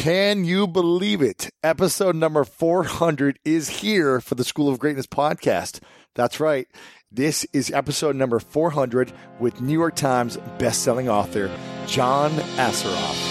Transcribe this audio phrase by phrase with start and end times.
[0.00, 1.50] Can you believe it?
[1.62, 5.80] Episode number 400 is here for the School of Greatness podcast.
[6.14, 6.66] That's right.
[7.12, 11.54] This is episode number 400 with New York Times bestselling author
[11.86, 13.28] John Assaraf.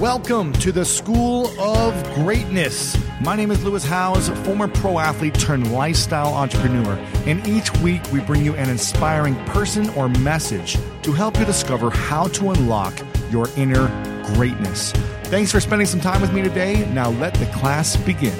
[0.00, 2.98] Welcome to the School of Greatness.
[3.20, 6.94] My name is Lewis Howes, former pro athlete turned lifestyle entrepreneur.
[7.26, 11.90] And each week we bring you an inspiring person or message to help you discover
[11.90, 13.00] how to unlock
[13.30, 13.86] your inner
[14.34, 14.92] greatness.
[15.28, 16.90] Thanks for spending some time with me today.
[16.94, 18.32] Now let the class begin.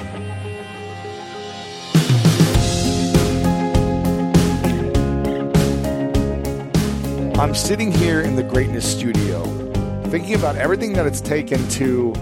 [7.39, 9.45] I'm sitting here in the Greatness Studio
[10.05, 12.15] thinking about everything that it's taken to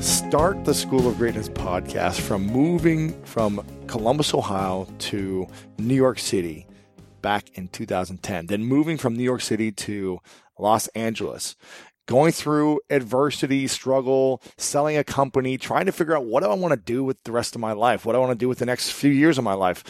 [0.00, 6.66] start the School of Greatness podcast from moving from Columbus, Ohio to New York City
[7.20, 10.18] back in 2010, then moving from New York City to
[10.58, 11.56] Los Angeles,
[12.06, 16.72] going through adversity, struggle, selling a company, trying to figure out what do I want
[16.72, 18.04] to do with the rest of my life?
[18.04, 19.84] What do I want to do with the next few years of my life?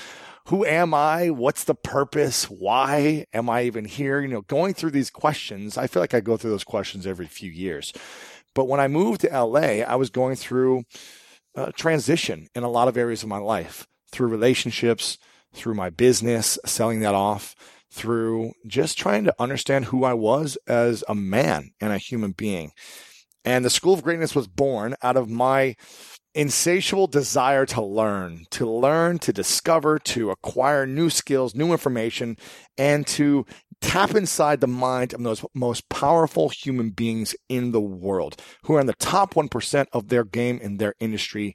[0.47, 1.31] who am I?
[1.31, 2.45] What's the purpose?
[2.51, 4.21] Why am I even here?
[4.21, 7.27] You know, going through these questions, I feel like I go through those questions every
[7.27, 7.93] few years.
[8.55, 10.85] But when I moved to LA, I was going through
[11.55, 15.17] a transition in a lot of areas of my life through relationships,
[15.55, 17.55] through my business, selling that off,
[17.93, 22.73] through just trying to understand who I was as a man and a human being.
[23.45, 25.77] And the School of Greatness was born out of my
[26.35, 32.37] insatiable desire to learn, to learn, to discover, to acquire new skills, new information,
[32.79, 33.45] and to
[33.81, 38.81] tap inside the mind of those most powerful human beings in the world who are
[38.81, 41.55] in the top 1% of their game in their industry.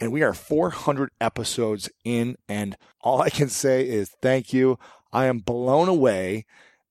[0.00, 4.78] And we are 400 episodes in, and all I can say is thank you.
[5.12, 6.44] I am blown away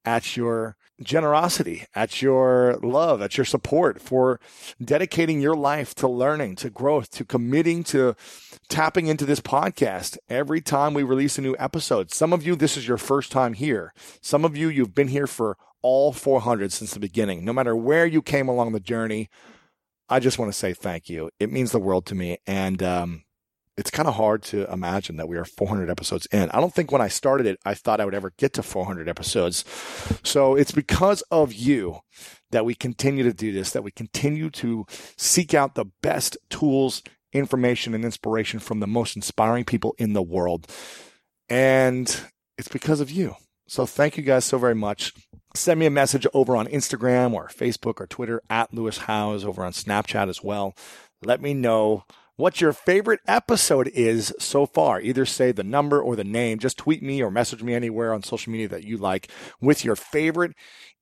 [0.05, 4.39] at your generosity, at your love, at your support for
[4.81, 8.15] dedicating your life to learning, to growth, to committing to
[8.69, 12.11] tapping into this podcast every time we release a new episode.
[12.11, 13.93] Some of you, this is your first time here.
[14.21, 17.43] Some of you, you've been here for all 400 since the beginning.
[17.43, 19.29] No matter where you came along the journey,
[20.07, 21.29] I just want to say thank you.
[21.39, 22.37] It means the world to me.
[22.47, 23.24] And, um,
[23.77, 26.49] it's kind of hard to imagine that we are 400 episodes in.
[26.51, 29.09] I don't think when I started it, I thought I would ever get to 400
[29.09, 29.65] episodes.
[30.23, 31.99] So it's because of you
[32.51, 34.85] that we continue to do this, that we continue to
[35.17, 37.03] seek out the best tools,
[37.33, 40.71] information, and inspiration from the most inspiring people in the world.
[41.49, 42.07] And
[42.57, 43.35] it's because of you.
[43.67, 45.11] So thank you guys so very much.
[45.53, 49.65] Send me a message over on Instagram or Facebook or Twitter at Lewis Howes over
[49.65, 50.75] on Snapchat as well.
[51.23, 52.05] Let me know
[52.37, 54.99] what your favorite episode is so far.
[54.99, 56.59] Either say the number or the name.
[56.59, 59.29] Just tweet me or message me anywhere on social media that you like
[59.61, 60.53] with your favorite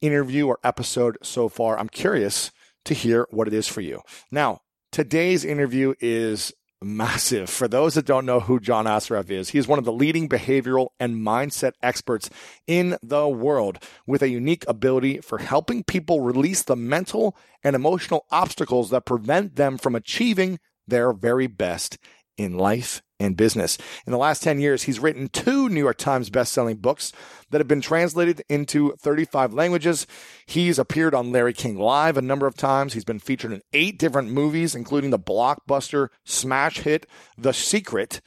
[0.02, 1.78] interview or episode so far.
[1.78, 2.52] I'm curious
[2.86, 4.02] to hear what it is for you.
[4.32, 4.60] Now,
[4.92, 7.50] today's interview is massive.
[7.50, 10.28] For those that don't know who John Assaraf is, he is one of the leading
[10.28, 12.30] behavioral and mindset experts
[12.68, 18.26] in the world with a unique ability for helping people release the mental and emotional
[18.32, 21.98] obstacles that prevent them from achieving their very best
[22.38, 23.78] in life and business.
[24.06, 27.12] In the last 10 years, he's written two New York Times best-selling books
[27.52, 30.06] that have been translated into 35 languages.
[30.46, 32.94] He's appeared on Larry King Live a number of times.
[32.94, 37.06] He's been featured in eight different movies, including the blockbuster smash hit
[37.38, 38.22] The Secret.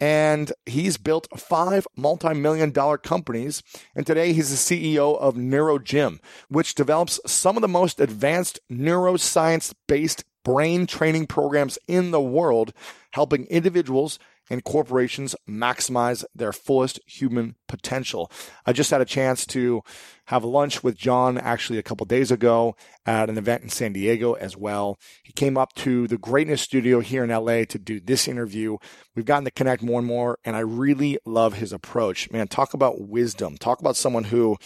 [0.00, 3.64] And he's built five multi-million dollar companies.
[3.96, 9.74] And today he's the CEO of NeuroGym, which develops some of the most advanced neuroscience
[9.88, 12.72] based brain training programs in the world,
[13.12, 14.18] helping individuals
[14.50, 18.30] and corporations maximize their fullest human potential.
[18.66, 19.82] I just had a chance to
[20.26, 22.74] have lunch with John actually a couple days ago
[23.06, 24.98] at an event in San Diego as well.
[25.22, 28.78] He came up to the Greatness Studio here in LA to do this interview.
[29.14, 32.30] We've gotten to connect more and more, and I really love his approach.
[32.30, 33.56] Man, talk about wisdom.
[33.56, 34.56] Talk about someone who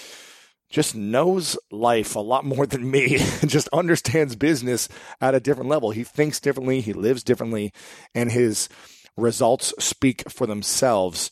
[0.72, 4.88] just knows life a lot more than me just understands business
[5.20, 5.90] at a different level.
[5.90, 7.72] He thinks differently, he lives differently,
[8.14, 8.68] and his
[9.16, 11.30] results speak for themselves.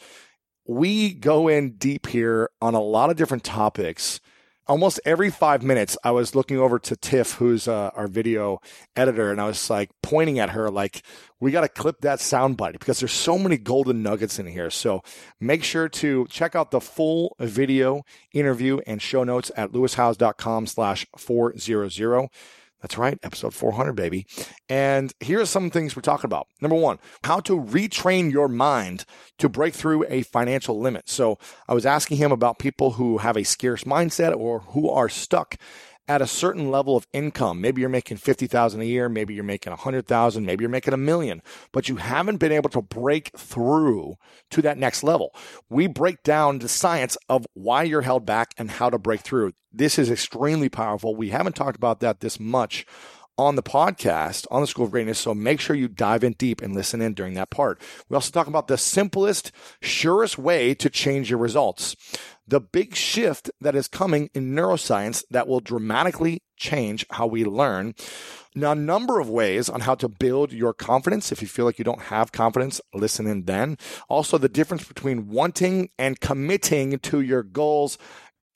[0.69, 4.21] We go in deep here on a lot of different topics
[4.71, 8.61] almost every five minutes, I was looking over to Tiff, who's uh, our video
[8.95, 11.03] editor, and I was like pointing at her, like,
[11.41, 14.71] we got to clip that soundbite because there's so many golden nuggets in here.
[14.71, 15.03] So
[15.41, 21.05] make sure to check out the full video interview and show notes at lewishowes.com slash
[21.17, 22.31] 400.
[22.81, 24.27] That's right, episode 400, baby.
[24.69, 26.47] And here are some things we're talking about.
[26.61, 29.05] Number one, how to retrain your mind
[29.39, 31.09] to break through a financial limit.
[31.09, 31.39] So
[31.69, 35.57] I was asking him about people who have a scarce mindset or who are stuck
[36.11, 37.61] at a certain level of income.
[37.61, 41.41] Maybe you're making 50,000 a year, maybe you're making 100,000, maybe you're making a million,
[41.71, 44.17] but you haven't been able to break through
[44.51, 45.33] to that next level.
[45.69, 49.53] We break down the science of why you're held back and how to break through.
[49.73, 51.15] This is extremely powerful.
[51.15, 52.85] We haven't talked about that this much
[53.47, 55.19] on the podcast on the School of Greatness.
[55.19, 57.81] So make sure you dive in deep and listen in during that part.
[58.09, 61.97] We also talk about the simplest, surest way to change your results.
[62.47, 67.95] The big shift that is coming in neuroscience that will dramatically change how we learn.
[68.55, 71.31] Now, a number of ways on how to build your confidence.
[71.31, 73.79] If you feel like you don't have confidence, listen in then.
[74.09, 77.97] Also, the difference between wanting and committing to your goals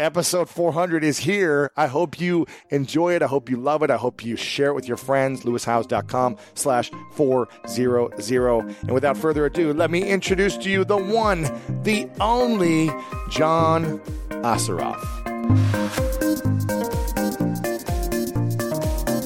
[0.00, 1.70] episode 400 is here.
[1.76, 3.22] I hope you enjoy it.
[3.22, 3.90] I hope you love it.
[3.90, 5.42] I hope you share it with your friends.
[5.42, 7.50] lewishowes.com slash 400.
[8.82, 11.42] And without further ado, let me introduce to you the one,
[11.82, 12.90] the only
[13.30, 14.00] John
[14.42, 16.29] Assaraf.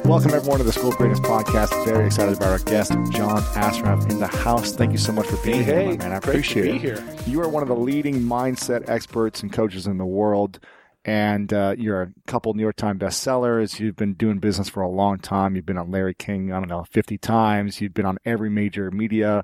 [0.04, 1.84] Welcome everyone to the School of Greatness podcast.
[1.86, 4.72] Very excited about our guest, John Assaraf, in the house.
[4.72, 6.12] Thank you so much for being hey, here, man.
[6.12, 6.80] I appreciate it.
[6.82, 7.04] Here.
[7.26, 10.60] You are one of the leading mindset experts and coaches in the world,
[11.06, 13.80] and uh, you're a couple New York Times bestsellers.
[13.80, 15.56] You've been doing business for a long time.
[15.56, 17.80] You've been on Larry King, I don't know, 50 times.
[17.80, 19.42] You've been on every major media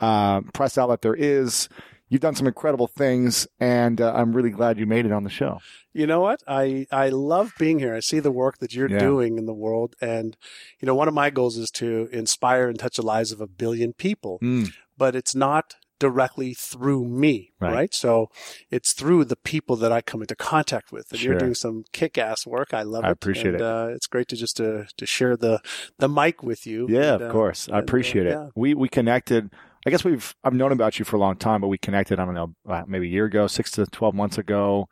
[0.00, 1.68] uh, press outlet there is.
[2.12, 5.30] You've done some incredible things, and uh, I'm really glad you made it on the
[5.30, 5.60] show.
[5.94, 6.42] You know what?
[6.46, 7.94] I, I love being here.
[7.94, 8.98] I see the work that you're Yeah.
[8.98, 9.96] doing in the world.
[9.98, 10.36] And,
[10.78, 13.46] you know, one of my goals is to inspire and touch the lives of a
[13.46, 17.72] billion people, Mm, but it's not directly through me, Right.
[17.72, 17.94] right?
[17.94, 18.28] So
[18.70, 21.06] it's through the people that I come into contact with.
[21.12, 21.30] And Sure.
[21.32, 22.74] you're doing some kick ass work.
[22.74, 23.10] I love I it.
[23.10, 23.62] I appreciate and, it.
[23.62, 25.60] Uh, it's great to just to, to share the,
[25.98, 26.88] the mic with you.
[26.90, 27.68] Yeah, And, of uh, course.
[27.70, 28.32] I and, uh, appreciate it.
[28.32, 28.48] yeah.
[28.54, 29.50] We we connected.
[29.86, 32.18] I guess we've I've known about you for a long time, but we connected.
[32.20, 34.88] I don't know, uh, maybe a year ago, six to twelve months ago,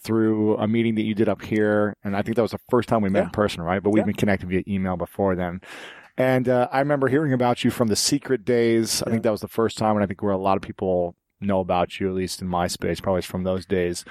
[0.00, 2.88] through a meeting that you did up here, and I think that was the first
[2.88, 3.24] time we met Yeah.
[3.24, 3.82] in person, right?
[3.82, 4.06] But we've Yeah.
[4.06, 5.60] been connected via email before then.
[6.16, 9.02] And uh, I remember hearing about you from the Secret Days.
[9.06, 11.14] I think that was the first time, and I think where a lot of people
[11.40, 14.04] know about you, at least in my space, probably from those days.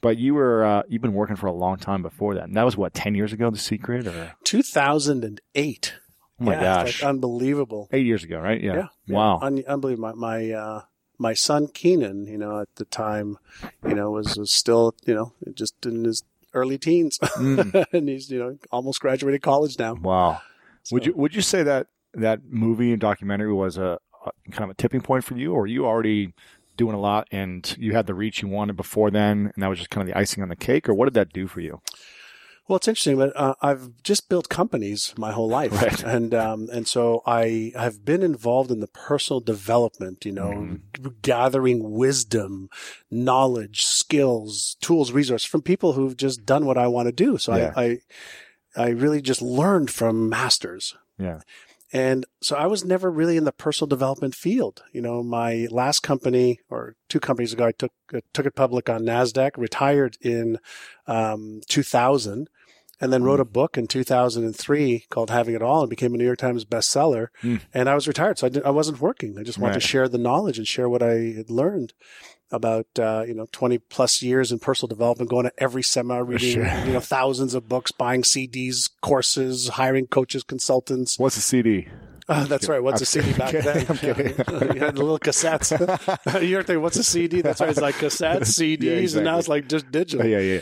[0.00, 2.44] But you were uh, you've been working for a long time before that.
[2.44, 5.94] And that was what ten years ago, the Secret, or 2008.
[6.40, 7.88] Oh my Yeah, gosh, like unbelievable.
[7.92, 8.60] eight years ago, right?
[8.60, 8.74] Yeah.
[9.06, 9.14] Yeah.
[9.16, 9.38] Wow.
[9.42, 10.14] Un- unbelievable.
[10.16, 10.82] My, my, uh,
[11.18, 13.36] my son Keenan, you know, at the time,
[13.86, 16.22] you know, was, was still, you know, just in his
[16.54, 17.84] early teens, Mm.
[17.92, 19.94] and he's, you know, almost graduated college now.
[19.94, 20.40] Wow.
[20.90, 24.70] Would you would you say that that movie and documentary was a, a kind of
[24.70, 26.32] a tipping point for you, or were you already
[26.76, 29.78] doing a lot and you had the reach you wanted before then, and that was
[29.78, 31.80] just kind of the icing on the cake, or what did that do for you?
[32.70, 36.04] Well, it's interesting, but uh, I've just built companies my whole life, Right.
[36.04, 40.24] and um, and so I have been involved in the personal development.
[40.24, 41.08] You know, Mm-hmm.
[41.20, 42.68] gathering wisdom,
[43.10, 47.38] knowledge, skills, tools, resources from people who've just done what I want to do.
[47.38, 47.72] So Yeah.
[47.74, 47.98] I, I
[48.76, 50.94] I really just learned from masters.
[51.18, 51.40] Yeah.
[51.92, 54.84] And so I was never really in the personal development field.
[54.92, 58.88] You know, my last company or two companies ago, I took uh, took it public
[58.88, 60.58] on Nasdaq, retired in
[61.08, 62.48] um, 2000,
[63.00, 66.24] and then wrote a book in 2003 called Having It All, and became a New
[66.24, 67.28] York Times bestseller.
[67.42, 67.60] Mm.
[67.72, 69.38] And I was retired, so I, didn't, I wasn't working.
[69.38, 69.82] I just wanted Right.
[69.82, 71.92] to share the knowledge and share what I had learned
[72.52, 76.54] about uh, you know 20 plus years in personal development, going to every seminar, reading
[76.54, 76.84] Sure.
[76.84, 81.18] you know thousands of books, buying CDs, courses, hiring coaches, consultants.
[81.18, 81.88] What's a CD?
[82.30, 82.82] Oh, that's right.
[82.82, 83.64] What's a CD back kidding.
[83.72, 83.86] then?
[83.88, 84.26] I'm kidding.
[84.74, 85.70] you had the little cassettes.
[86.48, 87.40] You're thinking, what's a CD?
[87.42, 87.70] That's right.
[87.70, 90.24] It's like cassettes, CDs, and now it's like just digital.
[90.26, 90.60] yeah, yeah.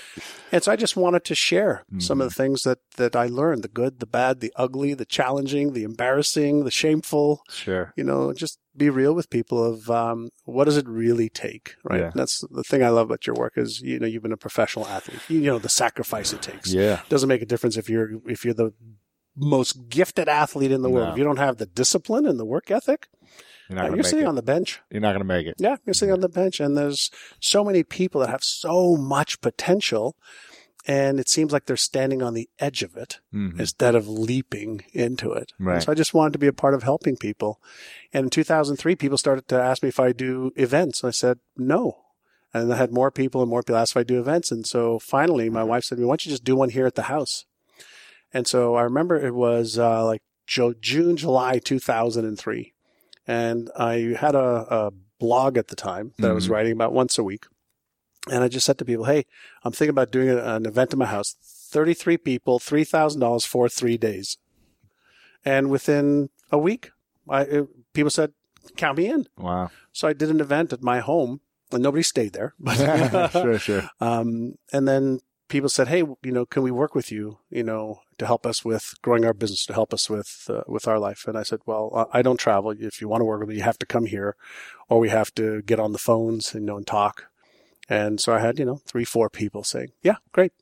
[0.50, 2.22] And so I just wanted to share some Mm-hmm.
[2.22, 5.74] of the things that, that I learned the good, the bad, the ugly, the challenging,
[5.74, 7.42] the embarrassing, the shameful.
[7.50, 7.92] Sure.
[7.96, 12.00] You know, just be real with people of um, what does it really take, right?
[12.00, 12.10] Yeah.
[12.14, 14.86] That's the thing I love about your work is you know you've been a professional
[14.86, 15.20] athlete.
[15.28, 16.72] You know the sacrifice it takes.
[16.72, 17.00] Yeah.
[17.02, 18.72] it doesn't make a difference if you're if you're the
[19.38, 21.12] most gifted athlete in the world.
[21.12, 23.08] If you don't have the discipline and the work ethic,
[23.68, 24.28] You're not uh, you're make sitting it.
[24.28, 24.80] on the bench.
[24.90, 25.54] You're not gonna make it.
[25.58, 29.40] Yeah, you're sitting on the bench, and there's so many people that have so much
[29.40, 30.16] potential,
[30.86, 33.60] and it seems like they're standing on the edge of it Mhm.
[33.60, 35.52] instead of leaping into it.
[35.58, 35.82] And Right.
[35.82, 37.60] So I just wanted to be a part of helping people.
[38.12, 41.02] And in 2003, people started to ask me if I do events.
[41.02, 41.98] And I said, no.
[42.54, 44.50] And I had more people and more people ask if I do events.
[44.50, 46.86] And so finally, my wife said to me, why don't you just do one here
[46.86, 47.44] at the house?
[48.32, 52.72] And so I remember it was uh, like Jo- June, July 2003.
[53.26, 56.50] And I had a, a blog at the time that I was Mhm.
[56.50, 57.46] writing about once a week.
[58.30, 59.24] And I just said to people, hey,
[59.64, 61.36] I'm thinking about doing a- an event in my house.
[61.42, 64.38] 33 people, $3,000 for three days.
[65.44, 66.90] And within a week,
[67.28, 68.32] I, it, people said,
[68.76, 69.26] count me in.
[69.36, 69.70] Wow.
[69.92, 71.40] So I did an event at my home
[71.72, 72.54] and nobody stayed there.
[72.58, 73.90] But, sure, sure.
[74.00, 78.00] um, and then people said, Hey, you know, can we work with you, you know,
[78.18, 81.26] to help us with growing our business, to help us with, uh, with our life?
[81.26, 82.70] And I said, well, I don't travel.
[82.70, 84.36] If you want to work with me, you have to come here
[84.88, 87.24] or we have to get on the phones and, you know, and talk.
[87.88, 90.52] And so I had, you know, three, four people saying, yeah, great.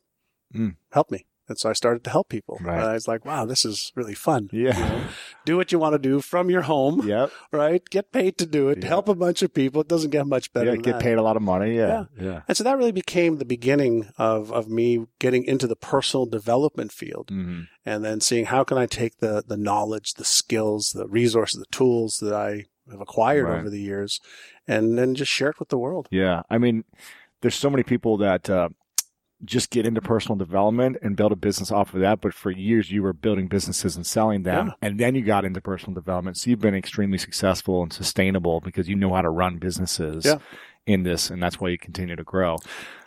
[0.53, 0.77] Mm.
[0.91, 1.26] Help me.
[1.49, 2.57] And so I started to help people.
[2.61, 2.75] Right.
[2.79, 4.49] And I was like, wow, this is really fun.
[4.51, 5.07] Yeah.
[5.45, 7.31] Do what you want to do from your home, yep.
[7.51, 7.81] right?
[7.89, 8.87] Get paid to do it, Yeah.
[8.89, 9.81] help a bunch of people.
[9.81, 10.81] It doesn't get much better Yeah.
[10.81, 11.01] Get that.
[11.01, 11.75] paid a lot of money.
[11.75, 12.05] Yeah.
[12.19, 12.41] Yeah.
[12.47, 16.91] And so that really became the beginning of, of me getting into the personal development
[16.91, 21.07] field hmm and then seeing how can I take the, the knowledge, the skills, the
[21.07, 23.59] resources, the tools that I have acquired Right.
[23.59, 24.19] over the years
[24.67, 26.09] and then just share it with the world.
[26.11, 26.41] Yeah.
[26.49, 26.83] I mean,
[27.41, 28.69] there's so many people that uh,
[29.45, 32.21] just get into personal development and build a business off of that.
[32.21, 34.73] But for years, you were building businesses and selling them, Yeah.
[34.81, 36.37] and then you got into personal development.
[36.37, 40.25] So you've been extremely successful and sustainable because you know how to run businesses.
[40.25, 40.39] Yeah.
[40.85, 42.55] In this, and that's why you continue to grow.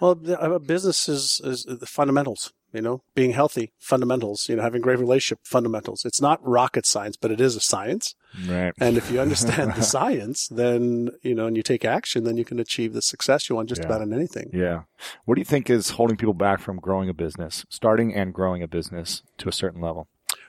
[0.01, 4.63] Well, the- a business is, is the fundamentals, you know, being healthy, fundamentals, you know,
[4.63, 6.05] having great relationship, fundamentals.
[6.05, 8.15] It's not rocket science, but it is a science.
[8.47, 8.73] Right.
[8.81, 12.45] And if you understand the science, then, you know, and you take action, then you
[12.45, 13.87] can achieve the success you want just Yeah.
[13.87, 14.51] about in anything.
[14.53, 14.83] Yeah.
[15.25, 18.63] What do you think is holding people back from growing a business, starting and growing
[18.63, 20.09] a business to a certain level?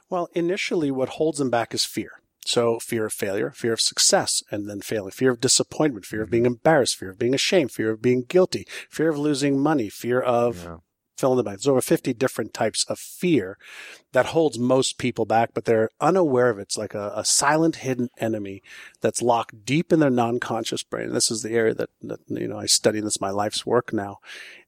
[0.09, 2.21] Well, initially, what holds them back is fear.
[2.43, 6.27] So, fear of failure, fear of success, and then failing, fear of disappointment, fear of
[6.27, 6.31] mm-hmm.
[6.31, 10.19] being embarrassed, fear of being ashamed, fear of being guilty, fear of losing money, fear
[10.19, 10.77] of Yeah.
[11.21, 11.59] Fill in the blank.
[11.59, 13.57] There's over 50 different types of fear
[14.11, 16.63] that holds most people back, but they're unaware of it.
[16.63, 18.63] It's like a, a silent, hidden enemy
[18.99, 21.07] that's locked deep in their non-conscious brain.
[21.07, 23.29] And this is the area that, that, you know, I study, and this is my
[23.29, 24.17] life's work now,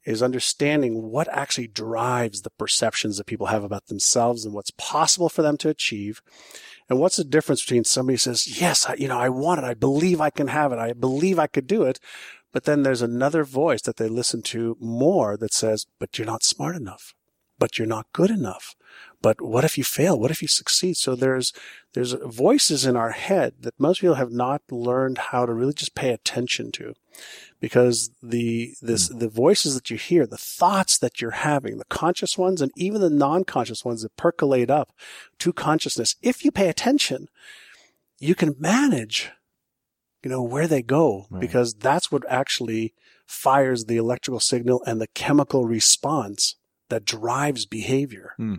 [0.06, 5.30] is understanding what actually drives the perceptions that people have about themselves and what's possible
[5.30, 6.22] for them to achieve.
[6.90, 9.64] And what's the difference between somebody says, yes, I, you know, I want it.
[9.64, 10.80] I believe I can have it.
[10.80, 12.00] I believe I could do it.
[12.54, 16.44] But then there's another voice that they listen to more that says, but you're not
[16.44, 17.14] smart enough.
[17.60, 18.76] But you're not good enough.
[19.22, 20.20] But what if you fail?
[20.20, 20.98] What if you succeed?
[20.98, 21.52] So there's,
[21.94, 25.96] there's voices in our head that most people have not learned how to really just
[25.96, 26.94] pay attention to
[27.60, 29.20] because the, this, hmm.
[29.20, 33.02] the voices that you hear, the thoughts that you're having, the conscious ones and even
[33.02, 34.92] the non-conscious ones that percolate up
[35.40, 37.30] to consciousness, if you pay attention,
[38.20, 39.32] you can manage
[40.24, 41.42] you know, where they go Right.
[41.42, 42.94] because that's what actually
[43.26, 46.56] fires the electrical signal and the chemical response
[46.90, 48.34] that drives behavior.
[48.38, 48.56] Hmm.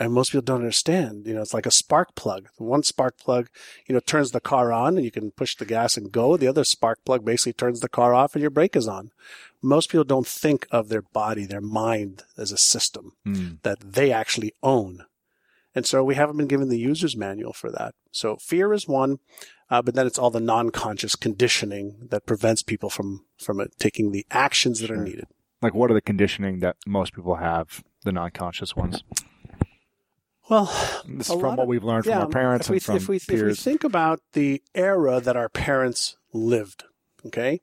[0.00, 2.48] And most people don't understand, you know, it's like a spark plug.
[2.58, 3.48] One spark plug,
[3.88, 6.36] you know, turns the car on and you can push the gas and go.
[6.36, 9.10] The other spark plug basically turns the car off and your brake is on.
[9.60, 13.60] Most people don't think of their body, their mind as a system Mm.
[13.62, 15.04] that they actually own.
[15.74, 17.94] And so we haven't been given the user's manual for that.
[18.12, 19.18] So fear is one,
[19.70, 24.12] uh, but then it's all the non-conscious conditioning that prevents people from from it, taking
[24.12, 25.26] the actions that are needed.
[25.60, 29.02] Like, what are the conditioning that most people have, the non-conscious ones?
[30.48, 30.66] Well,
[31.06, 33.28] This is from what of- we've learned from our parents and from if we, if
[33.28, 36.84] we think about the era that our parents lived,
[37.26, 37.60] okay,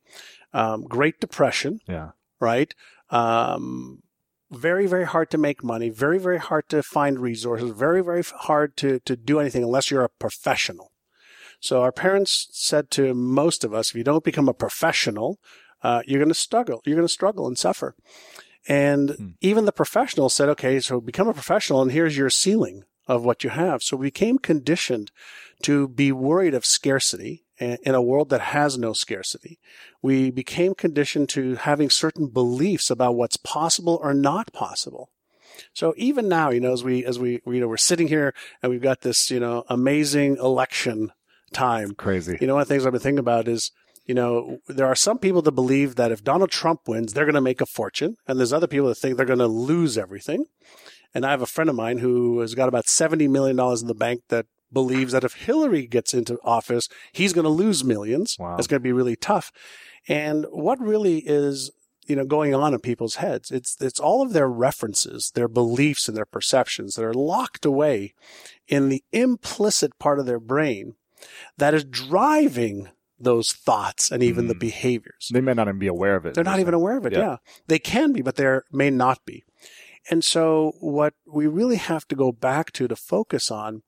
[0.53, 2.11] um, Great Depression, yeah.
[2.39, 2.75] right?
[3.09, 4.03] Um,
[4.51, 5.89] very, very hard to make money.
[5.89, 7.71] Very, very hard to find resources.
[7.71, 10.91] Very, very hard to to do anything unless you're a professional.
[11.65, 15.39] So our parents said to most of us, if you don't become a professional,
[15.81, 16.81] uh, you're going to struggle.
[16.85, 17.95] You're going to struggle and suffer.
[18.67, 19.27] And Hmm.
[19.41, 23.43] even the professionals said, okay, so become a professional and here's your ceiling of what
[23.43, 23.81] you have.
[23.81, 25.11] So we became conditioned
[25.63, 29.59] to be worried of scarcity in a world that has no scarcity.
[30.01, 35.09] We became conditioned to having certain beliefs about what's possible or not possible.
[35.73, 38.71] So even now, you know, as we, as we, you know, we're sitting here and
[38.71, 41.11] we've got this, you know, amazing election
[41.55, 41.93] time.
[41.95, 42.37] Crazy.
[42.39, 43.71] You know, one of the things I've been thinking about is,
[44.05, 47.33] you know, there are some people that believe that if Donald Trump wins, they're going
[47.35, 48.17] to make a fortune.
[48.27, 50.45] And there's other people that think they're going to lose everything.
[51.13, 53.95] And I have a friend of mine who has got about $70 million in the
[53.95, 58.35] bank that believes that if Hillary gets into office, he's going to lose millions.
[58.37, 58.57] Wow.
[58.57, 59.51] It's going to be really tough.
[60.07, 61.71] And what really is
[62.07, 66.07] you know going on in people's heads it's it's all of their references their beliefs
[66.07, 68.13] and their perceptions that are locked away
[68.67, 70.95] in the implicit part of their brain
[71.57, 74.47] that is driving those thoughts and even mm.
[74.49, 77.05] the behaviors they may not even be aware of it they're not even aware of
[77.05, 77.19] it yeah.
[77.19, 79.43] yeah they can be but they may not be
[80.09, 83.83] and so what we really have to go back to to focus on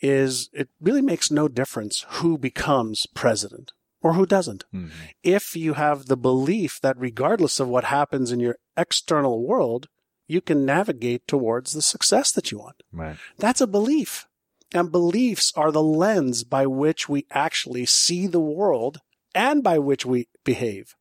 [0.00, 3.72] is it really makes no difference who becomes president
[4.02, 4.64] or who doesn't.
[4.74, 4.88] Mm-hmm.
[5.22, 9.88] If you have the belief that regardless of what happens in your external world,
[10.26, 12.82] you can navigate towards the success that you want.
[12.92, 13.16] Right.
[13.38, 14.26] That's a belief.
[14.72, 19.00] And beliefs are the lens by which we actually see the world
[19.34, 20.94] and by which we behave.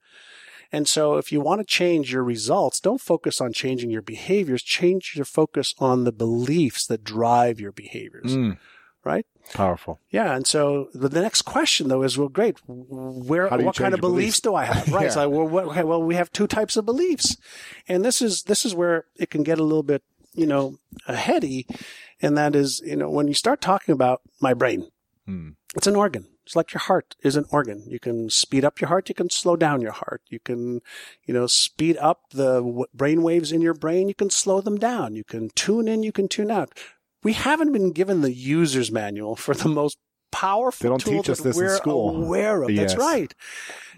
[0.72, 4.62] And so if you want to change your results, don't focus on changing your behaviors,
[4.62, 8.36] change your focus on the beliefs that drive your behaviors.
[8.36, 8.58] Mm.
[9.04, 9.26] Right?
[9.54, 10.00] Powerful.
[10.12, 10.36] Yeah.
[10.36, 12.60] And so the next question though is, well, great.
[12.68, 14.90] Where, what kind of beliefs, beliefs, do I have?
[14.94, 15.06] Right.
[15.06, 15.10] yeah.
[15.10, 17.38] So, well, what, okay, well, we have two types of beliefs.
[17.88, 21.66] And this is, this is where it can get a little bit, you know, heady.
[22.22, 24.90] And that is, you know, when you start talking about my brain,
[25.26, 25.52] hmm.
[25.76, 26.28] it's an organ.
[26.46, 27.84] It's like your heart is an organ.
[27.88, 29.08] You can speed up your heart.
[29.08, 30.24] You can slow down your heart.
[30.30, 30.82] You can,
[31.26, 34.08] you know, speed up the brain waves in your brain.
[34.08, 35.14] You can slow them down.
[35.14, 36.02] You can tune in.
[36.02, 36.76] You can tune out.
[37.22, 40.00] We haven't been given the user's manual for the most
[40.32, 42.24] powerful they don't tool teach us this we're in school.
[42.24, 42.72] aware of.
[42.72, 42.94] Yes.
[42.94, 43.34] That's right.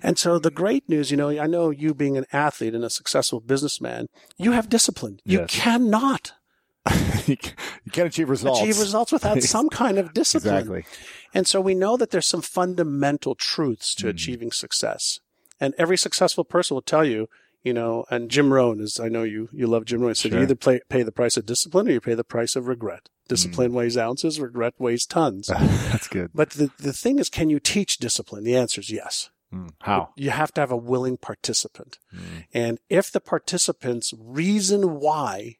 [0.01, 2.90] And so the great news, you know, I know you being an athlete and a
[2.90, 5.20] successful businessman, you have discipline.
[5.24, 6.34] You cannot
[7.28, 7.38] you
[7.92, 8.62] can't achieve results.
[8.62, 10.56] Achieve results without some kind of discipline.
[10.56, 10.86] Exactly.
[11.34, 14.10] And so we know that there's some fundamental truths to mm.
[14.10, 15.20] achieving success.
[15.60, 17.28] And every successful person will tell you,
[17.64, 20.16] you know, and Jim Rohn is, I know you, you love Jim Rohn.
[20.16, 20.40] So sure.
[20.40, 23.10] you either play, pay the price of discipline or you pay the price of regret.
[23.28, 23.76] Discipline mm.
[23.76, 25.48] weighs ounces, regret weighs tons.
[25.48, 26.32] That's good.
[26.34, 28.44] But the, the thing is, can you teach discipline?
[28.44, 29.30] The answer is yes.
[29.54, 29.72] Mm.
[29.82, 30.10] How?
[30.15, 32.00] You have to have a willing participant.
[32.13, 32.46] Mm.
[32.54, 35.58] And if the participant's reason why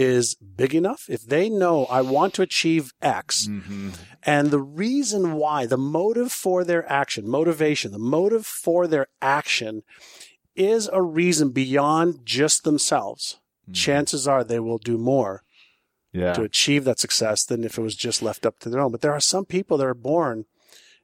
[0.00, 3.90] is big enough, if they know I want to achieve X, mm-hmm.
[4.22, 9.82] and the reason why, the motive for their action, motivation, the motive for their action
[10.56, 13.74] is a reason beyond just themselves, mm-hmm.
[13.74, 15.42] chances are they will do more
[16.12, 16.32] yeah.
[16.32, 18.92] to achieve that success than if it was just left up to their own.
[18.92, 20.46] But there are some people that are born,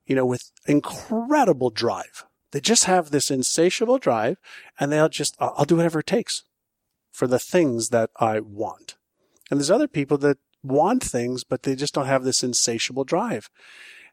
[0.06, 2.24] you know, with incredible drive.
[2.52, 4.38] They just have this insatiable drive
[4.80, 6.44] and they'll just, I'll do whatever it takes
[7.16, 8.96] for the things that I want.
[9.50, 13.48] And there's other people that want things, but they just don't have this insatiable drive.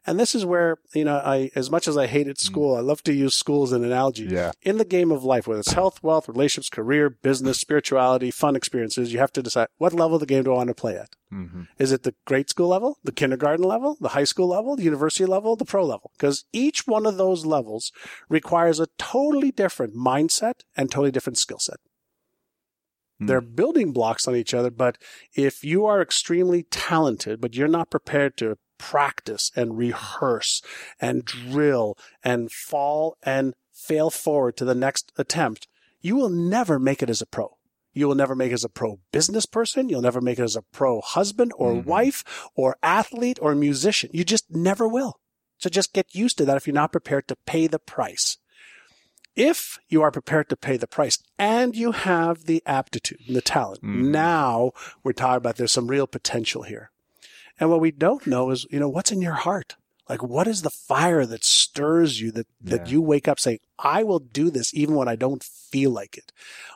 [0.06, 2.40] And this is where, you know, I, as much as I hated mm.
[2.40, 4.24] school, I love to use school as an analogy.
[4.24, 4.52] Yeah.
[4.62, 9.12] In the game of life, whether it's health, wealth, relationships, career, business, spirituality, fun experiences,
[9.12, 11.10] you have to decide what level of the game do I want to play at?
[11.30, 11.62] Mm-hmm.
[11.78, 15.26] Is it the grade school level, the kindergarten level, the high school level, the university
[15.26, 16.10] level, the pro level?
[16.16, 17.92] Because each one of those levels
[18.30, 21.76] requires a totally different mindset and totally different skill set.
[23.18, 23.26] Hmm.
[23.26, 24.98] They're building blocks on each other, but
[25.34, 30.62] if you are extremely talented, but you're not prepared to practice and rehearse
[31.00, 35.68] and drill and fall and fail forward to the next attempt,
[36.00, 37.56] you will never make it as a pro.
[37.92, 39.88] You will never make it as a pro business person.
[39.88, 41.88] You'll never make it as a pro husband or mm-hmm.
[41.88, 42.24] wife
[42.56, 44.10] or athlete or musician.
[44.12, 45.20] You just never will.
[45.58, 48.38] So just get used to that if you're not prepared to pay the price
[49.36, 53.42] if you are prepared to pay the price and you have the aptitude and the
[53.42, 54.10] talent, mm.
[54.10, 56.90] now we're talking about there's some real potential here.
[57.58, 59.76] And what we don't know is, you know, what's in your heart?
[60.08, 62.92] Like, what is the fire that stirs you that, that yeah.
[62.92, 66.30] you wake up saying, I will do this even when I don't feel like it.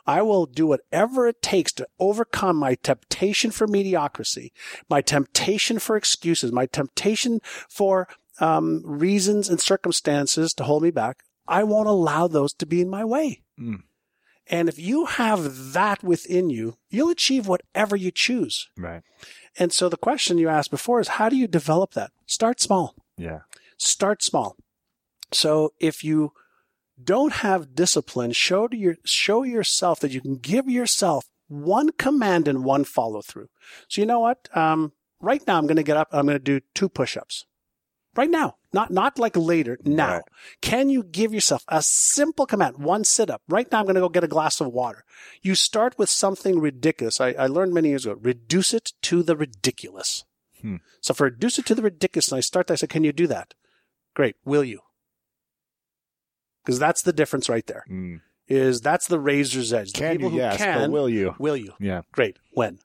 [0.07, 4.51] I will do whatever it takes to overcome my temptation for mediocrity,
[4.89, 8.07] my temptation for excuses, my temptation for
[8.39, 11.23] um, reasons and circumstances to hold me back.
[11.49, 13.41] I won't allow those to be in my way.
[13.59, 13.81] Mm.
[14.47, 18.69] And if you have that within you, you'll achieve whatever you choose.
[18.77, 19.03] Right.
[19.57, 22.11] And so the question you asked before is how do you develop that?
[22.25, 22.95] Start small.
[23.17, 23.39] Yeah.
[23.77, 24.55] Start small.
[25.31, 26.33] So if you
[27.01, 32.47] don't have discipline, show to your show yourself that you can give yourself one command
[32.47, 33.49] and one follow through.
[33.87, 34.49] So you know what?
[34.55, 36.09] Um, right now I'm going to get up.
[36.11, 37.45] I'm going to do two push-ups.
[38.15, 39.77] Right now, not not like later.
[39.85, 40.23] Now, Right.
[40.61, 43.41] can you give yourself a simple command, one sit-up?
[43.47, 45.03] Right now, I'm going to go get a glass of water.
[45.41, 47.21] You start with something ridiculous.
[47.21, 48.17] I, I learned many years ago.
[48.19, 50.25] Reduce it to the ridiculous.
[50.61, 50.77] Hmm.
[51.01, 53.27] So I reduce it to the ridiculous, and I start, I said, "Can you do
[53.27, 53.53] that?"
[54.15, 54.35] Great.
[54.43, 54.79] Will you?
[56.65, 57.85] Because that's the difference right there.
[57.89, 58.21] Mm.
[58.47, 59.93] Is that's the razor's edge.
[59.93, 60.37] The Can people you?
[60.37, 60.57] who Yes.
[60.57, 61.35] can, will you?
[61.39, 61.73] will you?
[61.79, 62.01] Yeah.
[62.11, 62.37] Great.
[62.51, 62.79] When?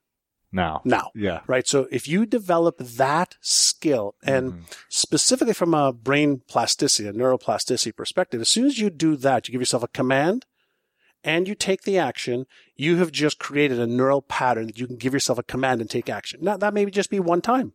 [0.55, 0.81] Now.
[0.85, 1.11] Now.
[1.15, 1.41] Yeah.
[1.49, 1.67] Right.
[1.67, 4.61] So if you develop that skill and Mhm.
[4.89, 9.53] specifically from a brain plasticity, a neuroplasticity perspective, as soon as you do that, you
[9.53, 10.47] give yourself a command
[11.25, 14.97] and you take the action, you have just created a neural pattern that you can
[14.97, 16.39] give yourself a command and take action.
[16.43, 17.73] Now that may just be one time.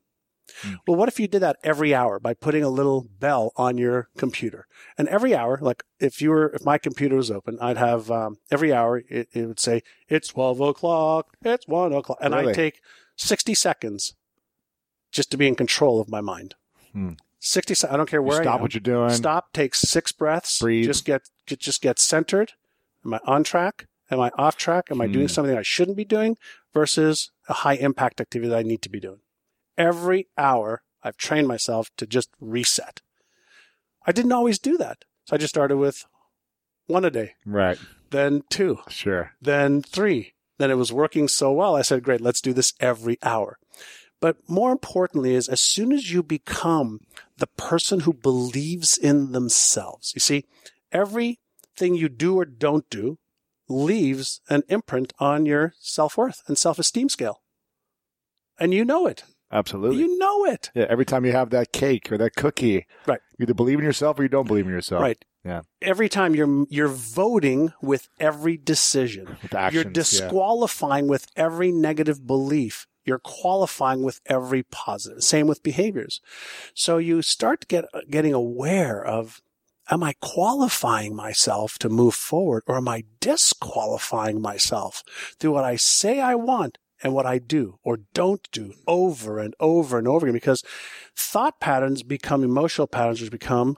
[0.87, 4.09] Well, what if you did that every hour by putting a little bell on your
[4.17, 4.67] computer?
[4.97, 8.37] And every hour, like if you were, if my computer was open, I'd have um,
[8.51, 12.49] every hour it, it would say it's twelve o'clock, it's one o'clock, and Really?
[12.49, 12.81] I'd take
[13.15, 14.15] sixty seconds
[15.11, 16.55] just to be in control of my mind.
[16.93, 17.13] Hmm.
[17.39, 17.73] Sixty.
[17.73, 18.61] se- I don't care You where I stop am.
[18.61, 19.09] what you're doing.
[19.11, 19.53] Stop.
[19.53, 20.59] Take six breaths.
[20.59, 20.85] Breathe.
[20.85, 22.53] Just get, get just get centered.
[23.05, 23.87] Am I on track?
[24.11, 24.87] Am I off track?
[24.91, 25.31] Am I doing Hmm.
[25.33, 26.35] something I shouldn't be doing
[26.73, 29.19] versus a high impact activity that I need to be doing?
[29.79, 33.01] Every hour, I've trained myself to just reset.
[34.05, 35.05] I didn't always do that.
[35.25, 36.05] So I just started with
[36.87, 37.79] one a day, Right.
[38.09, 39.31] then two, Sure.
[39.41, 40.33] then three.
[40.57, 41.75] Then it was working so well.
[41.77, 43.57] I said, great, let's do this every hour.
[44.19, 46.99] But more importantly is as soon as you become
[47.37, 50.43] the person who believes in themselves, you see,
[50.91, 53.17] everything you do or don't do
[53.69, 57.41] leaves an imprint on your self-worth and self-esteem scale.
[58.59, 59.23] And you know it.
[59.51, 59.97] Absolutely.
[59.99, 60.69] You know it.
[60.75, 60.85] yeah.
[60.89, 63.19] Every time you have that cake or that cookie, Right.
[63.37, 65.01] you either believe in yourself or you don't believe in yourself.
[65.01, 65.23] Right.
[65.45, 65.61] Yeah.
[65.81, 69.37] Every time you're you're voting with every decision.
[69.41, 69.85] With You're actions.
[69.85, 69.91] yeah.
[69.93, 72.85] disqualifying with every negative belief.
[73.05, 75.23] You're qualifying with every positive.
[75.23, 76.19] Same with behaviors.
[76.75, 79.41] So you start to get getting aware of
[79.89, 85.03] am I qualifying myself to move forward or am I disqualifying myself
[85.39, 89.53] through what I say I want and what I do or don't do over and
[89.59, 90.61] over and over again because
[91.15, 93.77] thought patterns become emotional patterns which become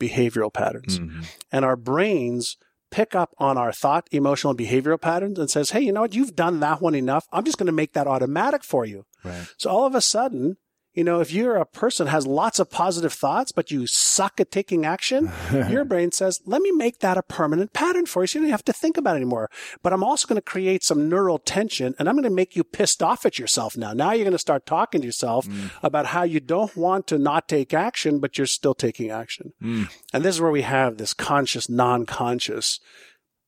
[0.00, 1.24] behavioral patterns Mhm.
[1.50, 2.56] and our brains
[2.90, 6.14] pick up on our thought, emotional, and behavioral patterns and says, Hey, you know what?
[6.14, 7.26] You've done that one enough.
[7.32, 9.04] I'm just going to make that automatic for you.
[9.22, 9.46] Right.
[9.58, 10.56] So all of a sudden,
[10.98, 14.50] you know, if you're a person has lots of positive thoughts, but you suck at
[14.50, 15.30] taking action,
[15.70, 18.26] your brain says, let me make that a permanent pattern for you.
[18.26, 19.48] So you don't have to think about it anymore.
[19.84, 22.64] But I'm also going to create some neural tension and I'm going to make you
[22.64, 23.92] pissed off at yourself now.
[23.92, 25.46] Now you're going to start talking to yourself
[25.84, 29.52] about how you don't want to not take action, but you're still taking action.
[29.62, 29.92] Mm.
[30.12, 32.80] And this is where we have this conscious, non-conscious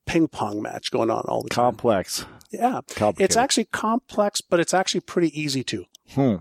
[0.05, 1.65] ping pong match going on all the time.
[1.65, 2.25] Complex.
[2.95, 3.25] yeah.
[3.25, 5.83] It's actually complex, but it's actually pretty easy too.
[6.11, 6.37] Hmm.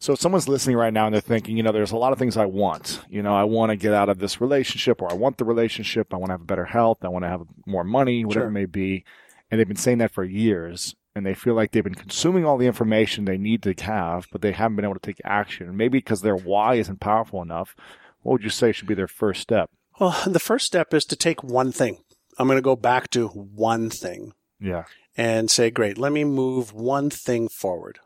[0.00, 2.18] So if someone's listening right now and they're thinking, you know, there's a lot of
[2.18, 3.00] things I want.
[3.08, 6.14] You know, I want to get out of this relationship or I want the relationship.
[6.14, 6.98] I want to have better health.
[7.02, 8.48] I want to have more money, whatever Sure.
[8.48, 9.04] it may be.
[9.50, 12.58] And they've been saying that for years and they feel like they've been consuming all
[12.58, 15.76] the information they need to have, but they haven't been able to take action.
[15.76, 17.74] Maybe because their why isn't powerful enough.
[18.22, 19.70] What would you say should be their first step?
[19.98, 21.98] Well, the first step is to take one thing.
[22.38, 24.84] I'm going to go back to one thing Yeah.
[25.16, 27.98] and say, great, let me move one thing forward.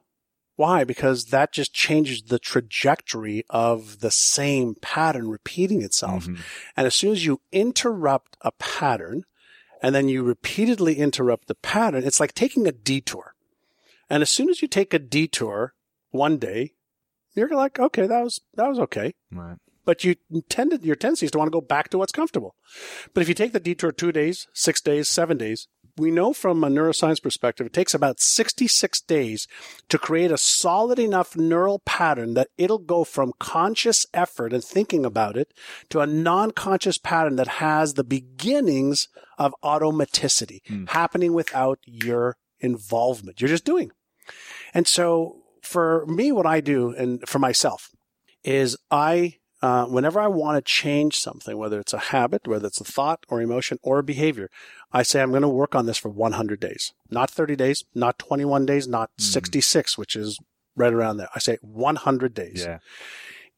[0.63, 0.85] Why?
[0.85, 6.27] Because that just changes the trajectory of the same pattern repeating itself.
[6.27, 6.39] Mhm.
[6.77, 9.25] And as soon as you interrupt a pattern
[9.83, 13.35] and then you repeatedly interrupt the pattern, it's like taking a detour.
[14.09, 15.75] And as soon as you take a detour
[16.11, 16.75] one day,
[17.35, 19.15] you're like, okay, that was, that was okay.
[19.33, 19.59] Right.
[19.85, 20.15] But you
[20.49, 22.55] tended, your tendency is to want to go back to what's comfortable.
[23.15, 26.65] But if you take the detour two days, six days, seven days, we know from
[26.65, 29.47] a neuroscience perspective, it takes about 66 days
[29.89, 35.05] to create a solid enough neural pattern that it'll go from conscious effort and thinking
[35.05, 35.53] about it
[35.91, 40.87] to a non-conscious pattern that has the beginnings of automaticity hmm.
[40.87, 43.41] happening without your involvement.
[43.41, 43.91] You're just doing.
[44.73, 47.91] And so for me, what I do and for myself
[48.45, 52.81] is I, uh, whenever I want to change something, whether it's a habit, whether it's
[52.81, 54.51] a thought or emotion or a behavior,
[54.93, 58.19] I say I'm going to work on this for 100 days, not 30 days, not
[58.19, 60.39] 21 days, not 66, which is
[60.75, 61.29] right around there.
[61.35, 62.65] I say 100 days.
[62.67, 62.79] Yeah.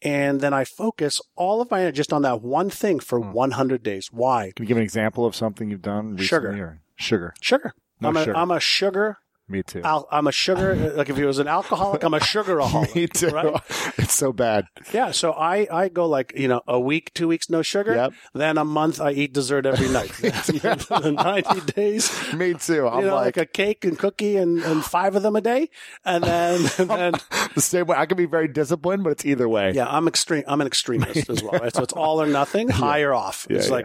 [0.03, 3.83] And then I focus all of my energy just on that one thing for 100
[3.83, 4.09] days.
[4.13, 4.53] Why?
[4.55, 6.27] Can you give an example of something you've done recently?
[6.27, 6.63] Sugar.
[6.63, 7.35] Or sugar.
[7.41, 7.73] Sugar.
[8.01, 8.37] No I'm, a, sugar.
[8.37, 9.83] I'm a sugar Me too.
[9.83, 10.73] Al- I'm a sugar.
[10.73, 12.95] Uh, like if he was an alcoholic, I'm a sugaraholic.
[12.95, 13.29] Me too.
[13.29, 13.55] Right?
[13.99, 14.67] It's so bad.
[14.93, 15.11] Yeah.
[15.11, 17.95] So I I go like you know a week, two weeks no sugar.
[17.95, 18.13] Yep.
[18.35, 20.13] Then a month I eat dessert every night.
[20.91, 22.33] Ninety days.
[22.33, 22.89] Me too.
[22.89, 25.41] I'm you know, like, like, a cake and cookie and, and five of them a
[25.41, 25.69] day,
[26.05, 27.13] and then and then
[27.55, 27.97] the same way.
[27.97, 29.73] I can be very disciplined, but it's either way.
[29.73, 30.45] yeah, I'm extreme.
[30.47, 31.61] I'm an extremist as well.
[31.61, 31.75] Right?
[31.75, 33.47] So it's all or nothing, high or off.
[33.49, 33.75] Yeah, it's yeah.
[33.75, 33.85] like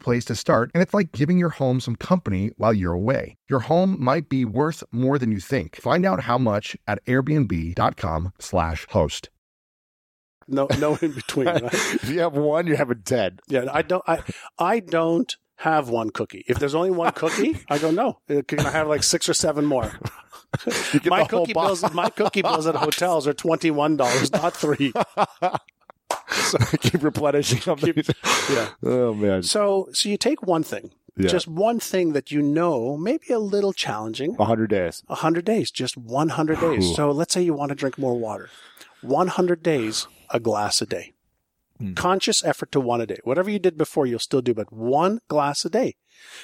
[0.01, 3.37] place to start, and it's like giving your home some company while you're away.
[3.49, 5.75] Your home might be worth more than you think.
[5.77, 9.29] Find out how much at airbnb.com/slash host.
[10.47, 11.45] no no in between.
[11.51, 11.63] Right?
[11.73, 13.39] if you have one, you have a dead.
[13.47, 14.03] Yeah, I don't.
[14.07, 14.19] I
[14.57, 16.43] I don't have one cookie.
[16.47, 18.19] If there's only one cookie, I go no.
[18.29, 19.91] Uh, Can I have like six or seven more?
[21.05, 21.89] My cookie bills.
[21.93, 24.91] My cookie bills at hotels are twenty one dollars, not three.
[26.33, 27.77] So keep replenishing them.
[28.49, 28.69] Yeah.
[28.83, 29.43] Oh man.
[29.43, 31.27] So so you take one thing, Yeah.
[31.29, 34.35] just one thing that you know may be a little challenging.
[34.39, 35.03] A hundred days.
[35.07, 36.95] 100 days, just 100 days.
[36.95, 38.49] So let's say you want to drink more water.
[39.01, 41.13] 100 days, a glass a day.
[41.79, 41.93] Hmm.
[41.93, 43.19] Conscious effort to one a day.
[43.23, 45.95] Whatever you did before, you'll still do, but one glass a day.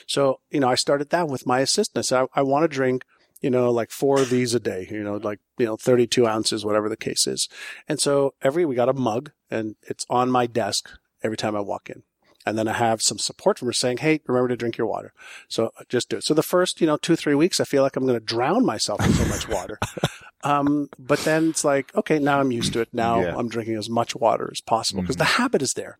[0.08, 2.00] So, you know, I started that with my assistant.
[2.00, 3.04] I said, I, I want to drink,
[3.41, 6.65] you know, like four of these a day, you know, like, you know, 32 ounces,
[6.65, 7.47] whatever the case is.
[7.88, 10.89] And so every, we got a mug and it's on my desk
[11.23, 12.03] every time I walk in.
[12.45, 15.12] And then I have some support from her saying, Hey, remember to drink your water.
[15.49, 16.23] So uh, just do it.
[16.23, 18.65] So the first, you know, two, three weeks, I feel like I'm going to drown
[18.65, 19.79] myself in so much water.
[20.43, 22.89] Um, but then it's like, okay, now I'm used to it.
[22.93, 23.36] Now Yeah.
[23.36, 25.97] I'm drinking as much water as possible because the habit is there.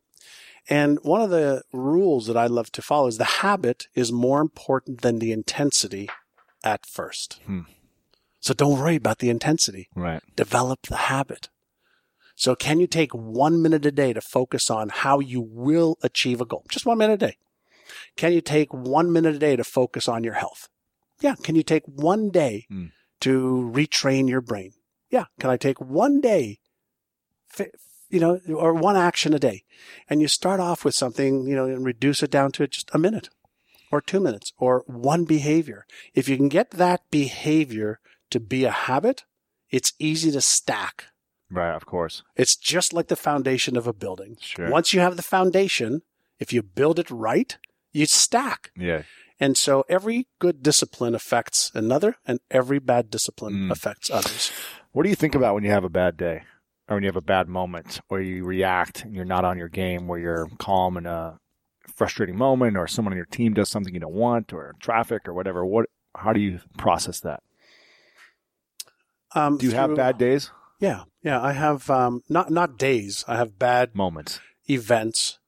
[0.70, 4.40] And one of the rules that I love to follow is the habit is more
[4.40, 6.08] important than the intensity
[6.64, 7.42] at first.
[7.48, 7.62] Hmm.
[8.40, 9.90] So don't worry about the intensity.
[9.96, 10.22] Right.
[10.36, 11.50] Develop the habit.
[12.38, 16.40] So can you take one minute a day to focus on how you will achieve
[16.40, 16.64] a goal?
[16.70, 17.38] Just one minute a day.
[18.16, 20.70] Can you take one minute a day to focus on your health?
[21.20, 21.34] Yeah.
[21.42, 22.86] Can you take one day Hmm.
[23.22, 24.74] to retrain your brain?
[25.10, 25.26] Yeah.
[25.40, 26.60] Can I take one day,
[28.10, 29.64] you know, or one action a day?
[30.08, 33.00] And you start off with something, you know, and reduce it down to just a
[33.00, 33.30] minute
[33.92, 35.88] or two minutes or one behavior.
[36.14, 39.24] If you can get that behavior to be a habit,
[39.72, 41.06] it's easy to stack.
[41.50, 41.76] Right.
[41.76, 42.24] Of course.
[42.36, 44.38] It's just like the foundation of a building.
[44.42, 44.70] Sure.
[44.70, 46.02] Once you have the foundation,
[46.40, 47.58] if you build it right,
[47.94, 48.72] you stack.
[48.78, 49.04] Yeah.
[49.40, 53.72] And so every good discipline affects another and every bad discipline Mm.
[53.72, 54.52] affects others.
[54.92, 56.42] What do you think about when you have a bad day
[56.90, 59.70] or when you have a bad moment or you react and you're not on your
[59.70, 61.40] game where you're calm in a
[61.96, 65.34] frustrating moment or someone on your team does something you don't want or traffic or
[65.34, 65.64] whatever?
[65.66, 67.42] What, how do you process that?
[69.34, 70.52] Um, Do you have bad days?
[70.80, 71.04] Yeah.
[71.24, 71.42] Yeah.
[71.42, 73.26] I have, um, not, not days.
[73.28, 74.40] I have bad Moments.
[74.70, 75.40] events.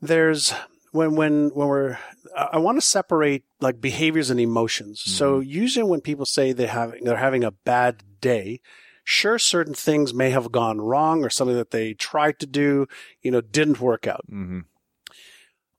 [0.00, 0.52] There's
[0.94, 1.98] when when when we're
[2.36, 5.00] I want to separate like behaviors and emotions.
[5.00, 8.60] So usually when people say they have they're having a bad day,
[9.02, 12.86] sure certain things may have gone wrong or something that they tried to do,
[13.22, 14.24] you know, didn't work out.
[14.30, 14.60] Mm-hmm.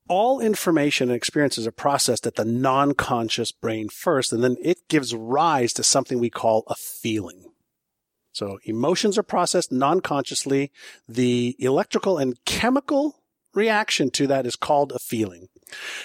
[0.10, 5.16] All information and experiences are processed at the non-conscious brain first and then it gives
[5.16, 7.52] rise to something we call a feeling.
[8.36, 10.70] So emotions are processed non-consciously.
[11.08, 15.48] The electrical and chemical reaction to that is called a feeling.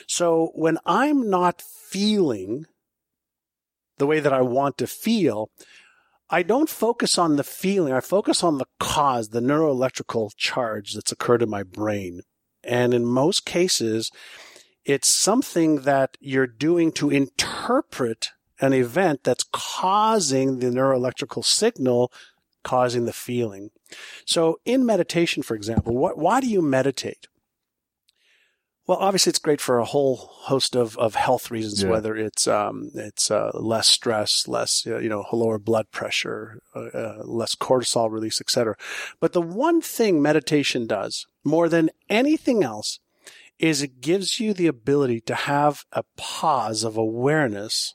[0.07, 2.67] So when I'm not feeling
[3.99, 5.51] the way that I want to feel,
[6.31, 7.93] I don't focus on the feeling.
[7.93, 12.21] I focus on the cause, the neuroelectrical charge that's occurred in my brain.
[12.63, 14.13] And in most cases,
[14.85, 22.13] it's something that you're doing to interpret an event that's causing the neuroelectrical signal
[22.63, 23.71] causing the feeling.
[24.25, 27.27] So in meditation, for example, what, why do you meditate?
[28.87, 31.83] Well, obviously, it's great for a whole host of, of health reasons.
[31.83, 31.91] Yeah.
[31.91, 36.87] Whether it's um, it's uh, less stress, less uh, you know, lower blood pressure, uh,
[36.87, 38.75] uh, less cortisol release, etc.
[39.21, 42.99] But the one thing meditation does more than anything else
[43.61, 47.95] is it gives you the ability to have a pause of awareness,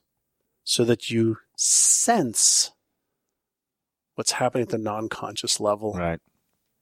[0.66, 2.72] so that you sense
[4.16, 6.20] what's happening at the non-conscious level Right.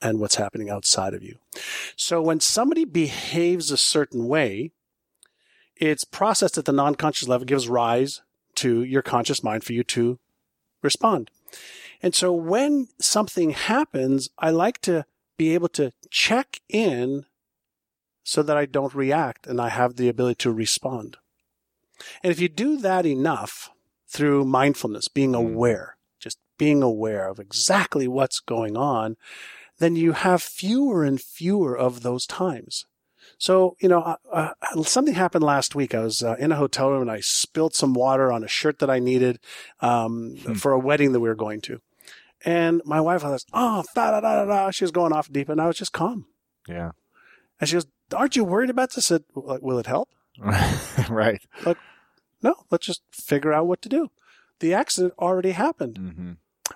[0.01, 1.37] and what's happening outside of you.
[1.95, 4.71] So when somebody behaves a certain way,
[5.75, 8.21] it's processed at the non-conscious level, gives rise
[8.55, 10.19] to your conscious mind for you to
[10.81, 11.29] respond.
[12.01, 15.05] And so when something happens, I like to
[15.37, 17.25] be able to check in
[18.23, 21.17] so that I don't react and I have the ability to respond.
[22.21, 23.71] And if you do that enough
[24.13, 29.17] through mindfulness, being aware, just being aware of exactly what's going on,
[29.79, 32.85] then you have fewer and fewer of those times.
[33.39, 35.95] So, you know, uh, uh, something happened last week.
[35.95, 38.79] I was uh, in a hotel room and I spilled some water on a shirt
[38.79, 39.39] that I needed
[39.79, 41.81] um, for a wedding that we were going to.
[42.45, 44.71] And my wife was, oh, da da da da.
[44.71, 46.25] She was going off deep, and I was just calm.
[46.67, 46.91] Yeah.
[47.59, 50.09] And she goes, "Aren't you worried about this?" I said, will it help?"
[51.09, 51.41] right.
[52.43, 54.11] No, let's just figure out what to do.
[54.59, 55.97] The accident already happened.
[55.97, 56.31] hmm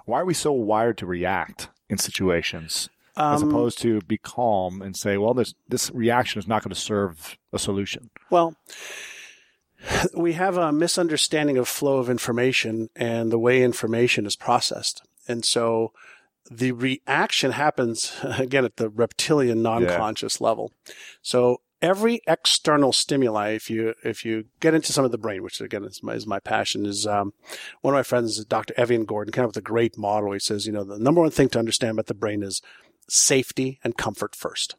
[0.06, 4.82] Why are we so wired to react in situations as Um, opposed to be calm
[4.82, 8.10] and say, well, this this reaction is not going to serve a solution?
[8.30, 8.56] Well,
[10.16, 15.02] we have a misunderstanding of flow of information and the way information is processed.
[15.28, 15.92] And so
[16.50, 20.72] the reaction happens again at the reptilian non-conscious level.
[21.22, 25.62] So every external stimuli, if you, if you get into some of the brain, which
[25.62, 27.34] again is my, is my passion, is, um,
[27.82, 28.74] one of my friends, is Dr.
[28.78, 30.32] Evian Gordon, came up with a great model.
[30.32, 32.62] He says, you know, the number one thing to understand about the brain is
[33.10, 34.76] safety and comfort first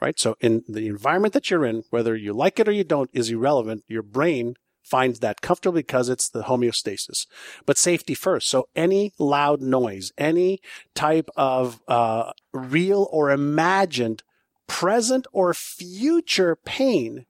[0.00, 0.18] right?
[0.18, 3.30] So in the environment that you're in, whether you like it or you don't is
[3.30, 3.84] irrelevant.
[3.86, 7.26] Your brain finds that comfortable because it's the homeostasis.
[7.66, 8.48] But safety first.
[8.48, 10.60] So any loud noise, any
[10.94, 14.22] type of uh, real or imagined
[14.70, 17.26] present or future pain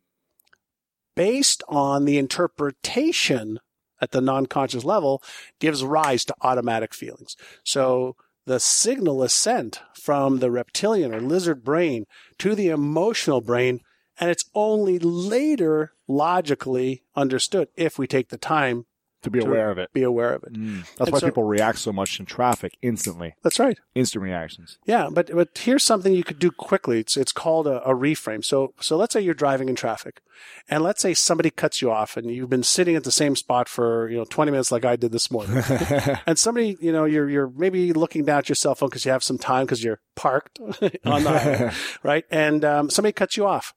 [1.17, 3.59] based on the interpretation
[3.99, 5.23] at the non-conscious level
[5.59, 7.37] gives rise to automatic feelings.
[7.65, 12.05] So the signal is sent from the reptilian or lizard brain
[12.39, 13.81] to the emotional brain,
[14.19, 18.85] and it's only later logically understood if we take the time
[19.23, 19.93] To be to aware of it.
[19.93, 20.55] Be aware of it.
[20.55, 23.35] That's And why so- people react so much in traffic instantly.
[23.43, 23.79] That's right.
[23.95, 24.79] Instant reactions.
[24.87, 27.01] Yeah, but but here's something you could do quickly.
[27.01, 28.45] It's it's called a, a reframe.
[28.45, 30.23] So so let's say you're driving in traffic,
[30.69, 33.69] and let's say somebody cuts you off, and you've been sitting at the same spot
[33.69, 35.63] for you know 20 minutes, like I did this morning.
[36.27, 39.13] and somebody you know you're you're maybe looking down at your cell phone because you
[39.13, 40.59] have some time because you're parked
[41.05, 41.71] on the highway,
[42.03, 42.25] right?
[42.31, 43.75] And um, somebody cuts you off.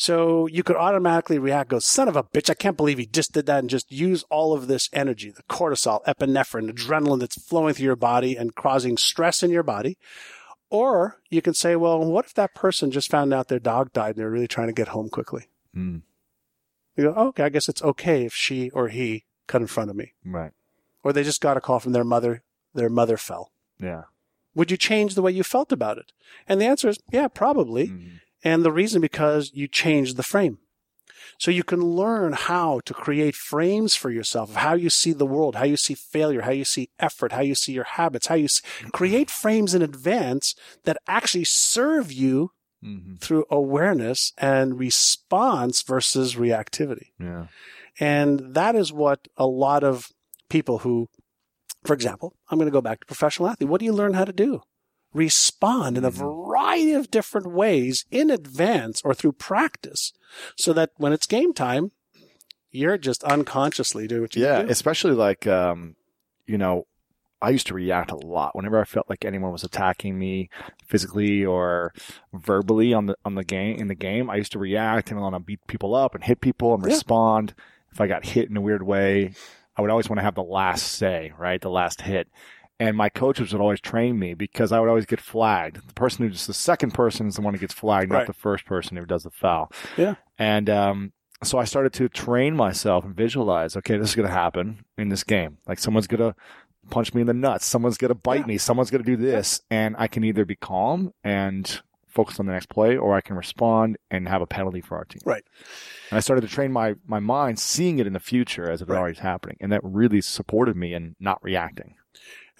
[0.00, 3.32] So you could automatically react, go, son of a bitch, I can't believe he just
[3.32, 7.74] did that and just use all of this energy, the cortisol, epinephrine, adrenaline that's flowing
[7.74, 9.98] through your body and causing stress in your body.
[10.70, 14.10] Or you can say, well, what if that person just found out their dog died
[14.10, 15.48] and they're really trying to get home quickly?
[15.76, 16.00] Mm,
[16.96, 19.90] You go, oh, okay, I guess it's okay if she or he cut in front
[19.90, 20.14] of me.
[20.24, 20.52] right.
[21.04, 22.42] Or they just got a call from their mother,
[22.74, 23.52] their mother fell.
[23.78, 24.04] Yeah.
[24.54, 26.12] Would you change the way you felt about it?
[26.48, 27.88] And the answer is, yeah, probably.
[27.88, 28.20] Mhm.
[28.42, 30.58] And the reason because you changed the frame.
[31.38, 35.26] So you can learn how to create frames for yourself of how you see the
[35.26, 38.34] world, how you see failure, how you see effort, how you see your habits, how
[38.34, 43.20] you see, create frames in advance that actually serve you Mhm.
[43.20, 47.12] through awareness and response versus reactivity.
[47.18, 47.46] Yeah.
[47.98, 50.08] And that is what a lot of
[50.48, 51.08] people who,
[51.84, 53.68] for example, I'm going to go back to professional athlete.
[53.68, 54.62] What do you learn how to do?
[55.12, 60.12] Respond in a variety of different ways in advance or through practice
[60.56, 61.90] so that when it's game time,
[62.70, 64.60] you're just unconsciously doing what you Yeah.
[64.60, 64.66] do.
[64.66, 65.96] Yeah, especially like, um,
[66.46, 66.86] you know,
[67.42, 70.50] I used to react a lot whenever I felt like anyone was attacking me
[70.86, 71.92] physically or
[72.34, 74.28] verbally on the on the game in the game.
[74.28, 76.90] I used to react and want to beat people up and hit people and Yeah.
[76.92, 77.54] respond.
[77.92, 79.32] If I got hit in a weird way,
[79.76, 81.60] I would always want to have the last say, right?
[81.60, 82.28] The last hit.
[82.80, 85.86] And my coaches would always train me because I would always get flagged.
[85.86, 88.20] The person who's the second person is the one who gets flagged, Right.
[88.20, 89.70] not the first person who does the foul.
[89.98, 90.14] Yeah.
[90.38, 91.12] And um,
[91.42, 95.10] so I started to train myself and visualize, okay, this is going to happen in
[95.10, 95.58] this game.
[95.68, 96.34] Like someone's going to
[96.88, 97.66] punch me in the nuts.
[97.66, 98.46] Someone's going to bite Yeah.
[98.46, 98.58] me.
[98.58, 99.60] Someone's going to do this.
[99.70, 103.36] And I can either be calm and focus on the next play or I can
[103.36, 105.20] respond and have a penalty for our team.
[105.26, 105.44] Right.
[106.10, 108.88] And I started to train my, my mind, seeing it in the future as if
[108.88, 108.98] it Right.
[108.98, 109.58] already is happening.
[109.60, 111.94] And that really supported me in not reacting.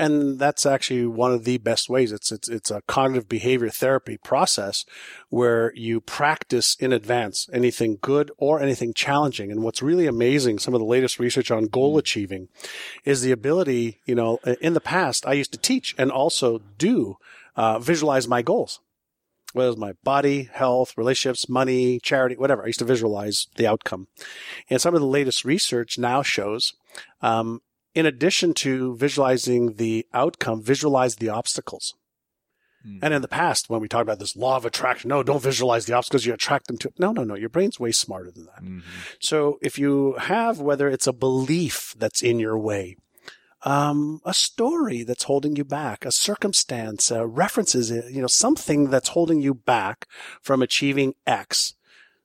[0.00, 2.10] And that's actually one of the best ways.
[2.10, 4.86] It's it's it's a cognitive behavior therapy process
[5.28, 9.52] where you practice in advance anything good or anything challenging.
[9.52, 12.48] And what's really amazing, some of the latest research on goal achieving,
[13.04, 14.00] is the ability.
[14.06, 17.18] You know, in the past, I used to teach and also do
[17.54, 18.80] uh, visualize my goals.
[19.52, 22.62] Whether it was my body, health, relationships, money, charity, whatever.
[22.62, 24.06] I used to visualize the outcome.
[24.70, 26.72] And some of the latest research now shows
[27.20, 27.60] um,
[27.94, 31.94] in addition to visualizing the outcome, visualize the obstacles.
[33.02, 35.84] And in the past, when we talked about this law of attraction, no, don't visualize
[35.84, 36.90] the obstacles, you attract them to.
[36.98, 37.34] No, no, no.
[37.34, 38.62] Your brain's way smarter than that.
[38.64, 38.82] Mhm.
[39.20, 42.96] So if you have, whether it's a belief that's in your way,
[43.64, 48.88] um, a story that's holding you back, a circumstance, uh, references, uh, you know, something
[48.88, 50.06] that's holding you back
[50.40, 51.74] from achieving X.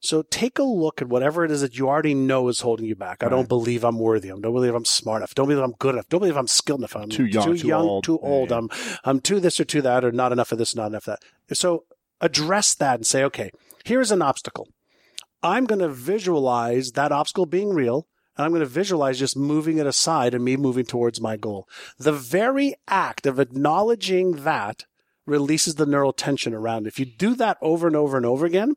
[0.06, 2.96] So take a look at whatever it is that you already know is holding you
[2.96, 3.24] back.
[3.24, 4.30] I don't believe I'm worthy.
[4.30, 5.36] I don't believe I'm smart enough.
[5.36, 6.08] Don't believe I'm good enough.
[6.10, 6.96] Don't believe I'm skilled enough.
[6.96, 8.04] I'm Too young, too old.
[8.04, 8.52] too old.
[8.52, 8.58] Yeah.
[8.58, 8.70] I'm,
[9.04, 11.58] I'm too this or too that or not enough of this, not enough of that.
[11.58, 11.86] So
[12.22, 13.52] address that and say, okay,
[13.84, 14.68] here's an obstacle.
[15.42, 18.08] I'm going to visualize that obstacle being real.
[18.38, 21.70] And I'm going to visualize just moving it aside and me moving towards my goal.
[21.98, 24.86] The very act of acknowledging that
[25.26, 26.88] releases the neural tension around.
[26.88, 28.76] If you do that over and over and over again,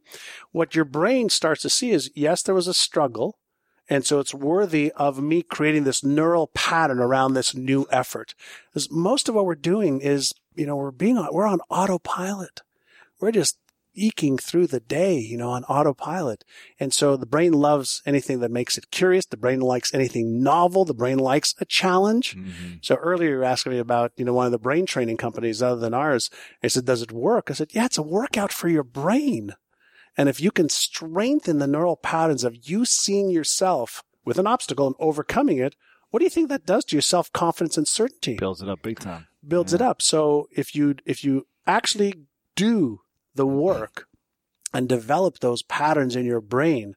[0.53, 3.39] what your brain starts to see is, yes, there was a struggle.
[3.91, 8.35] And so it's worthy of me creating this neural pattern around this new effort.
[8.69, 12.63] Because most of what we're doing is, you know, we're being on, we're on autopilot.
[13.21, 13.59] We're just
[13.99, 16.45] eking through the day, you know, on autopilot.
[16.79, 19.27] And so the brain loves anything that makes it curious.
[19.27, 20.85] The brain likes anything novel.
[20.85, 22.37] The brain likes a challenge.
[22.37, 22.79] Mhm.
[22.83, 25.63] So earlier you were asking me about, you know, one of the brain training companies
[25.63, 26.31] other than ours.
[26.63, 27.51] I said, does it work?
[27.51, 29.55] I said, yeah, it's a workout for your brain.
[30.17, 34.87] And if you can strengthen the neural patterns of you seeing yourself with an obstacle
[34.87, 35.77] and overcoming it,
[36.11, 38.37] what do you think that does to your self confidence and certainty?
[38.37, 39.27] Builds it up big time.
[39.47, 40.03] builds it up.
[40.03, 42.15] So if you if you actually
[42.57, 43.01] do
[43.39, 44.07] the work
[44.75, 46.95] and develop those patterns in your brain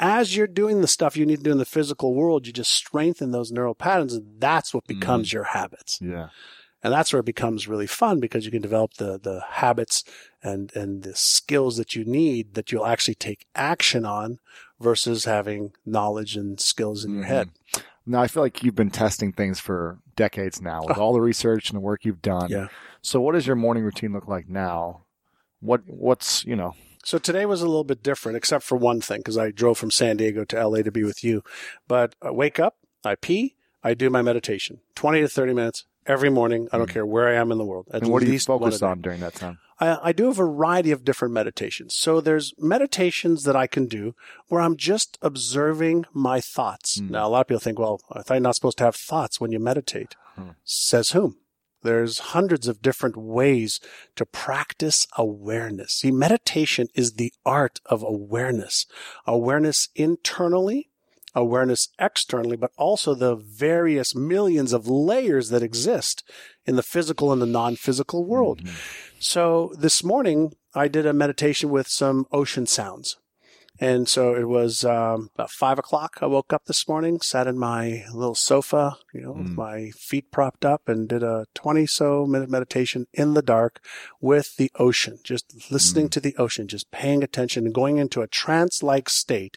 [0.00, 2.72] as you're doing the stuff you need to do in the physical world, you just
[2.72, 5.36] strengthen those neural patterns and that's what becomes mm-hmm.
[5.36, 5.98] your habits.
[6.00, 6.30] Yeah.
[6.82, 10.02] And that's where it becomes really fun because you can develop the the habits
[10.42, 14.38] and and the skills that you need that you'll actually take action on
[14.80, 17.48] versus having knowledge and skills in your head.
[17.48, 18.12] Mm-hmm.
[18.12, 21.68] Now I feel like you've been testing things for decades now with all the research
[21.68, 22.48] and the work you've done.
[22.48, 22.68] Yeah.
[23.02, 25.02] So what does your morning routine look like now?
[25.60, 29.18] What what's you know So today was a little bit different, except for one thing,
[29.20, 31.42] because I drove from San Diego to LA to be with you.
[31.88, 36.30] But I wake up, I pee, I do my meditation, 20 to 30 minutes every
[36.30, 36.68] morning.
[36.72, 37.86] I don't care where I am in the world.
[37.88, 38.04] At Mm.
[38.04, 39.58] and what do you least one a focus on during that time?
[39.78, 41.96] I, I do a variety of different meditations.
[41.96, 44.14] So there's meditations that I can do
[44.48, 46.98] where I'm just observing my thoughts.
[46.98, 47.12] Hmm.
[47.12, 49.40] Now, a lot of people think, well, I thought you're not supposed to have thoughts
[49.40, 50.16] when you meditate.
[50.36, 50.50] Hmm.
[50.64, 51.36] Says whom?
[51.82, 53.80] There's hundreds of different ways
[54.16, 55.92] to practice awareness.
[55.92, 58.86] See, meditation is the art of awareness.
[59.26, 60.90] Awareness internally,
[61.34, 66.22] awareness externally, but also the various millions of layers that exist
[66.66, 68.62] in the physical and the non-physical world.
[68.62, 68.74] Mm-hmm.
[69.18, 73.16] So this morning I did a meditation with some ocean sounds.
[73.82, 76.18] And so it was um, about five o'clock.
[76.20, 79.56] I woke up this morning, sat in my little sofa, you know, with Mm.
[79.56, 83.80] my feet propped up, and did a 20 so minute meditation in the dark
[84.20, 88.26] with the ocean, just listening to the ocean, just paying attention and going into a
[88.28, 89.56] trance like state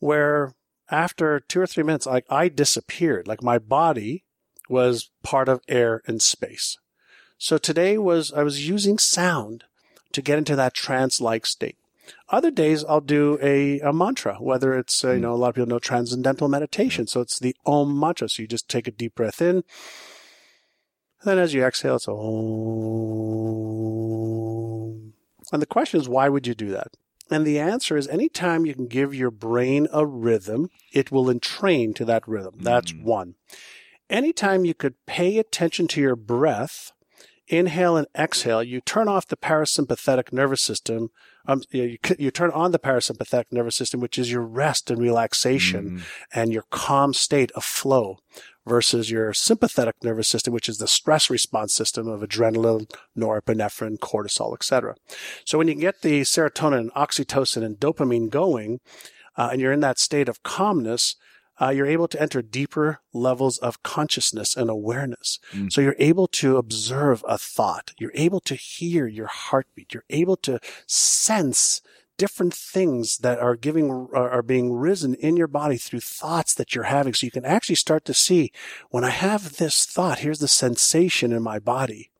[0.00, 0.54] where
[0.90, 4.24] after two or three minutes, like I disappeared, like my body
[4.68, 6.76] was part of air and space.
[7.38, 9.64] So today was, I was using sound
[10.12, 11.76] to get into that trance like state.
[12.28, 15.54] Other days I'll do a, a mantra, whether it's, uh, you know, a lot of
[15.54, 17.06] people know transcendental meditation.
[17.06, 18.28] So it's the Om mantra.
[18.28, 19.56] So you just take a deep breath in.
[19.56, 19.64] And
[21.24, 22.08] then as you exhale, it's
[23.44, 25.12] Om.
[25.52, 26.96] And the question is, why would you do that?
[27.30, 31.94] And the answer is anytime you can give your brain a rhythm, it will entrain
[31.94, 32.56] to that rhythm.
[32.60, 33.02] That's Mm.
[33.04, 33.34] one.
[34.10, 36.92] Anytime you could pay attention to your breath,
[37.48, 41.10] inhale and exhale, you turn off the parasympathetic nervous system.
[41.46, 45.90] Um, you, you turn on the parasympathetic nervous system, which is your rest and relaxation
[45.90, 46.02] Mm.
[46.32, 48.18] and your calm state of flow
[48.66, 54.54] versus your sympathetic nervous system, which is the stress response system of adrenaline, norepinephrine, cortisol,
[54.54, 54.94] etc.
[55.44, 58.80] So when you get the serotonin, oxytocin, and dopamine going,
[59.36, 61.16] uh, and you're in that state of calmness,
[61.60, 65.38] uh, you're able to enter deeper levels of consciousness and awareness.
[65.52, 65.72] Mm.
[65.72, 67.92] So you're able to observe a thought.
[67.98, 69.94] You're able to hear your heartbeat.
[69.94, 71.80] You're able to sense
[72.16, 76.74] different things that are giving are are being risen in your body through thoughts that
[76.74, 78.52] you're having so you can actually start to see
[78.90, 82.12] when i have this thought here's the sensation in my body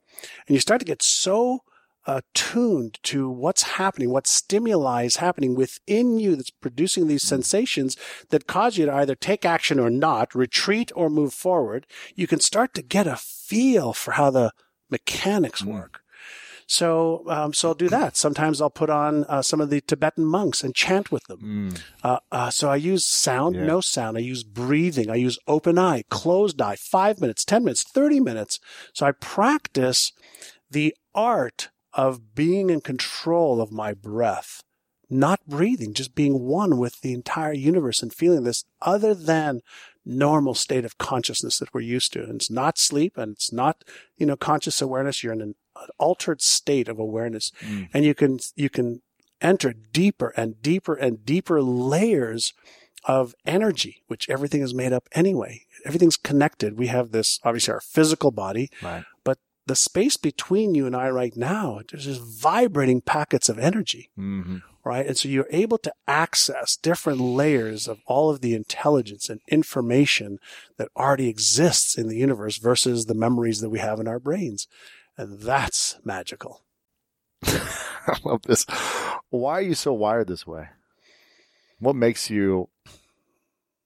[0.48, 1.62] and you start to get so
[2.06, 7.96] attuned to what's happening, what stimuli is happening within you that's producing these sensations
[8.30, 11.86] that cause you to either take action or not, retreat or move forward.
[12.14, 14.52] You can start to get a feel for how the
[14.90, 15.72] mechanics Mm.
[15.72, 16.00] work.
[16.66, 18.16] So, um, so I'll do that.
[18.24, 21.40] Sometimes I'll put on uh, some of the Tibetan monks and chant with them.
[21.74, 21.80] Mm.
[22.02, 23.66] Uh, uh, so I use sound, Yeah.
[23.66, 24.16] no sound.
[24.16, 25.10] I use breathing.
[25.10, 28.60] I use open eye, closed eye, five minutes, 10 minutes, 30 minutes.
[28.94, 30.12] So I practice
[30.70, 34.62] the art of being in control of my breath,
[35.08, 39.60] not breathing, just being one with the entire universe and feeling this other than
[40.04, 42.22] normal state of consciousness that we're used to.
[42.22, 43.84] And it's not sleep and it's not,
[44.16, 45.22] you know, conscious awareness.
[45.22, 45.54] You're in an,
[45.98, 47.88] altered state of awareness Mm.
[47.92, 49.02] and you can, you can
[49.40, 52.52] enter deeper and deeper and deeper layers
[53.04, 55.62] of energy, which everything is made up anyway.
[55.84, 56.78] Everything's connected.
[56.78, 59.04] We have this, obviously our physical body, Right.
[59.66, 64.58] The space between you and I right now, there's just vibrating packets of energy, hmm
[64.84, 65.06] right?
[65.06, 70.38] And so you're able to access different layers of all of the intelligence and information
[70.76, 74.68] that already exists in the universe versus the memories that we have in our brains.
[75.16, 76.62] And that's magical.
[77.44, 78.66] I love this.
[79.30, 80.68] Why are you so wired this way?
[81.78, 82.68] What makes you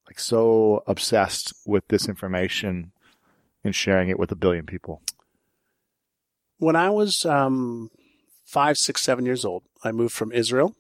[0.07, 2.93] like so obsessed with this information
[3.62, 5.03] and sharing it with a billion people?
[6.59, 7.90] When I was um,
[8.44, 10.74] five, six, seven years old, I moved from Israel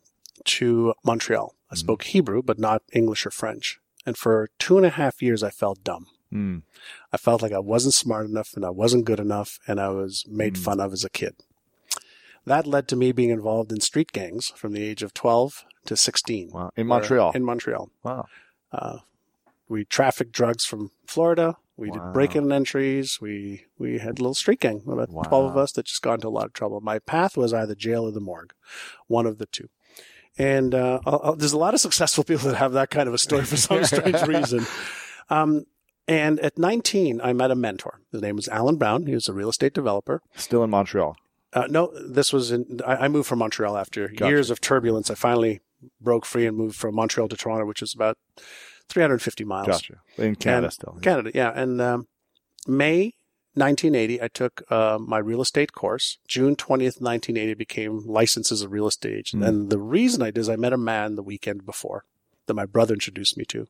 [0.44, 1.54] to Montreal.
[1.70, 1.78] I Mhm.
[1.78, 3.78] spoke Hebrew, but not English or French.
[4.06, 6.06] And for two and a half years, I felt dumb.
[6.32, 6.62] Mm.
[7.12, 10.24] I felt like I wasn't smart enough and I wasn't good enough and I was
[10.28, 10.64] made Mm.
[10.64, 11.36] fun of as a kid.
[12.44, 15.96] That led to me being involved in street gangs from the age of 12 to
[15.96, 16.50] 16.
[16.50, 16.70] Wow.
[16.76, 17.32] In Montreal.
[17.34, 17.90] In Montreal.
[18.02, 18.26] wow.
[18.72, 18.98] Uh,
[19.68, 21.56] we trafficked drugs from Florida.
[21.78, 22.06] We Wow.
[22.06, 23.18] did break-in entries.
[23.20, 25.22] We we had a little street gang, about Wow.
[25.22, 26.80] twelve of us that just got into a lot of trouble.
[26.80, 28.52] My path was either jail or the morgue,
[29.06, 29.68] one of the two.
[30.36, 33.14] And uh, I'll, I'll- there's a lot of successful people that have that kind of
[33.14, 34.66] a story for some strange reason.
[35.30, 35.64] Um,
[36.06, 38.00] and at 19, I met a mentor.
[38.12, 39.06] His name was Alan Brown.
[39.06, 40.22] He was a real estate developer.
[40.36, 41.16] Still in Montreal.
[41.52, 42.80] Uh, no, this was in.
[42.86, 44.26] I, I moved from Montreal after Gotcha.
[44.28, 45.10] years of turbulence.
[45.10, 45.60] I finally
[46.00, 48.18] broke free and moved from Montreal to Toronto, which is about
[48.88, 49.66] 350 miles.
[49.66, 49.94] Gotcha.
[50.16, 50.98] In Canada And- still.
[51.02, 51.52] Canada, yeah.
[51.54, 52.06] And um,
[52.66, 53.14] May
[53.54, 56.18] 1980, I took uh, my real estate course.
[56.28, 59.42] June 20th, 1980, became licensed as a real estate agent.
[59.42, 59.48] Mm.
[59.48, 62.04] And the reason I did is I met a man the weekend before
[62.46, 63.66] that my brother introduced me to,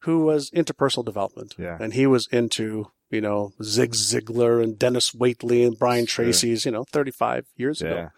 [0.00, 1.54] who was into personal development.
[1.58, 1.78] Yeah.
[1.80, 6.24] And he was into, you know, Zig Ziglar and Dennis Waitley and Brian Sure.
[6.24, 8.08] Tracy's, you know, 35 years ago Yeah.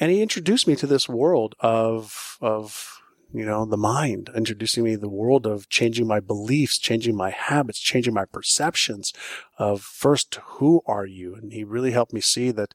[0.00, 3.00] and he introduced me to this world of of
[3.34, 7.30] you know the mind introducing me to the world of changing my beliefs changing my
[7.30, 9.12] habits changing my perceptions
[9.58, 12.72] of first who are you and he really helped me see that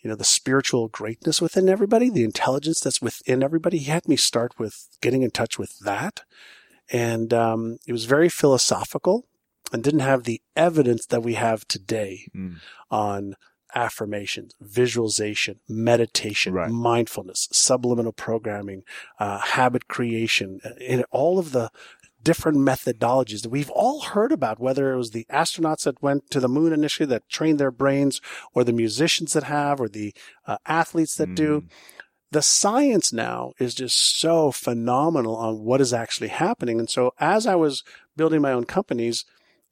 [0.00, 4.16] you know the spiritual greatness within everybody the intelligence that's within everybody he had me
[4.16, 6.22] start with getting in touch with that
[6.92, 9.26] and um, it was very philosophical
[9.72, 12.56] and didn't have the evidence that we have today Mm.
[12.90, 13.34] on
[13.74, 16.70] affirmations, visualization, meditation, Right.
[16.70, 18.82] mindfulness, subliminal programming,
[19.18, 21.70] uh, habit creation, uh, in all of the
[22.22, 26.40] different methodologies that we've all heard about, whether it was the astronauts that went to
[26.40, 28.20] the moon initially that trained their brains,
[28.54, 30.14] or the musicians that have, or the
[30.46, 31.68] uh, athletes that do Mm.
[32.30, 36.80] the science now is just so phenomenal on what is actually happening.
[36.80, 37.84] And so as I was
[38.16, 39.24] building my own companies,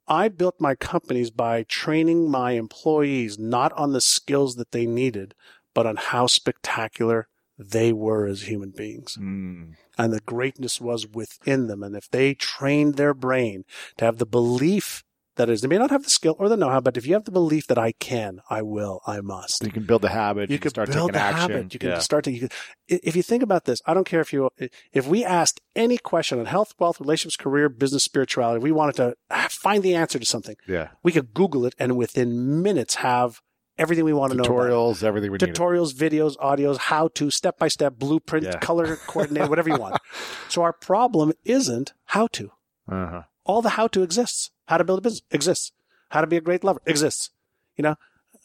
[0.07, 5.33] I built my companies by training my employees not on the skills that they needed,
[5.73, 7.27] but on how spectacular
[7.57, 9.17] they were as human beings.
[9.19, 9.75] Mm.
[9.97, 11.83] And the greatness was within them.
[11.83, 13.63] And if they trained their brain
[13.97, 15.03] to have the belief
[15.35, 17.13] that is, they may not have the skill or the know how, but if you
[17.13, 20.49] have the belief that I can, I will, I must you can build the habit.
[20.49, 21.51] you can could start build taking action.
[21.51, 21.73] habit.
[21.73, 21.99] You can yeah.
[21.99, 22.31] start to.
[22.31, 22.47] You
[22.91, 24.49] i- if you think about this, I don't care if you
[24.91, 29.15] if we asked any question on health, wealth, relationships, career, business, spirituality, we wanted to
[29.49, 30.55] find the answer to something.
[30.67, 30.89] yeah.
[31.03, 33.41] We could Google it and within minutes have
[33.77, 34.43] everything we want to know.
[34.43, 35.53] Tutorials, everything we need.
[35.55, 38.59] tutorials, videos, audios, how to, step by step, blueprint, Yeah.
[38.59, 39.97] color coordinate, whatever you want.
[40.49, 42.51] So our problem isn't how to.
[42.87, 43.23] Uh-huh.
[43.45, 44.51] All the how to exists.
[44.67, 45.71] How to build a business exists.
[46.09, 47.29] How to be a great lover exists.
[47.75, 47.95] You know,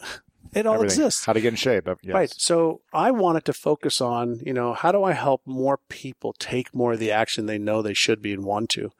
[0.54, 0.98] it all Everything.
[1.04, 1.24] exists.
[1.26, 1.86] How to get in shape.
[1.88, 2.14] uh, Yes.
[2.14, 2.34] Right.
[2.36, 6.74] So I wanted to focus on, you know, how do I help more people take
[6.74, 8.90] more of the action they know they should be and want to?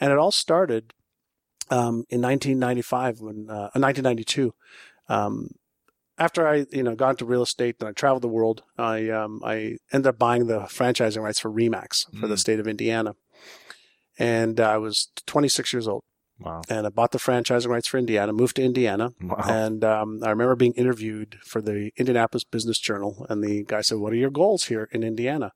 [0.00, 0.92] And it all started
[1.70, 4.54] um, in 1995 when, uh, 1992.
[5.08, 5.50] Um,
[6.18, 9.40] after I, you know, got into real estate and I traveled the world, I, um,
[9.44, 12.38] I ended up buying the franchising rights for Remax for the Mm.
[12.40, 13.14] state of Indiana.
[14.18, 16.02] And I was 26 years old
[16.40, 16.62] Wow.
[16.68, 19.36] and I bought the franchising rights for Indiana, moved to Indiana, Wow.
[19.48, 23.98] and um, I remember being interviewed for the Indianapolis Business Journal, and the guy said,
[23.98, 25.52] "What are your goals here in Indiana?"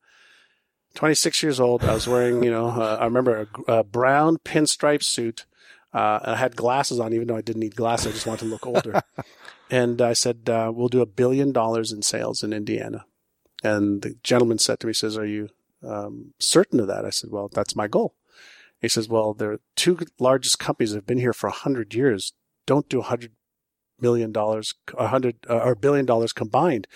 [0.95, 1.85] 26 years old.
[1.85, 5.47] I was wearing, you know, uh, I remember a, a brown pinstripe suit.
[5.95, 8.07] Uh, I had glasses on, even though I didn't need glasses.
[8.09, 9.03] I just wanted to look older.
[9.71, 13.05] and I said, uh, "We'll do a billion dollars in sales in Indiana."
[13.63, 15.49] And the gentleman said to me, "says Are you
[15.83, 18.15] um, certain of that?" I said, "Well, that's my goal."
[18.83, 22.35] He says, "Well, the two largest companies that have been here for a hundred years
[22.67, 23.33] don't do a hundred
[23.99, 26.87] million dollars, a hundred uh, or billion dollars combined."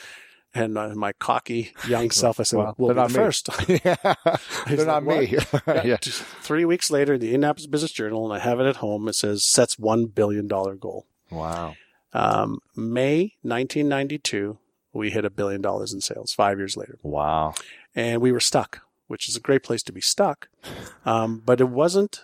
[0.54, 3.24] And uh, my cocky young self, I said, Well, "We'll be they're the not me."
[3.24, 3.48] first."
[3.84, 4.36] yeah.
[4.66, 5.38] They're not like, me.
[5.84, 5.96] yeah.
[6.00, 9.06] Three weeks later, the Indianapolis Business Journal, and I have it at home.
[9.08, 11.06] It says sets one billion dollar goal.
[11.30, 11.74] Wow.
[12.12, 14.58] Um, May 1992,
[14.94, 16.32] we hit a billion dollars in sales.
[16.32, 17.52] Five years later, Wow.
[17.94, 20.48] and we were stuck, which is a great place to be stuck.
[21.04, 22.22] Um, but it wasn't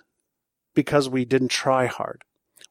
[0.75, 2.23] because we didn't try hard.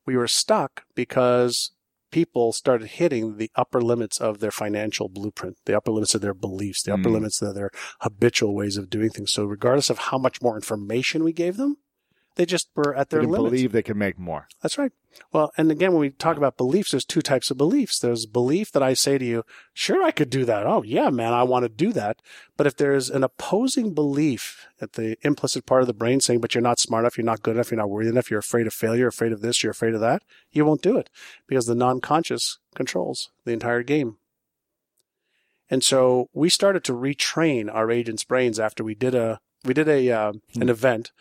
[0.05, 1.71] We were stuck because
[2.11, 6.33] people started hitting the upper limits of their financial blueprint, the upper limits of their
[6.33, 7.13] beliefs, the upper Mm.
[7.13, 9.31] limits of their habitual ways of doing things.
[9.31, 11.77] So regardless of how much more information we gave them,
[12.41, 13.37] they just were at their limits.
[13.37, 14.47] believe they could make more.
[14.63, 14.91] That's right.
[15.31, 17.99] Well, and again, when we talk about beliefs, there's two types of beliefs.
[17.99, 19.43] There's belief that I say to you,
[19.75, 20.65] sure, I could do that.
[20.65, 22.19] Oh, yeah, man, I want to do that.
[22.57, 26.55] But if there's an opposing belief at the implicit part of the brain saying, but
[26.55, 28.73] you're not smart enough, you're not good enough, you're not worthy enough, you're afraid of
[28.73, 31.11] failure, afraid of this, you're afraid of that, you won't do it
[31.45, 34.17] because the non-conscious controls the entire game.
[35.69, 39.87] And so we started to retrain our agents' brains after we did a we did
[39.87, 41.11] a uh, an event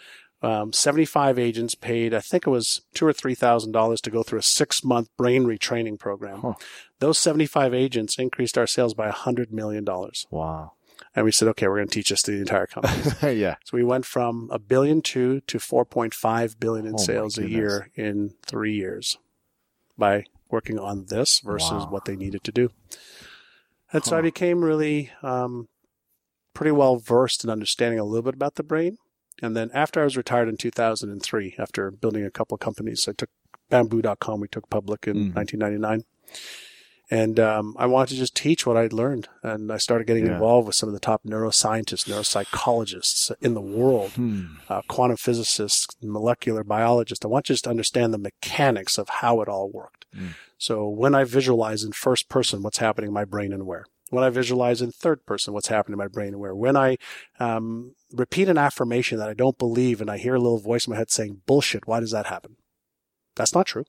[0.42, 4.22] um, 75 agents paid, I think it was two or three thousand dollars to go
[4.22, 6.40] through a six month brain retraining program.
[6.40, 6.54] Huh.
[6.98, 10.26] Those 75 agents increased our sales by a hundred million dollars.
[10.30, 10.72] Wow.
[11.14, 13.02] And we said, okay, we're going to teach this to the entire company.
[13.38, 13.56] yeah.
[13.64, 17.90] so we went from a billion two to 4.5 billion in Oh sales a year
[17.94, 19.18] in three years
[19.98, 21.88] by working on this versus Wow.
[21.90, 22.70] what they needed to do.
[23.92, 25.68] And so I became really um,
[26.54, 28.96] pretty well versed in understanding a little bit about the brain.
[29.42, 33.12] And then after I was retired in 2003, after building a couple of companies, I
[33.12, 33.30] took
[33.70, 35.34] bamboo.com, we took public in Mhm.
[35.34, 36.04] 1999.
[37.12, 39.28] And um, I wanted to just teach what I'd learned.
[39.42, 40.34] And I started getting Yeah.
[40.34, 44.42] involved with some of the top neuroscientists, neuropsychologists in the world, Hmm.
[44.68, 47.24] uh, quantum physicists, molecular biologists.
[47.24, 50.06] I want you just to understand the mechanics of how it all worked.
[50.16, 50.34] Mm.
[50.58, 54.22] So when I visualize in first person what's happening in my brain and where, when
[54.24, 56.98] I visualize in third person what's happening in my brain where, when I
[57.38, 60.92] um, repeat an affirmation that I don't believe and I hear a little voice in
[60.92, 62.56] my head saying, bullshit, why does that happen?
[63.36, 63.84] That's not true.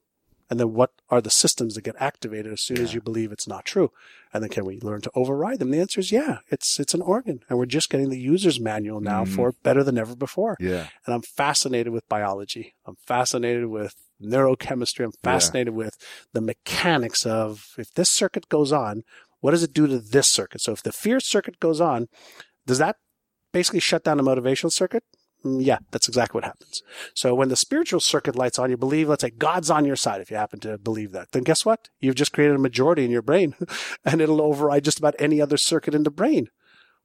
[0.50, 3.48] And then what are the systems that get activated as soon as you believe it's
[3.48, 3.90] not true?
[4.34, 5.72] And then can we learn to override them?
[5.72, 6.40] The answer is yeah.
[6.50, 9.30] It's it's an organ, and we're just getting the user's manual now Mhm.
[9.34, 10.58] for better than ever before.
[10.60, 10.88] Yeah.
[11.06, 12.76] And I'm fascinated with biology.
[12.86, 15.06] I'm fascinated with neurochemistry.
[15.06, 15.32] I'm Yeah.
[15.32, 15.96] fascinated with
[16.34, 19.04] the mechanics of if this circuit goes on,
[19.42, 20.62] what does it do to this circuit?
[20.62, 22.08] So if the fear circuit goes on,
[22.66, 22.96] does that
[23.52, 25.04] basically shut down the motivational circuit?
[25.44, 26.82] Mm, Yeah, that's exactly what happens.
[27.16, 30.22] So when the spiritual circuit lights on, you believe, let's say God's on your side
[30.22, 31.32] if you happen to believe that.
[31.32, 31.90] Then guess what?
[32.00, 33.56] You've just created a majority in your brain
[34.06, 36.48] and it'll override just about any other circuit in the brain.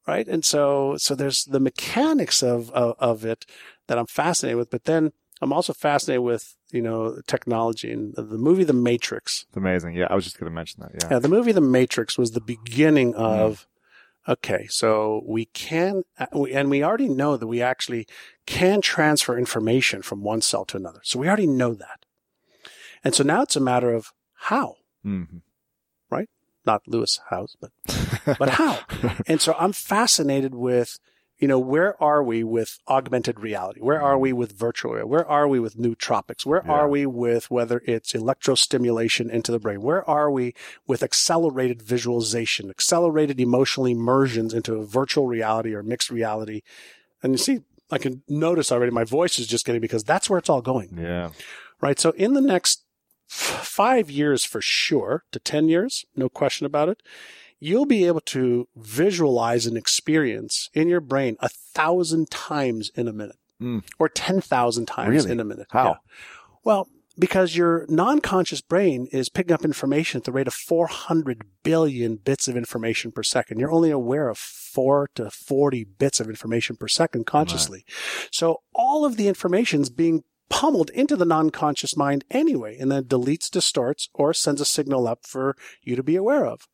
[0.06, 0.28] Right.
[0.28, 3.44] And so, so there's the mechanics of, of, of it
[3.88, 4.70] that I'm fascinated with.
[4.70, 5.10] But then
[5.42, 9.44] I'm also fascinated with, you know, technology and the, movie The Matrix.
[9.48, 9.94] It's amazing.
[9.94, 10.06] Yeah.
[10.08, 10.92] I was just going to mention that.
[10.94, 11.08] Yeah.
[11.14, 13.66] Yeah, the movie The Matrix was the beginning of,
[14.26, 18.06] okay, so we can, uh, and we already know that we actually
[18.46, 21.00] can transfer information from one cell to another.
[21.04, 22.06] So we already know that.
[23.04, 25.42] And so now it's a matter of how, Mhm.
[26.64, 27.70] not Lewis Howes, but,
[28.40, 28.80] but how.
[29.28, 30.98] and so I'm fascinated with,
[31.38, 33.80] you know, where are we with augmented reality?
[33.80, 34.36] Where are we mm.
[34.36, 35.10] with virtual reality?
[35.10, 36.46] Where are we with nootropics?
[36.46, 36.72] Where Yeah.
[36.72, 39.82] are we with whether it's electrostimulation into the brain?
[39.82, 40.54] Where are we
[40.86, 46.62] with accelerated visualization, accelerated emotional immersions into a virtual reality or mixed reality?
[47.22, 47.60] And you see,
[47.90, 50.96] I can notice already my voice is just getting because that's where it's all going
[50.98, 51.30] Yeah.
[51.80, 51.98] right?
[52.00, 52.82] So in the next
[53.30, 57.02] f- five years for sure to 10 years, no question about it,
[57.60, 63.12] you'll be able to visualize an experience in your brain a thousand times in a
[63.12, 63.82] minute Mm.
[63.98, 65.30] or 10,000 times Really?
[65.32, 65.66] in a minute.
[65.70, 65.84] How?
[65.88, 65.94] Yeah.
[66.62, 66.88] Well,
[67.18, 72.48] because your non-conscious brain is picking up information at the rate of 400 billion bits
[72.48, 73.58] of information per second.
[73.58, 77.86] You're only aware of 4 to 40 bits of information per second consciously.
[78.30, 83.04] So all of the information is being pummeled into the non-conscious mind anyway, and then
[83.04, 86.68] deletes, distorts, or sends a signal up for you to be aware of.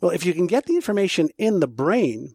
[0.00, 2.34] Well, if you can get the information in the brain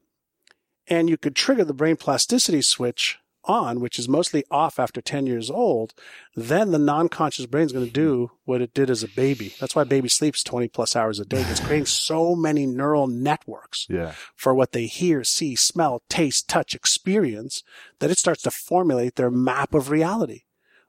[0.88, 5.28] and you could trigger the brain plasticity switch on, which is mostly off after 10
[5.28, 5.94] years old,
[6.36, 9.54] then the non-conscious brain is going to do what it did as a baby.
[9.60, 11.42] That's why baby sleeps 20 plus hours a day.
[11.42, 14.14] It's creating so many neural networks Yeah.
[14.36, 17.64] for what they hear, see, smell, taste, touch, experience
[18.00, 20.42] that it starts to formulate their map of reality.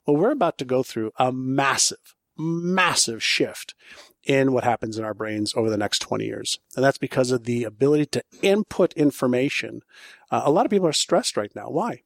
[0.07, 3.74] Well, we're about to go through a massive, massive shift
[4.24, 6.59] in what happens in our brains over the next 20 years.
[6.74, 9.82] And that's because of the ability to input information.
[10.30, 11.68] Uh, a lot of people are stressed right now.
[11.70, 12.03] Why?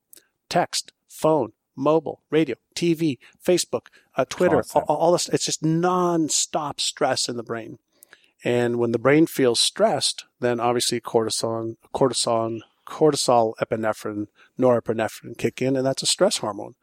[0.48, 5.28] Text, phone, mobile, radio, TV, Facebook, uh, Twitter, all, all this.
[5.30, 7.78] It's just non-stop stress in the brain.
[8.44, 14.26] And when the brain feels stressed, then obviously cortisol, cortisol, cortisol, epinephrine,
[14.58, 16.74] norepinephrine kick in, and that's a stress hormone.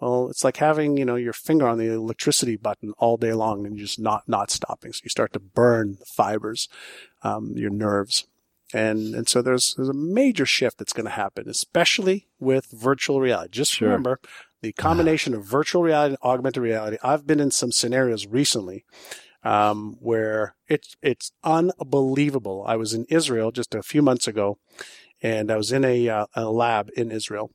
[0.00, 3.64] Well, it's like having, you know, your finger on the electricity button all day long
[3.64, 4.92] and you're just not, not stopping.
[4.92, 6.68] So you start to burn the fibers,
[7.22, 8.26] um, your nerves.
[8.74, 13.20] And, and so there's, there's a major shift that's going to happen, especially with virtual
[13.20, 13.50] reality.
[13.52, 13.88] Just Sure.
[13.88, 14.20] remember
[14.60, 16.98] the combination of virtual reality and augmented reality.
[17.02, 18.84] I've been in some scenarios recently,
[19.44, 22.64] um, where it's, it's unbelievable.
[22.66, 24.58] I was in Israel just a few months ago
[25.22, 27.52] and I was in a, uh, a lab in Israel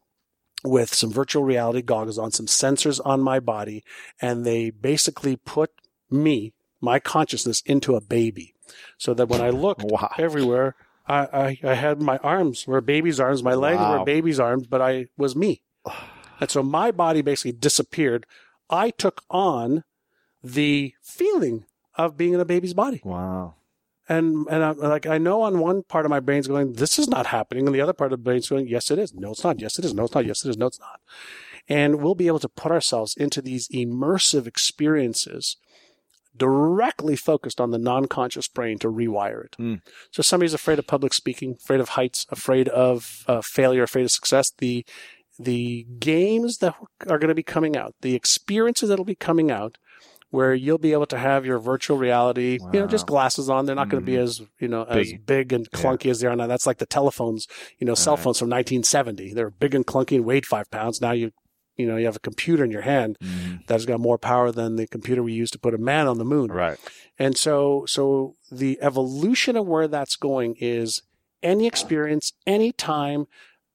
[0.63, 3.83] with some virtual reality goggles on, some sensors on my body,
[4.21, 5.71] and they basically put
[6.09, 8.53] me, my consciousness, into a baby.
[8.97, 10.13] So that when I looked Wow.
[10.17, 10.75] everywhere,
[11.07, 13.99] I, I, I had my arms were baby's arms, my legs Wow.
[13.99, 15.61] were baby's arms, but I was me.
[16.39, 18.25] And so my body basically disappeared.
[18.67, 19.83] I took on
[20.43, 23.53] the feeling of being in a baby's body Wow.
[24.11, 27.07] And and I'm like I know on one part of my brain's going, this is
[27.07, 29.13] not happening, and the other part of the brain's going, yes, it is.
[29.13, 29.59] No, it's not.
[29.61, 29.93] Yes, it is.
[29.93, 30.25] No, it's not.
[30.25, 30.57] Yes, it is.
[30.57, 30.99] No, it's not.
[31.69, 35.57] And we'll be able to put ourselves into these immersive experiences
[36.35, 39.55] directly focused on the non-conscious brain to rewire it.
[39.59, 39.81] Mm.
[40.11, 44.11] So somebody's afraid of public speaking, afraid of heights, afraid of uh, failure, afraid of
[44.11, 44.51] success.
[44.57, 44.85] The
[45.39, 46.75] the games that
[47.07, 49.77] are going to be coming out, the experiences that'll be coming out,
[50.31, 53.65] where you'll be able to have your virtual reality, you know, just glasses on.
[53.65, 55.25] They're not going to be as, you know, as Big.
[55.25, 56.47] big and clunky as they are now.
[56.47, 57.47] That's like the telephones,
[57.79, 58.23] you know, cell Right.
[58.23, 59.33] phones from 1970.
[59.33, 61.01] They're big and clunky and weighed five pounds.
[61.01, 61.31] Now you,
[61.75, 63.65] you know, you have a computer in your hand Mhm.
[63.67, 66.17] that has got more power than the computer we used to put a man on
[66.17, 66.49] the moon.
[66.51, 66.77] Right.
[67.19, 71.01] And so, so the evolution of where that's going is
[71.43, 73.25] any experience, any time,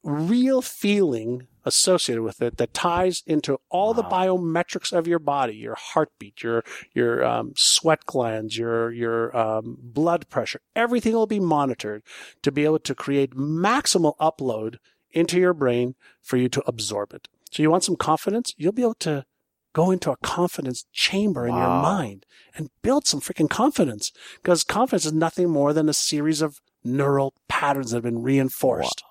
[0.06, 5.74] real feeling associated with it that ties into all the biometrics of your body, your
[5.74, 10.60] heartbeat, your your um, sweat glands, your your um, blood pressure.
[10.76, 12.02] Everything will be monitored
[12.42, 14.76] to be able to create maximal upload
[15.10, 17.28] into your brain for you to absorb it.
[17.50, 18.54] So you want some confidence?
[18.56, 19.24] You'll be able to
[19.72, 25.04] go into a confidence chamber in your mind and build some freaking confidence because confidence
[25.04, 29.02] is nothing more than a series of neural patterns that have been reinforced.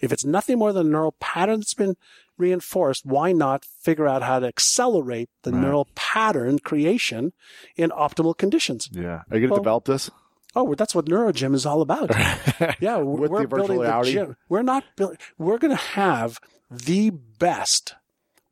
[0.00, 1.96] If it's nothing more than a neural pattern that's been
[2.36, 5.60] reinforced, why not figure out how to accelerate the Right.
[5.60, 7.32] neural pattern creation
[7.76, 8.88] in optimal conditions?
[8.92, 9.22] Yeah.
[9.30, 10.10] Are you going to Well, develop this?
[10.56, 12.10] Oh, that's what NeuroGym is all about.
[12.80, 14.12] Yeah, With we're the virtual building reality?
[14.14, 14.36] the gym.
[14.48, 15.18] We're not building.
[15.38, 16.38] We're going to have
[16.70, 17.94] the best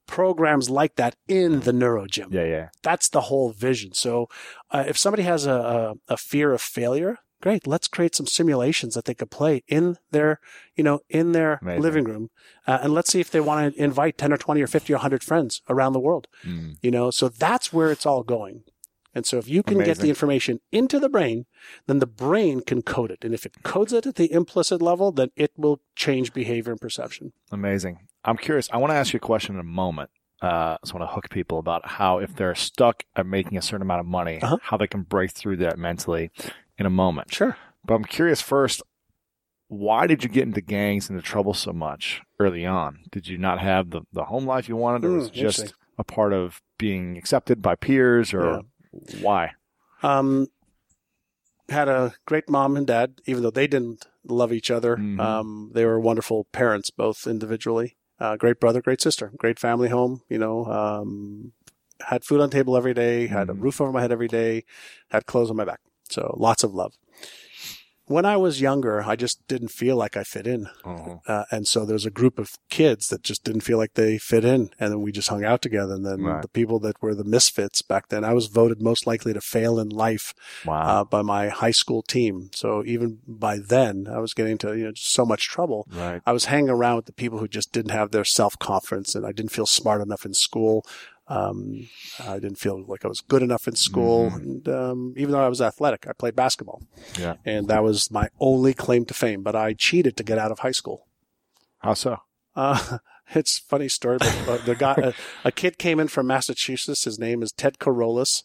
[0.07, 2.33] programs like that in the NeuroGym.
[2.33, 2.45] Yeah.
[2.45, 2.69] Yeah.
[2.83, 3.95] That's the whole vision.
[3.95, 4.29] So,
[4.71, 5.53] uh, if somebody has a,
[6.09, 7.67] a, a fear of failure, great.
[7.67, 10.41] Let's create some simulations that they could play in their,
[10.75, 11.83] you know, in their Amazing.
[11.83, 12.31] living room,
[12.67, 14.99] uh, and let's see if they want to invite ten or twenty or fifty or
[14.99, 16.29] hundred friends around the world.
[16.45, 16.77] Mm.
[16.81, 18.63] You know, so that's where it's all going.
[19.15, 21.45] And so if you can get the information into the brain,
[21.87, 23.25] then the brain can code it.
[23.27, 26.81] And if it codes it at the implicit level, then it will change behavior and
[26.81, 27.35] perception.
[27.51, 27.99] Amazing.
[28.25, 28.71] I'm curious.
[28.73, 30.09] I want to ask you a question in a moment.
[30.41, 33.63] Uh, I just want to hook people about how if they're stuck at making a
[33.63, 34.57] certain amount of money, Uh-huh.
[34.63, 36.31] how they can break through that mentally
[36.79, 37.33] in a moment.
[37.33, 37.57] Sure.
[37.85, 38.83] But I'm curious first,
[39.69, 43.01] why did you get into gangs and into trouble so much early on?
[43.11, 45.75] Did you not have the, the home life you wanted, or Hmm, was it just
[45.99, 49.53] a part of being accepted by peers, or why?
[50.03, 50.49] Um,
[51.69, 54.97] had a great mom and dad, even though they didn't love each other.
[54.97, 55.19] Mhm.
[55.19, 57.97] Um, they were wonderful parents, both individually.
[58.21, 60.23] Uh, great brother, great sister, great family home.
[60.29, 61.53] You know, um,
[62.09, 63.63] had food on the table every day, had a Mhm.
[63.63, 64.65] roof over my head every day,
[65.11, 65.81] had clothes on my back.
[66.13, 66.93] So lots of love.
[68.07, 70.67] When I was younger, I just didn't feel like I fit in.
[70.85, 71.19] Uh-huh.
[71.27, 74.19] Uh, and so there was a group of kids that just didn't feel like they
[74.19, 74.71] fit in.
[74.81, 75.95] And then we just hung out together.
[75.95, 76.43] And then Right.
[76.43, 79.79] the people that were the misfits back then, I was voted most likely to fail
[79.79, 80.35] in life
[80.67, 80.83] Wow.
[80.83, 82.51] uh, by my high school team.
[82.55, 85.87] So even by then, I was getting into you know just so much trouble.
[85.93, 86.21] right.
[86.27, 89.25] I was hanging around with the people who just didn't have their self confidence, and
[89.25, 90.85] I didn't feel smart enough in school.
[91.29, 91.89] Um,
[92.27, 94.37] I didn't feel like I was good enough in school, Mhm.
[94.37, 96.83] and um, even though I was athletic, I played basketball,
[97.19, 97.37] Yeah.
[97.45, 99.43] and that was my only claim to fame.
[99.43, 101.07] But I cheated to get out of high school.
[101.79, 102.19] How so?
[102.57, 102.99] Uh,
[103.35, 105.13] it's a funny story, but, but the guy, a,
[105.45, 107.05] a kid came in from Massachusetts.
[107.05, 108.43] His name is Ted Corollas.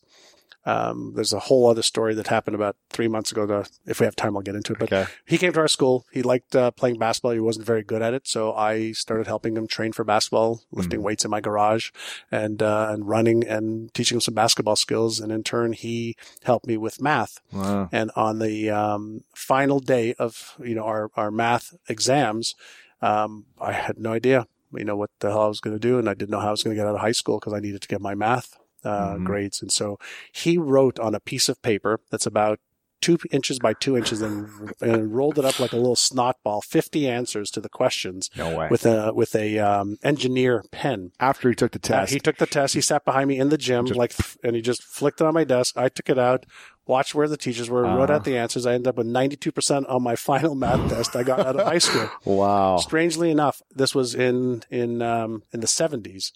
[0.67, 3.45] Um, there's a whole other story that happened about three months ago.
[3.45, 4.79] That if we have time, I'll get into it.
[4.79, 5.09] But Okay.
[5.25, 6.05] he came to our school.
[6.11, 7.31] He liked uh, playing basketball.
[7.31, 10.99] He wasn't very good at it, so I started helping him train for basketball, lifting
[10.99, 11.03] Mhm.
[11.03, 11.91] weights in my garage,
[12.29, 15.19] and uh, and running and teaching him some basketball skills.
[15.21, 17.39] And in turn, he helped me with math.
[17.53, 17.87] Wow.
[17.93, 22.55] And on the um, final day of you know our our math exams,
[23.01, 25.97] um, I had no idea you know what the hell I was going to do,
[25.97, 27.53] and I didn't know how I was going to get out of high school because
[27.53, 28.57] I needed to get my math
[28.87, 29.25] uh, Mhm.
[29.25, 29.61] grades.
[29.61, 29.97] And so
[30.31, 32.59] he wrote on a piece of paper that's about
[32.99, 34.49] two inches by two inches and,
[34.81, 38.67] and rolled it up like a little snot ball, fifty answers to the questions No
[38.71, 41.11] with a with a um, engineer pen.
[41.19, 42.11] After he took the Uh, test.
[42.13, 42.73] he took the test.
[42.73, 44.13] He sat behind me in the gym, Just- like,
[44.43, 45.77] and he just flicked it on my desk.
[45.77, 46.47] I took it out,
[46.87, 48.13] watched where the teachers were, wrote Uh-huh.
[48.13, 48.65] out the answers.
[48.65, 51.77] I ended up with 92% on my final math test I got out of high
[51.77, 52.09] school.
[52.25, 52.77] wow.
[52.77, 56.31] Strangely enough, this was in in um, in the 70s.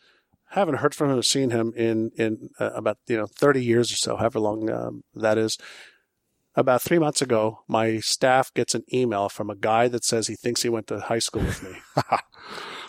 [0.51, 3.91] Haven't heard from him or seen him in in uh, about you know 30 years
[3.91, 5.57] or so, however long um, that is.
[6.53, 10.35] About three months ago, my staff gets an email from a guy that says he
[10.35, 11.77] thinks he went to high school with me.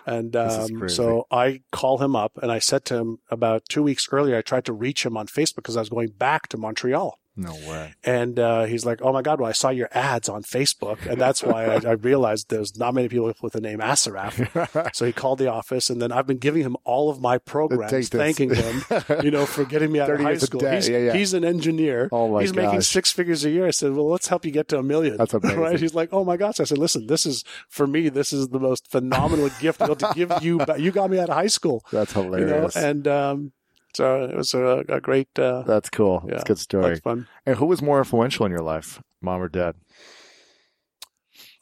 [0.06, 4.08] And um, so I call him up and I said to him about two weeks
[4.10, 7.18] earlier, I tried to reach him on Facebook because I was going back to Montreal.
[7.35, 7.95] No way.
[8.05, 9.41] And uh, he's like, "Oh my God!
[9.41, 12.93] Well, I saw your ads on Facebook, and that's why I, I realized there's not
[12.93, 16.37] many people with the name Assaraf." So he called the office, and then I've been
[16.39, 18.83] giving him all of my programs, thanking him,
[19.22, 20.61] you know, for getting me out of high school.
[20.68, 21.12] He's, Yeah, yeah.
[21.14, 22.09] he's an engineer.
[22.12, 23.66] Oh my he's making six figures a year.
[23.66, 25.16] I said, "Well, let's help you get to a million.
[25.16, 25.59] That's amazing.
[25.59, 25.80] right?
[25.80, 28.11] He's like, "Oh my gosh!" I said, "Listen, this is for me.
[28.11, 30.61] This is the most phenomenal gift to be able to give you.
[30.83, 32.74] You got me out of high school, That's hilarious.
[32.76, 33.53] you know." And um,
[33.95, 36.22] so it was a, a great, uh, That's cool.
[36.26, 36.88] yeah, That's a good story.
[36.90, 37.26] that's fun.
[37.47, 39.74] And who was more influential in your life, mom or dad?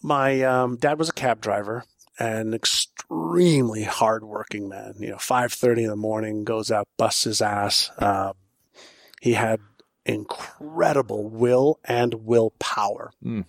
[0.03, 1.85] My um, dad was a cab driver
[2.19, 4.95] and extremely hardworking man.
[4.99, 7.91] You know, five thirty in the morning, goes out, busts his ass.
[7.99, 8.33] Um,
[9.21, 9.61] he had
[10.07, 13.45] incredible will and willpower, Mm.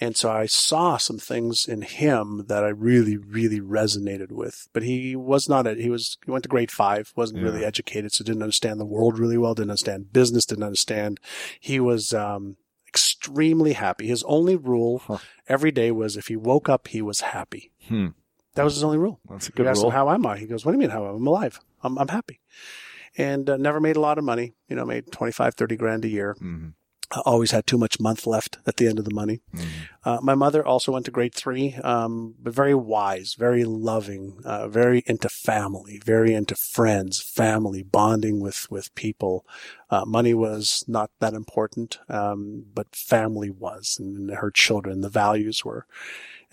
[0.00, 4.68] And so I saw some things in him that I really, really resonated with.
[4.72, 5.74] But he was not a.
[5.74, 6.16] He was.
[6.24, 7.12] He went to grade five.
[7.16, 9.54] wasn't really educated, so didn't understand the world really well.
[9.54, 10.46] Didn't understand business.
[10.46, 11.20] Didn't understand.
[11.60, 12.12] He was.
[12.14, 12.56] Um,
[12.88, 14.08] extremely happy.
[14.08, 15.18] His only rule Huh.
[15.48, 17.70] every day was if he woke up, he was happy.
[17.86, 18.08] Hmm.
[18.56, 19.20] That was his only rule.
[19.30, 19.90] That's a You good asked rule.
[19.90, 20.36] him, how am I?
[20.38, 21.14] He goes, what do you mean, how am I?
[21.14, 21.60] I'm alive.
[21.84, 22.40] I'm, I'm happy.
[23.16, 26.08] And uh, never made a lot of money, you know, made 25, 30 grand a
[26.08, 26.34] year.
[26.42, 26.72] Mhm.
[27.24, 29.40] Always had too much month left at the end of the money.
[29.52, 29.66] Mhm.
[30.04, 34.68] Uh, my mother also went to grade three, um, but very wise, very loving, uh,
[34.68, 39.44] very into family, very into friends, family, bonding with, with people.
[39.90, 45.64] Uh, money was not that important, um, but family was, and her children, the values
[45.64, 45.86] were.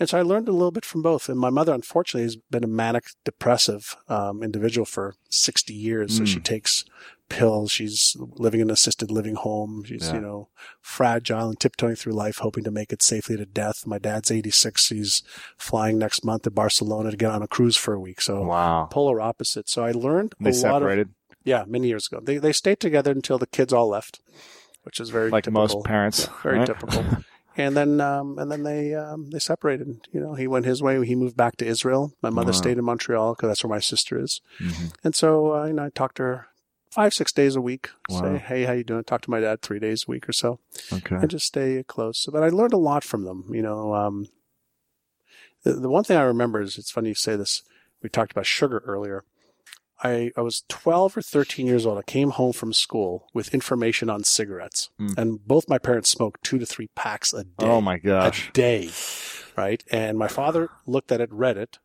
[0.00, 1.28] And so I learned a little bit from both.
[1.28, 6.16] And my mother, unfortunately, has been a manic depressive um, individual for 60 years.
[6.16, 6.26] So Mm.
[6.26, 6.84] she takes
[7.28, 7.70] pills.
[7.70, 9.84] She's living in an assisted living home.
[9.84, 10.14] She's, Yeah.
[10.14, 10.48] you know,
[10.80, 13.86] fragile and tiptoeing through life, hoping to make it safely to death.
[13.86, 14.88] My dad's 86.
[14.88, 15.22] He's
[15.56, 18.20] flying next month to Barcelona to get on a cruise for a week.
[18.20, 18.88] So Wow.
[18.90, 19.68] polar opposite.
[19.68, 21.08] So I learned They a lot of,
[21.44, 22.20] yeah, many years ago.
[22.22, 24.20] They, they stayed together until the kids all left,
[24.82, 25.62] which is very like typical.
[25.76, 26.28] most parents.
[26.42, 26.66] Very right?
[26.66, 27.04] typical.
[27.60, 29.88] And then, um, and then they, um, they separated.
[30.12, 31.04] You know, he went his way.
[31.04, 32.12] He moved back to Israel.
[32.22, 32.58] My mother Wow.
[32.58, 34.40] stayed in Montreal because that's where my sister is.
[34.60, 34.92] Mhm.
[35.02, 36.46] And so, uh, you know, I talked to her
[36.90, 37.90] five, six days a week.
[38.08, 38.20] Wow.
[38.22, 39.04] Say, hey, how you doing?
[39.04, 40.60] Talk to my dad three days a week or so,
[40.92, 41.16] Okay.
[41.16, 42.18] and just stay close.
[42.20, 43.44] So, but I learned a lot from them.
[43.52, 44.28] You know, um,
[45.64, 47.62] the, the one thing I remember is it's funny you say this.
[48.02, 49.24] We talked about sugar earlier.
[50.02, 51.98] I, I was 12 or 13 years old.
[51.98, 54.90] I came home from school with information on cigarettes.
[55.00, 55.18] Mm.
[55.18, 57.50] And both my parents smoked two to three packs a day.
[57.58, 58.90] Oh my gosh, A day.
[59.56, 59.82] Right.
[59.90, 61.78] And my father looked at it, read it,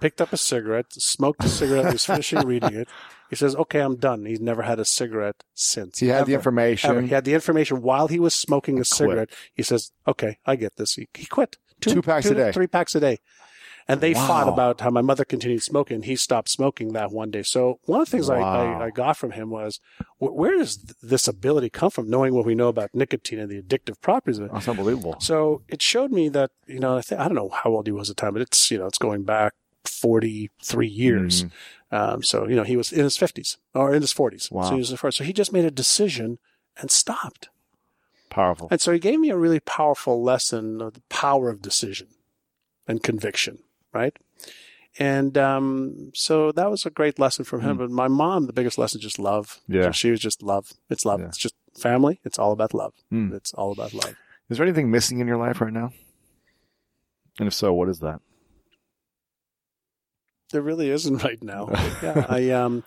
[0.00, 2.88] picked up a cigarette, smoked a cigarette, was finishing reading it.
[3.30, 4.26] He says, okay, I'm done.
[4.26, 5.98] He's never had a cigarette since.
[5.98, 6.90] He had the information.
[6.90, 7.00] Ever.
[7.02, 9.30] He had the information while he was smoking a cigarette.
[9.54, 10.94] He says, okay, I get this.
[10.94, 11.56] He, he quit.
[11.80, 12.52] Two packs a day.
[12.52, 13.18] Three packs a day.
[13.86, 16.02] And they fought about how my mother continued smoking.
[16.04, 17.42] He stopped smoking that one day.
[17.42, 18.80] So one of the things I, Wow.
[18.80, 19.78] I, I got from him was,
[20.18, 23.50] wh- where does th- this ability come from, knowing what we know about nicotine and
[23.50, 24.52] the addictive properties of it?
[24.54, 25.16] That's unbelievable.
[25.20, 27.92] So it showed me that, you know, I, think, I don't know how old he
[27.92, 29.52] was at the time, but it's, you know, it's going back
[29.84, 31.44] 43 years.
[31.44, 31.50] Mhm.
[31.90, 34.50] Um, so, you know, he was in his 50s or in his 40s.
[34.50, 34.62] Wow.
[34.62, 35.14] So he was his 40s.
[35.14, 36.38] So he just made a decision
[36.80, 37.50] and stopped.
[38.30, 38.66] Powerful.
[38.70, 42.08] And so he gave me a really powerful lesson of the power of decision
[42.88, 43.58] and conviction,
[43.94, 44.16] right?
[44.98, 47.76] And um, so that was a great lesson from him.
[47.76, 47.82] Hmm.
[47.82, 49.60] But my mom, the biggest lesson, just love.
[49.66, 49.90] Yeah.
[49.90, 50.72] She was just love.
[50.88, 51.20] It's love.
[51.20, 51.26] Yeah.
[51.26, 52.20] It's just family.
[52.24, 52.92] It's all about love.
[53.10, 53.32] Hmm.
[53.34, 54.14] It's all about love.
[54.50, 55.90] Is there anything missing in your life right now?
[57.40, 58.20] And if so, what is that?
[60.52, 61.68] There really isn't right now.
[62.02, 62.84] yeah, I um,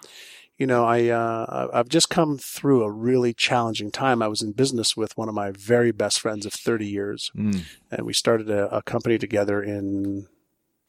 [0.58, 4.22] you know, I uh, I've just come through a really challenging time.
[4.22, 7.64] I was in business with one of my very best friends of 30 years, Mm.
[7.91, 10.28] and we started a, a company together in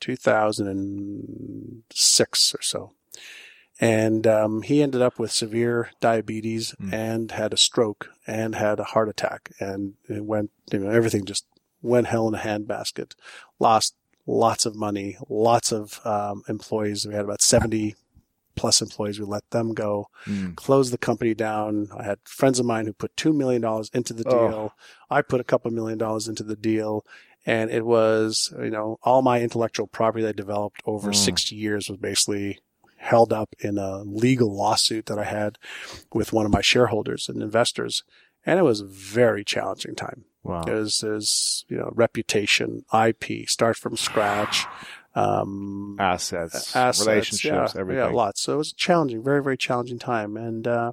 [0.00, 2.92] 2006 or so.
[3.80, 6.92] And um, he ended up with severe diabetes Mm.
[6.92, 11.24] and had a stroke and had a heart attack, and it went, you know, everything
[11.24, 11.46] just
[11.80, 13.12] went hell in a handbasket.
[13.60, 13.94] Lost
[14.26, 17.06] lots of money, lots of um, employees.
[17.06, 17.94] We had about 70
[18.56, 19.20] plus employees.
[19.20, 20.56] We let them go Mm.
[20.56, 21.88] closed the company down.
[21.96, 23.62] I had friends of mine who put $2 million
[23.94, 24.48] into the Oh.
[24.50, 24.72] deal.
[25.08, 27.06] I put a couple million dollars into the deal.
[27.48, 31.16] And it was, you know, all my intellectual property that I developed over Mm.
[31.16, 32.58] 60 years was basically
[32.98, 35.56] held up in a legal lawsuit that I had
[36.12, 38.02] with one of my shareholders and investors.
[38.44, 40.24] And it was a very challenging time.
[40.42, 40.62] Wow.
[40.66, 44.66] It was, it was, you know, reputation, IP, start from scratch.
[45.14, 48.04] Um, Assets, assets, relationships, yeah, everything.
[48.04, 48.42] Yeah, lots.
[48.42, 50.36] So it was a challenging, very, very challenging time.
[50.36, 50.92] And uh,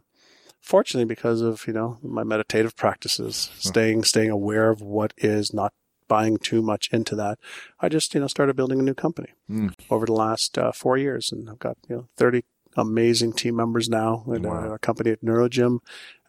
[0.62, 3.68] fortunately, because of you know my meditative practices, Hmm.
[3.70, 5.74] staying staying aware of what is, not
[6.08, 7.40] buying too much into that,
[7.80, 9.74] I just you know started building a new company Mm.
[9.90, 12.44] over the last uh, four years, and I've got you know thirty
[12.78, 14.70] amazing team members now in Wow.
[14.72, 15.80] our company at Neurogym.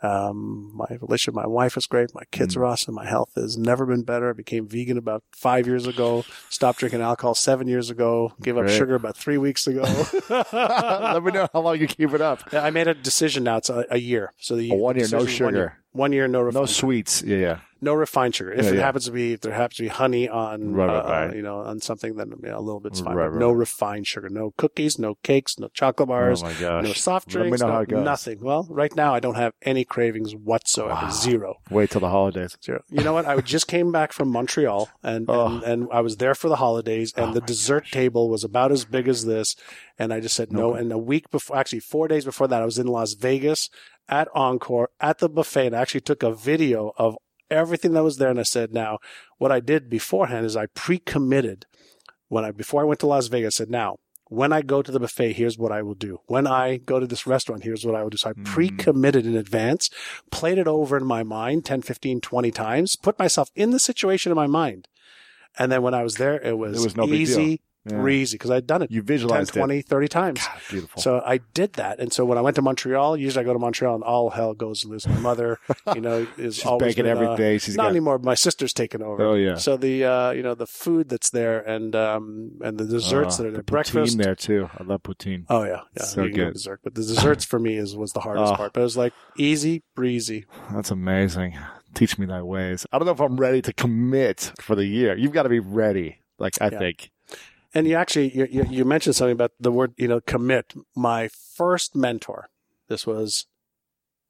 [0.02, 2.14] Um, my relationship with my wife is great.
[2.14, 2.60] My kids Mm.
[2.60, 2.94] are awesome.
[2.94, 4.30] My health has never been better.
[4.30, 6.24] I became vegan about five years ago.
[6.50, 8.32] Stopped drinking alcohol seven years ago.
[8.42, 9.82] Gave up sugar about three weeks ago.
[10.52, 12.42] Let me know how long you keep it up.
[12.52, 13.56] I made a decision now.
[13.56, 14.32] It's a, a year.
[14.38, 15.56] So the A one year, no is one sugar.
[15.56, 15.78] year.
[15.92, 17.22] One year, no No sweets.
[17.22, 17.58] Yeah, yeah.
[17.86, 18.52] No refined sugar.
[18.52, 18.80] If Yeah, it yeah.
[18.82, 21.34] happens to be, if there happens to be honey on, Right, uh, right.
[21.36, 23.14] you know, on something, then you know, a little bit's fine.
[23.16, 26.84] Right, no refined sugar, no cookies, no cakes, no chocolate bars, oh my gosh.
[26.84, 28.04] no soft Let me drinks, know no- how it goes.
[28.04, 28.38] nothing.
[28.42, 30.92] Well, right now I don't have any cravings whatsoever.
[31.06, 31.10] Wow.
[31.10, 31.54] Zero.
[31.70, 32.56] Wait till the holidays.
[32.62, 32.82] Zero.
[32.90, 33.24] You know what?
[33.26, 35.46] I just came back from Montreal and, Oh.
[35.46, 38.72] and, and I was there for the holidays and Oh the dessert table was about
[38.72, 39.56] as big as this.
[39.98, 40.70] And I just said no.
[40.72, 40.80] Okay.
[40.80, 43.70] And a week before, actually four days before that, I was in Las Vegas
[44.08, 47.16] at Encore at the buffet and I actually took a video of
[47.50, 48.30] everything that was there.
[48.30, 48.98] And I said, now
[49.38, 51.66] what I did beforehand is I pre-committed
[52.28, 53.96] when I, before I went to Las Vegas, I said, now
[54.28, 56.18] when I go to the buffet, here's what I will do.
[56.26, 58.16] When I go to this restaurant, here's what I will do.
[58.16, 58.44] So I Mhm.
[58.44, 59.88] pre-committed in advance,
[60.32, 64.32] played it over in my mind 10, 15, 20 times, put myself in the situation
[64.32, 64.88] in my mind.
[65.58, 67.60] And then when I was there, it was, It was no big easy.
[67.88, 70.46] Breezy, because I'd done it You 10, visualized 20, 30 times.
[70.46, 71.02] God, beautiful.
[71.02, 71.98] So I did that.
[72.00, 74.54] And so when I went to Montreal, usually I go to Montreal and all hell
[74.54, 75.06] goes loose.
[75.06, 75.58] My mother,
[75.94, 77.58] you know, is She's always baking been, every uh, day.
[77.58, 77.90] She's not got.
[77.90, 78.18] anymore.
[78.18, 79.22] My sister's taken over.
[79.22, 79.56] Oh yeah.
[79.56, 83.42] So the uh, you know the food that's there and um and the desserts Uh,
[83.44, 84.16] that are there, the breakfast.
[84.18, 84.68] poutine there too.
[84.76, 85.44] I love poutine.
[85.48, 86.02] Oh yeah, yeah.
[86.04, 86.52] So you good.
[86.54, 88.56] dessert, but the desserts for me is was the hardest Oh.
[88.56, 88.72] part.
[88.72, 90.44] But it was like easy breezy.
[90.72, 91.56] That's amazing.
[91.94, 92.84] Teach me thy ways.
[92.92, 95.16] I don't know if I'm ready to commit for the year.
[95.16, 96.18] You've got to be ready.
[96.38, 96.78] Like I Yeah.
[96.78, 97.10] think.
[97.76, 100.72] And you actually you, you you mentioned something about the word you know commit.
[100.96, 102.48] My first mentor.
[102.88, 103.44] This was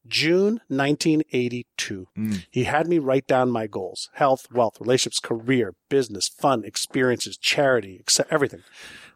[0.05, 2.09] June 1982.
[2.18, 2.44] Mm.
[2.51, 7.99] He had me write down my goals: health, wealth, relationships, career, business, fun, experiences, charity,
[8.01, 8.64] except everything.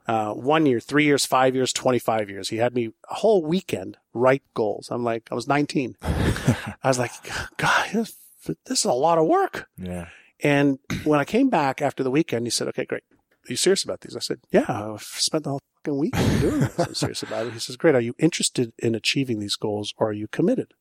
[0.06, 2.50] Uh, one year, three years, five years, 25 years.
[2.50, 4.90] He had me a whole weekend write goals.
[4.92, 5.96] I'm like, I was 19.
[6.02, 7.12] I was like,
[7.58, 9.68] God, this, this is a lot of work.
[9.76, 10.06] Yeah.
[10.42, 13.04] And when I came back after the weekend, he said, okay, great.
[13.48, 14.16] Are you serious about these?
[14.16, 16.78] I said, yeah, I've spent the whole fucking weekend doing this.
[16.78, 17.52] I'm serious about it.
[17.54, 17.94] He says, great.
[17.94, 20.74] Are you interested in achieving these goals or are you committed?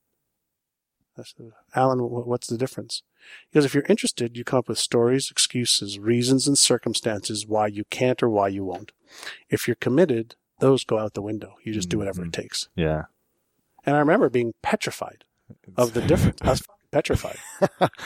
[1.18, 3.04] I said, Alan, what's the difference?
[3.50, 7.68] He goes, if you're interested, you come up with stories, excuses, reasons, and circumstances why
[7.68, 8.92] you can't or why you won't.
[9.50, 11.56] If you're committed, those go out the window.
[11.64, 12.06] You just do mm-hmm.
[12.06, 12.70] whatever it takes.
[12.76, 13.04] Yeah.
[13.86, 15.26] And I remember being petrified
[15.76, 16.40] of the difference.
[16.42, 17.38] I was petrified.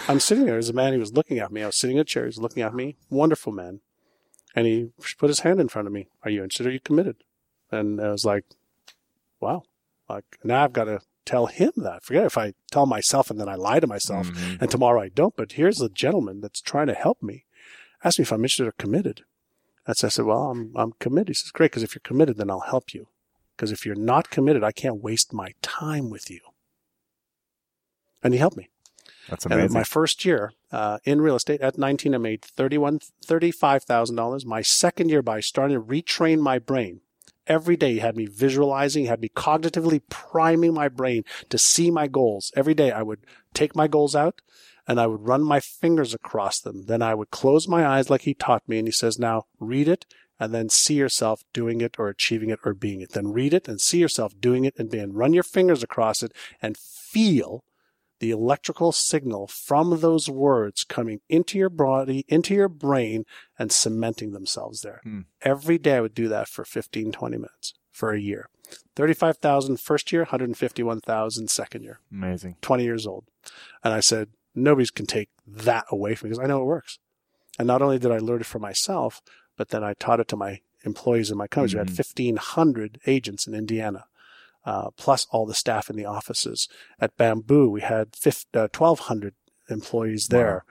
[0.07, 0.55] I'm sitting there.
[0.55, 0.93] There's a man.
[0.93, 1.63] He was looking at me.
[1.63, 2.25] I was sitting in a chair.
[2.25, 2.97] He's looking at me.
[3.09, 3.81] Wonderful man.
[4.55, 6.07] And he put his hand in front of me.
[6.23, 6.67] Are you interested?
[6.67, 7.23] Are you committed?
[7.71, 8.45] And I was like,
[9.39, 9.63] wow.
[10.09, 12.03] Like now I've got to tell him that.
[12.03, 14.61] Forget if I tell myself and then I lie to myself Mhm.
[14.61, 15.35] and tomorrow I don't.
[15.35, 17.45] But here's a gentleman that's trying to help me.
[18.03, 19.21] Ask me if I'm interested or committed.
[19.87, 21.29] And so I said, well, I'm, I'm committed.
[21.29, 21.71] He says, great.
[21.71, 23.07] Cause if you're committed, then I'll help you.
[23.57, 26.39] Cause if you're not committed, I can't waste my time with you.
[28.21, 28.69] And he helped me.
[29.33, 34.45] That's And my first year uh, in real estate at 19, I made $31, $35,000.
[34.45, 37.01] My second year by starting to retrain my brain.
[37.47, 42.07] Every day he had me visualizing, had me cognitively priming my brain to see my
[42.07, 42.51] goals.
[42.55, 43.25] Every day I would
[43.55, 44.41] take my goals out
[44.87, 46.85] and I would run my fingers across them.
[46.85, 48.77] Then I would close my eyes like he taught me.
[48.77, 50.05] And he says, now read it
[50.39, 53.13] and then see yourself doing it or achieving it or being it.
[53.13, 55.11] Then read it and see yourself doing it and being.
[55.11, 56.31] Run your fingers across it
[56.61, 57.63] and feel
[58.23, 63.25] the electrical signal from those words coming into your body, into your brain,
[63.59, 65.01] and cementing themselves there.
[65.03, 65.21] Hmm.
[65.41, 68.47] Every day I would do that for 15, 20 minutes for a year.
[68.95, 72.55] 35,000 first year, 151,000 second year, amazing.
[72.61, 73.25] 20 years old.
[73.83, 76.99] And I said, nobody can take that away from me because I know it works.
[77.59, 79.21] And not only did I learn it for myself,
[79.57, 81.73] but then I taught it to my employees in my company.
[81.75, 81.95] We had Mhm.
[81.95, 84.05] 1,500 agents in Indiana
[84.65, 86.67] uh, plus all the staff in the offices.
[86.99, 89.33] At Bamboo, we had 50, uh, 1,200
[89.69, 90.63] employees there.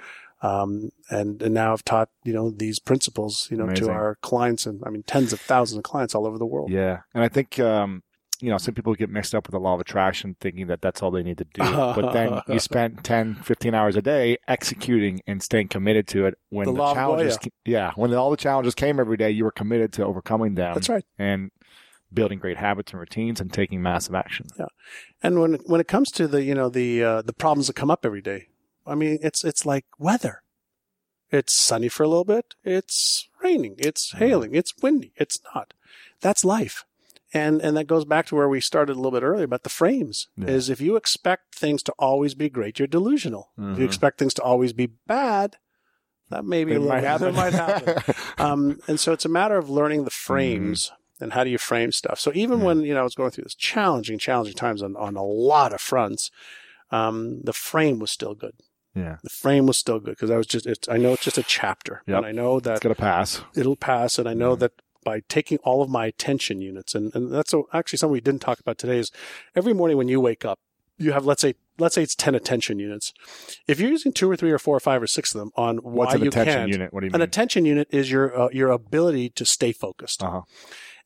[0.43, 3.87] Um, and, and now I've taught, you know, these principles, you know, Amazing.
[3.87, 6.71] to our clients and I mean, tens of thousands of clients all over the world.
[6.71, 8.03] Yeah, and I think um,
[8.43, 11.01] you know some people get mixed up with the law of attraction, thinking that that's
[11.01, 11.63] all they need to do.
[11.63, 16.35] but then you spend 10, 15 hours a day executing and staying committed to it.
[16.51, 19.93] When The the, challenges, yeah, when all the challenges came every day, you were committed
[19.95, 20.75] to overcoming them.
[20.75, 21.05] That's right.
[21.19, 21.53] and
[22.15, 24.47] building great habits and routines and taking massive action.
[24.59, 24.67] Yeah,
[25.23, 27.91] And when, when it comes to the, you know, the, uh, the problems that come
[27.91, 28.49] up every day,
[28.87, 30.43] I mean, it's, it's like weather.
[31.31, 32.55] It's sunny for a little bit.
[32.63, 33.77] It's raining.
[33.79, 34.55] It's hailing.
[34.55, 35.13] It's windy.
[35.17, 35.73] It's not.
[36.21, 36.85] That's life.
[37.35, 39.71] And, and that goes back to where we started a little bit earlier about the
[39.71, 40.49] frames Yeah.
[40.51, 43.53] is if you expect things to always be great, you're delusional.
[43.57, 43.79] If Mhm.
[43.79, 45.57] you expect things to always be bad,
[46.29, 47.29] that may be a little might happen.
[47.35, 48.15] It might happen.
[48.39, 50.93] um, and so it's a matter of learning the frames
[51.23, 52.19] and how do you frame stuff.
[52.21, 55.17] So even when, you know, I was going through this challenging, challenging times on, on
[55.17, 56.31] a lot of fronts,
[56.91, 58.53] um, the frame was still good.
[58.95, 61.39] yeah, The frame was still good because I was just, it's, I know it's just
[61.39, 62.17] a chapter Yep.
[62.19, 63.41] and I know it's gonna pass.
[63.55, 64.19] it'll pass.
[64.19, 64.73] And I know that
[65.05, 68.41] by taking all of my attention units, and, and that's a, actually something we didn't
[68.43, 69.11] talk about today is
[69.57, 70.59] every morning when you wake up,
[70.99, 73.13] you have, let's say, let's say it's 10 attention units.
[73.67, 75.79] If you're using two or three or four or five or six of them on
[75.79, 76.93] What's why an you attention can't, unit?
[76.93, 77.17] What do you mean?
[77.17, 80.23] an attention unit is your, uh, your ability to stay focused.
[80.23, 80.43] uh-huh.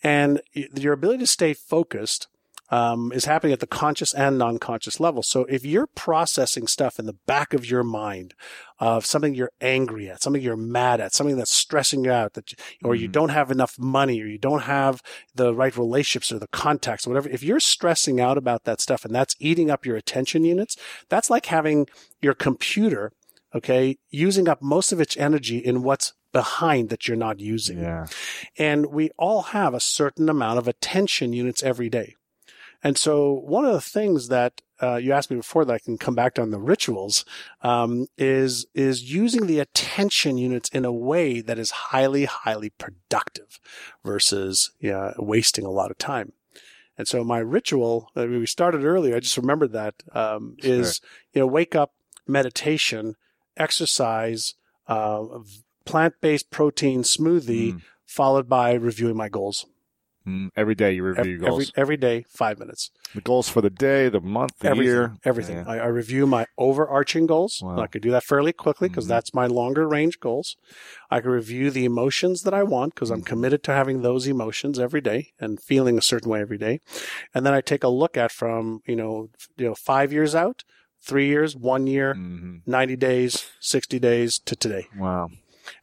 [0.06, 2.28] And your ability to stay focused
[2.70, 5.22] um, is happening at the conscious and non-conscious level.
[5.22, 8.34] So if you're processing stuff in the back of your mind
[8.80, 12.50] of something you're angry at, something you're mad at, something that's stressing you out, that
[12.50, 13.12] you- or you Mhm.
[13.12, 15.00] don't have enough money, or you don't have
[15.34, 19.04] the right relationships or the contacts or whatever, if you're stressing out about that stuff
[19.04, 20.76] and that's eating up your attention units,
[21.08, 21.86] that's like having
[22.20, 23.12] your computer,
[23.54, 27.78] okay, using up most of its energy in what's behind that you're not using.
[27.78, 28.08] Yeah,
[28.58, 32.14] And we all have a certain amount of attention units every day.
[32.84, 35.96] And so one of the things that uh, you asked me before that I can
[35.96, 37.24] come back to on the rituals
[37.62, 43.58] um, is is using the attention units in a way that is highly highly productive
[44.04, 46.34] versus yeah, wasting a lot of time.
[46.98, 49.16] And so my ritual, I mean, we started earlier.
[49.16, 51.00] I just remembered that um, is
[51.32, 51.94] you know wake up,
[52.26, 53.16] meditation,
[53.56, 54.54] exercise,
[54.86, 55.24] uh,
[55.86, 57.82] plant based protein smoothie, Mm.
[58.04, 59.64] followed by reviewing my goals.
[60.26, 61.52] Mm, every day you review Every, your goals.
[61.70, 62.90] every, every day, five minutes.
[63.14, 65.56] the goals for the day, the month, the everything, year, everything.
[65.58, 65.64] Yeah.
[65.68, 67.60] I, I review my overarching goals.
[67.62, 67.78] Wow.
[67.78, 69.08] I could do that fairly quickly because Mhm.
[69.14, 70.56] that's my longer range goals.
[71.12, 73.26] I can review the emotions that I want because I'm Mhm.
[73.26, 76.80] committed to having those emotions every day and feeling a certain way every day.
[77.32, 80.64] And then I take a look at from, you know, you know, five years out,
[81.00, 82.62] three years, one year, Mhm.
[82.66, 84.88] 90 days, 60 days to today.
[84.98, 85.30] Wow.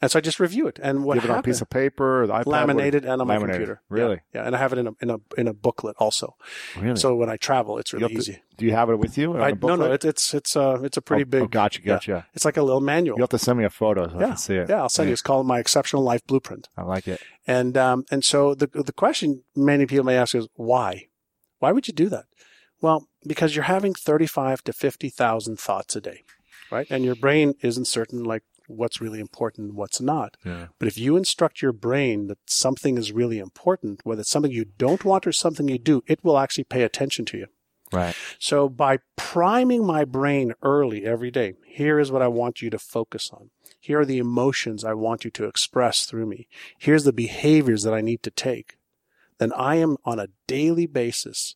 [0.01, 0.79] And so I just review it.
[0.81, 3.81] And what Give it on a piece of paper, iPad, laminated and on my computer.
[3.89, 4.21] Really?
[4.33, 4.47] Yeah, yeah.
[4.47, 6.35] And I have it in a, in a, in a booklet also.
[6.79, 6.95] really.
[6.95, 8.41] So when I travel, it's really to- easy.
[8.57, 9.37] do you have it with you?
[9.37, 11.93] I, no, no, it, it's, it's, uh, it's a pretty oh, big, Oh, gotcha, yeah.
[11.95, 12.27] gotcha.
[12.33, 13.17] it's like a little manual.
[13.17, 14.27] You have to send me a photo so I Yeah.
[14.27, 14.69] can see it.
[14.69, 15.13] Yeah, I'll send you.
[15.13, 16.69] It's called my exceptional life blueprint.
[16.77, 17.21] I like it.
[17.45, 21.07] And um, and so the the question many people may ask is why?
[21.59, 22.25] Why would you do that?
[22.79, 26.23] Well, because you're having thirty five to fifty thousand thoughts a day,
[26.71, 26.87] right?
[26.89, 30.37] And your brain isn't certain like what's really important, and what's not.
[30.45, 30.67] Yeah.
[30.79, 34.65] But if you instruct your brain that something is really important, whether it's something you
[34.77, 37.47] don't want or something you do, it will actually pay attention to you.
[37.91, 38.15] Right.
[38.39, 42.79] So by priming my brain early every day, here is what I want you to
[42.79, 43.51] focus on.
[43.79, 46.47] Here are the emotions I want you to express through me.
[46.79, 48.77] Here's the behaviors that I need to take.
[49.37, 51.55] Then I am on a daily basis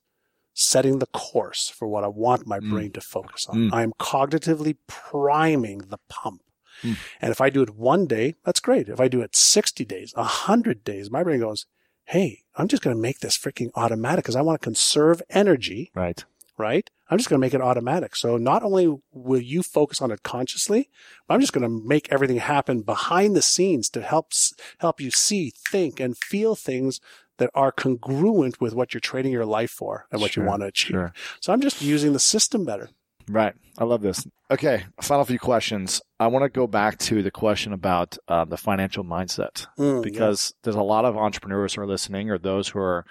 [0.54, 2.70] setting the course for what I want my Mm.
[2.70, 3.70] brain to focus on.
[3.70, 3.74] Mm.
[3.74, 6.42] I am cognitively priming the pump.
[6.82, 6.94] Hmm.
[7.22, 8.90] And if I do it one day, that's great.
[8.90, 11.66] If I do it 60 days, 100 days, my brain goes,
[12.06, 15.92] Hey, I'm just going to make this freaking automatic because I want to conserve energy
[15.94, 16.24] Right.
[16.58, 16.90] right?
[17.10, 18.16] I'm just going to make it automatic.
[18.16, 20.90] So not only will you focus on it consciously,
[21.28, 24.32] but I'm just going to make everything happen behind the scenes to help
[24.80, 27.00] help you see, think, and feel things
[27.38, 30.62] that are congruent with what you're trading your life for and what Sure, you want
[30.64, 30.92] to achieve.
[30.96, 31.14] sure.
[31.40, 32.90] So I'm just using the system better.
[33.30, 33.54] Right.
[33.78, 34.26] I love this.
[34.50, 34.86] Okay.
[35.02, 36.02] Final few questions.
[36.20, 40.54] I want to go back to the question about uh, the financial mindset Mm, because
[40.64, 43.06] there's a lot of entrepreneurs who are listening or those who are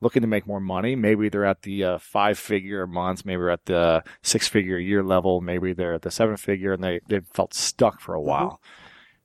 [0.00, 0.96] looking to make more money.
[0.96, 5.02] Maybe they're at the uh, five figure months, maybe they're at the six figure year
[5.02, 8.60] level, maybe they're at the seven figure and they, they've felt stuck for a while.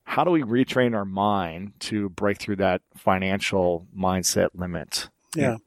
[0.04, 5.10] How do we retrain our mind to break through that financial mindset limit?
[5.36, 5.58] Yeah.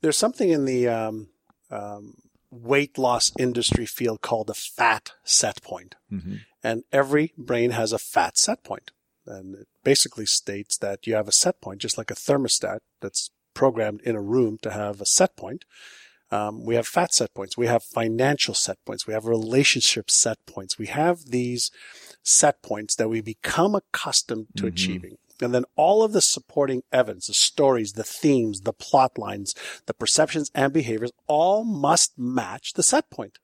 [0.00, 1.28] There's something in the um,
[1.70, 2.14] um,
[2.50, 5.94] weight loss industry field called a fat set point.
[6.12, 6.36] Mm-hmm.
[6.62, 8.90] And every brain has a fat set point.
[9.26, 13.30] And it basically states that you have a set point, just like a thermostat that's
[13.54, 15.64] programmed in a room to have a set point.
[16.30, 17.56] Um, we have fat set points.
[17.56, 19.06] We have financial set points.
[19.06, 20.78] We have relationship set points.
[20.78, 21.70] We have these
[22.22, 24.68] set points that we become accustomed to Mhm.
[24.68, 25.18] achieving.
[25.40, 29.54] And then all of the supporting evidence, the stories, the themes, the plot lines,
[29.86, 33.38] the perceptions and behaviors all must match the set point.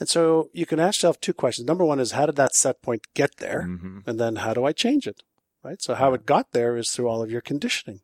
[0.00, 1.66] And so you can ask yourself two questions.
[1.66, 3.62] Number one is how did that set point get there?
[3.68, 3.98] Mm-hmm.
[4.06, 5.22] And then how do I change it?
[5.62, 5.80] Right.
[5.80, 8.00] So how it got there is through all of your conditioning,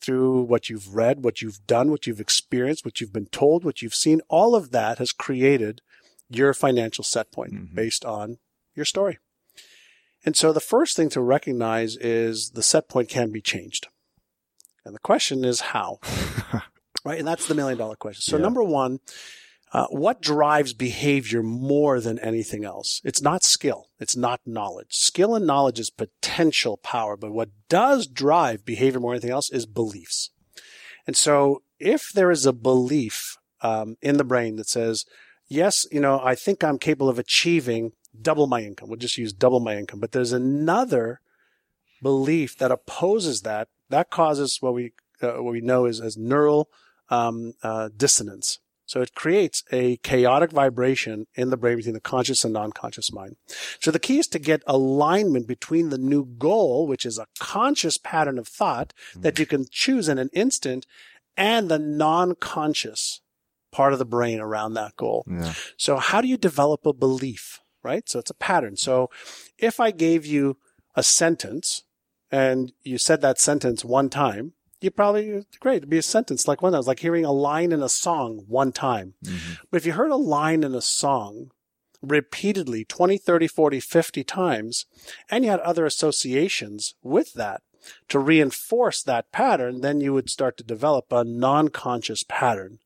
[0.00, 3.82] through what you've read, what you've done, what you've experienced, what you've been told, what
[3.82, 4.20] you've seen.
[4.28, 5.82] All of that has created
[6.30, 7.74] your financial set point Mhm.
[7.74, 8.38] based on
[8.74, 9.18] your story.
[10.24, 13.88] And so the first thing to recognize is the set point can be changed.
[14.84, 15.98] And the question is how?
[17.04, 17.18] right?
[17.18, 18.22] And that's the million dollar question.
[18.22, 18.42] So Yeah.
[18.42, 19.00] number one,
[19.72, 23.00] uh, what drives behavior more than anything else?
[23.04, 23.88] It's not skill.
[23.98, 24.92] It's not knowledge.
[24.92, 29.50] Skill and knowledge is potential power, but what does drive behavior more than anything else
[29.50, 30.30] is beliefs.
[31.06, 35.04] And so if there is a belief um, in the brain that says,
[35.48, 38.88] yes, you know, I think I'm capable of achieving double my income.
[38.88, 40.00] We'll just use double my income.
[40.00, 41.20] But there's another
[42.02, 43.68] belief that opposes that.
[43.90, 44.92] That causes what we
[45.22, 46.68] uh, what we know is as neural
[47.08, 48.58] um, uh, dissonance.
[48.86, 53.36] So it creates a chaotic vibration in the brain between the conscious and non-conscious mind.
[53.80, 57.96] So the key is to get alignment between the new goal, which is a conscious
[57.96, 60.86] pattern of thought that you can choose in an instant,
[61.34, 63.22] and the non-conscious
[63.72, 65.24] part of the brain around that goal.
[65.28, 65.54] Yeah.
[65.78, 68.08] So how do you develop a belief, right?
[68.08, 68.76] So it's a pattern.
[68.76, 69.10] So
[69.58, 70.56] if I gave you
[70.94, 71.82] a sentence
[72.30, 76.60] and you said that sentence one time, you probably, great, it'd be a sentence like
[76.60, 79.14] one that was like hearing a line in a song one time.
[79.24, 79.54] Mm-hmm.
[79.70, 81.50] But if you heard a line in a song
[82.02, 84.86] repeatedly 20, 30, 40, 50 times,
[85.30, 87.62] and you had other associations with that
[88.08, 92.78] to reinforce that pattern, then you would start to develop a non-conscious pattern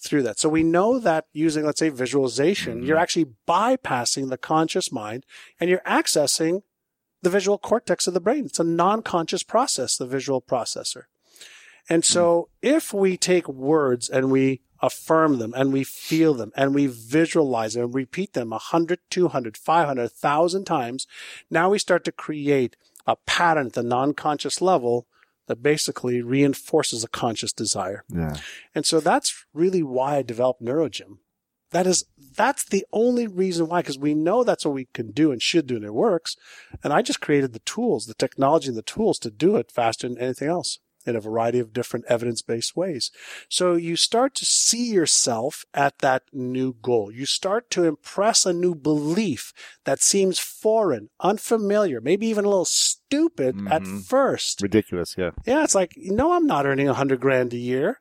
[0.00, 0.38] through that.
[0.38, 3.02] So we know that using, let's say, visualization, you're mm-hmm.
[3.02, 5.26] actually bypassing the conscious mind
[5.58, 6.62] and you're accessing
[7.22, 8.46] the visual cortex of the brain.
[8.46, 11.04] It's a non-conscious process, the visual processor.
[11.88, 12.68] And so mm.
[12.76, 17.74] if we take words and we affirm them and we feel them and we visualize
[17.74, 21.06] them and repeat them 100, 200, 500, 1,000 times,
[21.50, 25.06] now we start to create a pattern at the non-conscious level
[25.50, 28.04] that basically reinforces a conscious desire.
[28.08, 28.36] Yeah.
[28.74, 31.18] And so that's really why I developed NeuroGym.
[31.72, 32.04] That is,
[32.36, 35.66] that's the only reason why, because we know that's what we can do and should
[35.66, 36.36] do and it works.
[36.82, 40.08] And I just created the tools, the technology and the tools to do it faster
[40.08, 43.10] than anything else in a variety of different evidence-based ways.
[43.48, 47.10] So you start to see yourself at that new goal.
[47.10, 49.52] You start to impress a new belief
[49.84, 54.04] that seems foreign, unfamiliar, maybe even a little stupid at Mhm.
[54.04, 54.60] first.
[54.60, 55.16] Ridiculous.
[55.16, 55.30] Yeah.
[55.46, 58.00] Yeah, it's like, no, I'm not earning a hundred grand a year.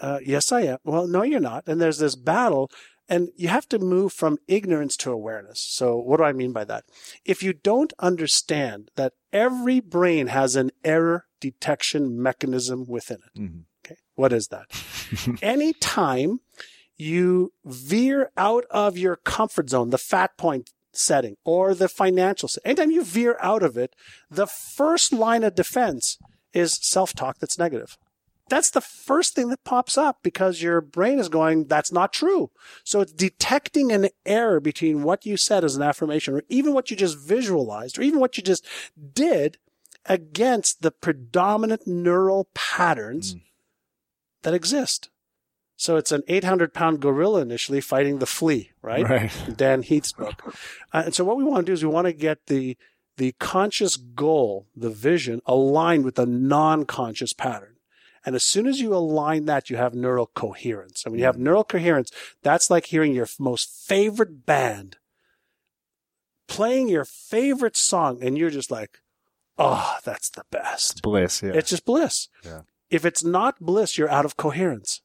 [0.00, 0.78] Uh, yes, I am.
[0.84, 1.64] Well, no, you're not.
[1.66, 2.70] And there's this battle
[3.08, 5.60] and you have to move from ignorance to awareness.
[5.60, 6.84] So what do I mean by that?
[7.24, 13.40] If you don't understand that every brain has an error detection mechanism within it.
[13.40, 13.64] Mhm.
[13.84, 13.96] Okay.
[14.14, 14.66] What is that?
[15.42, 16.40] Anytime
[16.96, 22.70] you veer out of your comfort zone, the fat point setting or the financial setting,
[22.70, 23.94] anytime you veer out of it,
[24.30, 26.18] the first line of defense
[26.52, 27.98] is self-talk that's negative.
[28.48, 32.50] That's the first thing that pops up because your brain is going, that's not true.
[32.84, 36.88] So it's detecting an error between what you said as an affirmation or even what
[36.90, 38.64] you just visualized or even what you just
[39.12, 39.58] did
[40.08, 43.36] against the predominant neural patterns
[44.42, 45.10] that exist.
[45.76, 49.08] So it's an 800 pound gorilla initially fighting the flea, right?
[49.08, 49.32] Right.
[49.56, 50.54] Dan Heath's book.
[50.92, 52.76] Uh, and so what we want to do is we want to get the
[53.18, 57.76] the conscious goal, the vision, aligned with the non-conscious pattern.
[58.26, 61.02] And as soon as you align that, you have neural coherence.
[61.02, 62.10] And when you have neural coherence,
[62.42, 64.98] that's like hearing your most favorite band
[66.46, 69.00] playing your favorite song, and you're just like,
[69.58, 71.02] oh, that's the best.
[71.02, 71.42] Bliss.
[71.42, 71.52] Yeah.
[71.54, 72.28] It's just bliss.
[72.44, 72.62] Yeah.
[72.90, 75.00] If it's not bliss, you're out of coherence.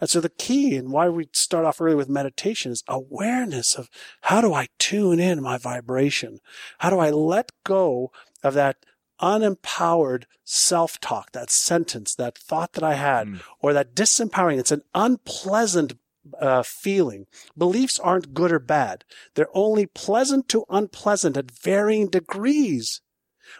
[0.00, 3.88] And so the key and why we start off early with meditation is awareness of
[4.22, 6.40] how do I tune in my vibration?
[6.78, 8.10] How do I let go
[8.42, 8.78] of that
[9.20, 13.40] unempowered self-talk, that sentence, that thought that I had, Mm.
[13.60, 14.58] or that disempowering.
[14.58, 15.94] It's an unpleasant
[16.40, 17.26] uh, feeling.
[17.56, 19.04] Beliefs aren't good or bad.
[19.34, 23.00] They're only pleasant to unpleasant at varying degrees.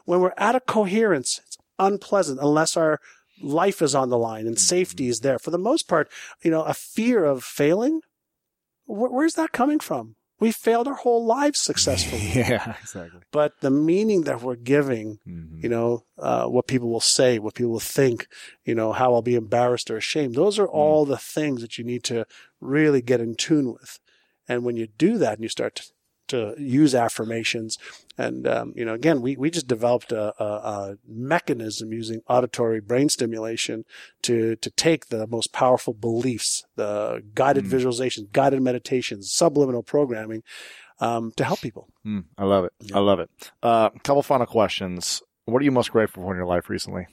[0.05, 3.01] When we're out of coherence, it's unpleasant unless our
[3.43, 5.39] life is on the line and safety is there.
[5.39, 6.11] For the most part,
[6.43, 8.01] you know, a fear of failing,
[8.87, 10.17] wh- where's that coming from?
[10.39, 12.33] We failed our whole lives successfully.
[12.35, 12.75] yeah.
[12.81, 13.21] Exactly.
[13.31, 15.63] But the meaning that we're giving, Mhm.
[15.63, 18.27] you know, uh, what people will say, what people will think,
[18.65, 20.35] you know, how I'll be embarrassed or ashamed.
[20.35, 22.27] Those are all the things that you need to
[22.61, 24.01] really get in tune with.
[24.49, 25.93] And when you do that and you start
[26.33, 27.79] to, use affirmations,
[28.19, 32.81] and, um, you know, again, we, we just developed a, a, a mechanism using auditory
[32.81, 33.85] brain stimulation
[34.23, 37.71] to, to take the most powerful beliefs, the guided Mm.
[37.71, 40.43] visualizations, guided meditations, subliminal programming,
[41.01, 41.89] um, to help people.
[42.07, 42.73] Mm, I love it.
[42.81, 42.97] Yeah.
[42.97, 43.31] I love it.
[43.63, 45.23] Uh, couple final questions.
[45.47, 47.07] What are you most grateful for in your life recently?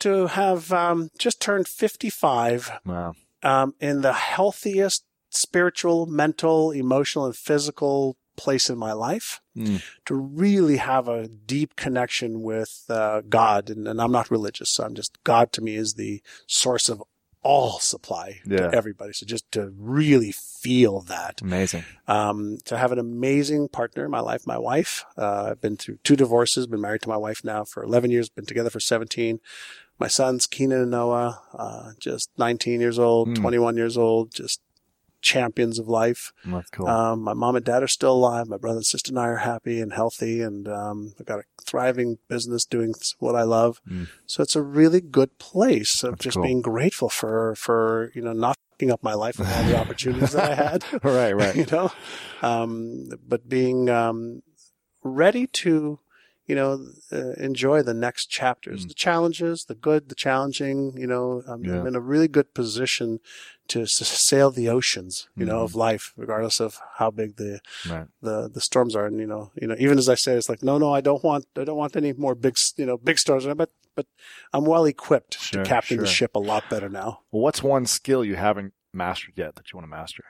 [0.00, 3.12] To have um, just turned 55 Wow.
[3.42, 9.40] um, in the healthiest spiritual, mental, emotional, and physical place in my life.
[9.56, 9.82] Mm.
[10.06, 14.84] To really have a deep connection with uh, God, and, and I'm not religious, so
[14.84, 17.02] I'm just God to me is the source of
[17.42, 18.58] all supply Yeah.
[18.68, 19.12] to everybody.
[19.14, 21.84] So just to really feel that, Amazing.
[22.06, 25.04] um, to have an amazing partner in my life, my wife.
[25.16, 28.28] Uh, I've been through two divorces, been married to my wife now for 11 years,
[28.28, 29.40] been together for 17.
[29.98, 33.34] My sons, Keenan and Noah, uh, just 19 years old, Hmm.
[33.34, 34.60] 21 years old, just
[35.20, 36.32] champions of life.
[36.44, 36.86] That's cool.
[36.88, 38.48] Um, my mom and dad are still alive.
[38.48, 41.42] My brother and sister and I are happy and healthy, and um, I've got a
[41.62, 43.80] thriving business doing what I love.
[43.88, 44.08] Mm.
[44.26, 46.44] So it's a really good place of That's just cool.
[46.44, 50.32] being grateful for for you know not fucking up my life with all the opportunities
[50.32, 50.84] that I had.
[51.04, 51.32] right.
[51.36, 51.54] Right.
[51.62, 51.90] you know,
[52.42, 54.42] um, but being um,
[55.02, 55.98] ready to,
[56.46, 58.88] you know, uh, enjoy the next chapters, Mm.
[58.88, 60.96] the challenges, the good, the challenging.
[60.96, 61.80] You know, I'm, Yeah.
[61.80, 63.20] I'm in a really good position
[63.70, 65.64] to sail the oceans, you know, Mhm.
[65.64, 68.06] of life, regardless of how big the Right.
[68.22, 69.06] the the storms are.
[69.06, 71.24] And you know, you know, even as I say, it's like, no, no, I don't
[71.24, 73.46] want, I don't want any more big, you know, big storms.
[73.46, 74.06] But but
[74.52, 77.20] I'm well equipped Sure, to captain the ship a lot better now.
[77.30, 80.24] Well, what's one skill you haven't mastered yet that you want to master?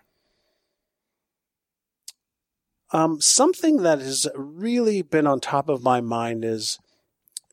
[2.93, 6.79] Um, something that has really been on top of my mind is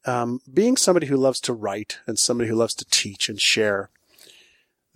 [0.05, 3.89] um, being somebody who loves to write and somebody who loves to teach and share.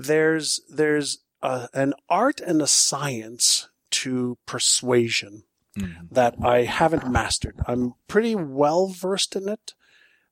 [0.07, 5.43] There's there's a, an art and a science to persuasion
[5.77, 6.09] Mm.
[6.11, 7.55] that I haven't mastered.
[7.65, 9.73] I'm pretty well versed in it,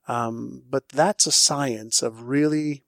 [0.05, 2.83] um, but that's a science of really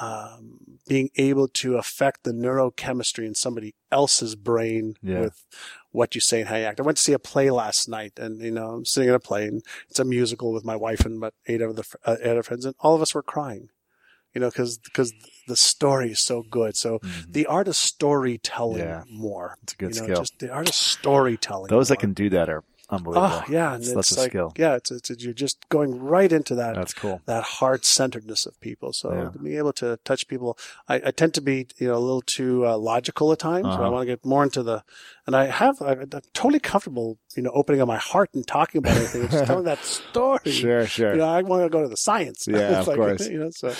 [0.00, 5.20] um, being able to affect the neurochemistry in somebody else's brain Yeah.
[5.20, 5.46] with
[5.92, 6.78] what you say and how you act.
[6.78, 9.18] I went to see a play last night, and you know, I'm sitting in a
[9.20, 12.30] play, and it's a musical with my wife and about eight other fr- uh, eight
[12.32, 13.70] other friends, and all of us were crying,
[14.34, 15.14] you know, because because
[15.46, 16.76] the story is so good.
[16.76, 17.32] So Mhm.
[17.32, 19.04] the art of storytelling Yeah.
[19.08, 19.56] more.
[19.62, 20.20] It's a good you know, skill.
[20.22, 21.68] Just the art of storytelling.
[21.68, 23.28] Those that can do that are unbelievable.
[23.30, 24.52] Oh, yeah, and it's like, skill.
[24.56, 27.22] yeah, it's, it's you're just going right into that That's cool.
[27.26, 28.92] that heart centeredness of people.
[28.92, 29.30] So Yeah.
[29.30, 30.58] to be able to touch people,
[30.88, 33.64] I, I tend to be you know a little too uh, logical at times.
[33.66, 33.90] So I Uh-huh.
[33.92, 34.84] want to get more into the,
[35.26, 38.96] and I have I'm totally comfortable you know opening up my heart and talking about
[38.96, 40.40] anything, just telling that story.
[40.50, 41.12] Sure, sure.
[41.12, 42.46] You know, I want to go to the science.
[42.48, 43.28] Yeah, of course.
[43.28, 43.74] You know, so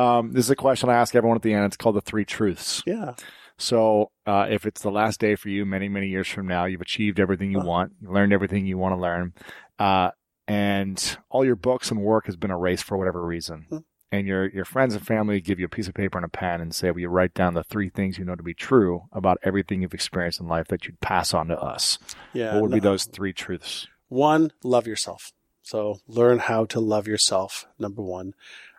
[0.00, 1.64] Um, this is a question I ask everyone at the end.
[1.66, 2.82] It's called the three truths.
[2.86, 3.14] yeah,
[3.60, 6.80] So, uh, if it's the last day for you, many, many years from now, you've
[6.80, 9.34] achieved everything you want, you learned everything you want to learn,
[9.78, 10.12] uh,
[10.48, 13.84] and all your books and work has been erased for whatever reason.
[14.10, 16.62] And your your friends and family give you a piece of paper and a pen
[16.62, 19.38] and say, "Will you write down the three things you know to be true about
[19.42, 21.98] everything you've experienced in life that you'd pass on to us?"
[22.32, 22.54] yeah.
[22.54, 23.86] what would be those three truths?
[24.08, 25.32] One, love yourself.
[25.62, 27.66] So learn how to love yourself.
[27.78, 28.34] Number one,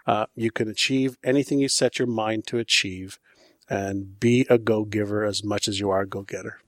[0.05, 3.19] uh, you can achieve anything you set your mind to achieve,
[3.71, 6.59] and be a go giver as much as you are a go getter.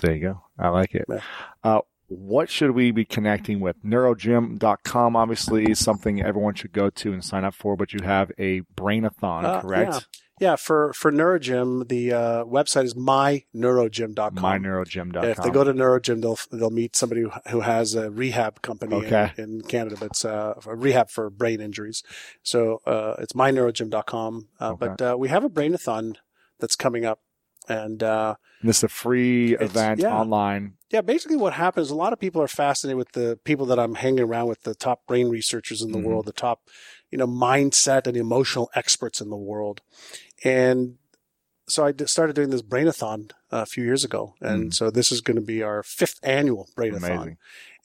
[0.00, 0.42] There you go.
[0.58, 1.06] I like it.
[1.08, 1.20] Yeah.
[1.62, 3.82] Uh, what should we be connecting with?
[3.82, 8.30] Neurogym.com, obviously, is something everyone should go to and sign up for, but you have
[8.38, 9.92] a brainathon, Uh, correct?
[9.92, 10.00] yeah.
[10.40, 14.34] Yeah, for for Neurogym, the uh, website is myneurogym.com.
[14.34, 15.24] myneurogym.com.
[15.24, 18.96] If they go to Neurogym, they'll they'll meet somebody who, who has a rehab company
[18.96, 19.32] Okay.
[19.38, 22.02] in, in Canada, but it's uh, a rehab for brain injuries.
[22.42, 24.48] So uh, it's myneurogym.com.
[24.60, 24.86] Uh, Okay.
[24.96, 26.16] But uh, we have a brainathon
[26.58, 27.20] that's coming up,
[27.68, 30.14] and uh, this is a free event yeah.
[30.14, 30.74] online.
[30.90, 33.96] yeah, basically what happens, a lot of people are fascinated with the people that I'm
[33.96, 36.04] hanging around with, the top brain researchers in the Mhm.
[36.04, 36.68] world, the top,
[37.10, 39.80] you know, mindset and emotional experts in the world.
[40.44, 40.98] And
[41.66, 44.34] so I d- started doing this brainathon uh, a few years ago.
[44.40, 44.74] And Mm.
[44.74, 47.10] so this is going to be our fifth annual brainathon.
[47.10, 47.38] Amazing.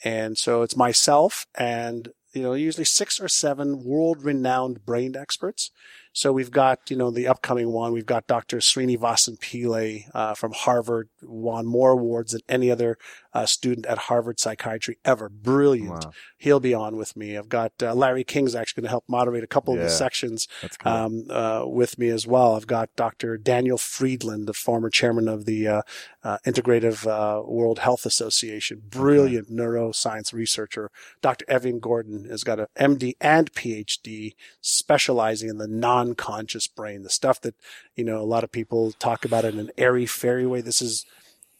[0.03, 5.71] And so it's myself and, you know, usually six or seven world renowned brain experts.
[6.11, 7.93] So we've got, you know, the upcoming one.
[7.93, 8.57] We've got Dr.
[8.57, 12.97] Srinivasan Pillai uh, from Harvard, won more awards than any other
[13.33, 15.29] uh, student at Harvard psychiatry ever.
[15.29, 16.05] Brilliant.
[16.05, 16.11] Wow.
[16.37, 17.37] He'll be on with me.
[17.37, 20.47] I've got uh, Larry King's actually going to help moderate a couple of the sections
[20.79, 20.91] cool.
[20.91, 22.55] um, uh, with me as well.
[22.55, 23.37] I've got Dr.
[23.37, 25.81] Daniel Friedland, the former chairman of the uh,
[26.23, 30.89] uh, Integrative uh, World Health Association, brilliant neuroscience researcher.
[31.21, 31.45] Dr.
[31.47, 35.67] Evian Gordon has got an MD and PhD specializing in the
[36.03, 37.55] non-conscious brain, the stuff that
[37.95, 40.61] you know a lot of people talk about in an airy fairy way.
[40.61, 41.05] This is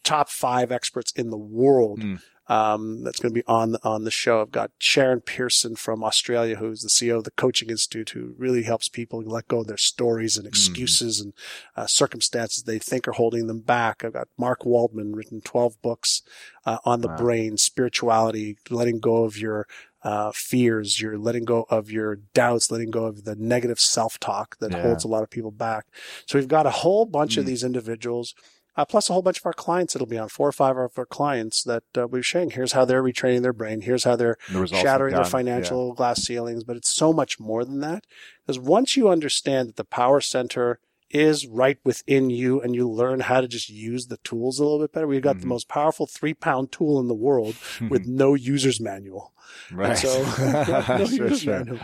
[0.03, 2.22] top five experts in the world Mm.
[2.48, 4.41] um, that's going to be on on the show.
[4.41, 8.64] I've got Sharon Pearson from Australia, who's the CEO of the Coaching Institute, who really
[8.64, 11.34] helps people let go of their stories and excuses and
[11.76, 14.03] uh, circumstances they think are holding them back.
[14.03, 16.24] I've got Mark Waldman, written 12 books
[16.66, 17.18] uh, on the Wow.
[17.18, 19.68] brain, spirituality, letting go of your
[20.04, 24.72] uh, fears, you're letting go of your doubts, letting go of the negative self-talk that
[24.72, 24.82] Yeah.
[24.82, 25.86] holds a lot of people back.
[26.26, 27.48] So we've got a whole bunch of Mm.
[27.48, 28.34] these individuals
[28.78, 30.98] uh, plus a whole bunch of our clients that'll be on four or five of
[30.98, 32.52] our clients that uh, we're sharing.
[32.52, 33.82] Here's how they're retraining their brain.
[33.82, 34.38] Here's how they're
[34.70, 36.64] The shattering their financial glass ceilings.
[36.64, 38.06] But it's so much more than that.
[38.46, 43.22] Because once you understand that the power center is right within you and you learn
[43.22, 45.49] how to just use the tools a little bit better, we've got the Mhm.
[45.49, 47.56] most powerful three pound tool in the world
[47.90, 49.34] with no user's manual.
[49.72, 49.90] Right.
[49.90, 50.23] And so,
[50.98, 51.57] no Sure, user's sure.
[51.60, 51.80] manual.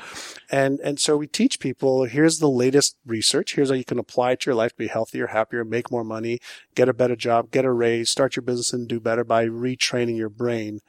[0.51, 3.55] And, and so we teach people, here's the latest research.
[3.55, 6.03] Here's how you can apply it to your life to be healthier, happier, make more
[6.03, 6.39] money,
[6.75, 10.17] get a better job, get a raise, start your business and do better by retraining
[10.17, 10.81] your brain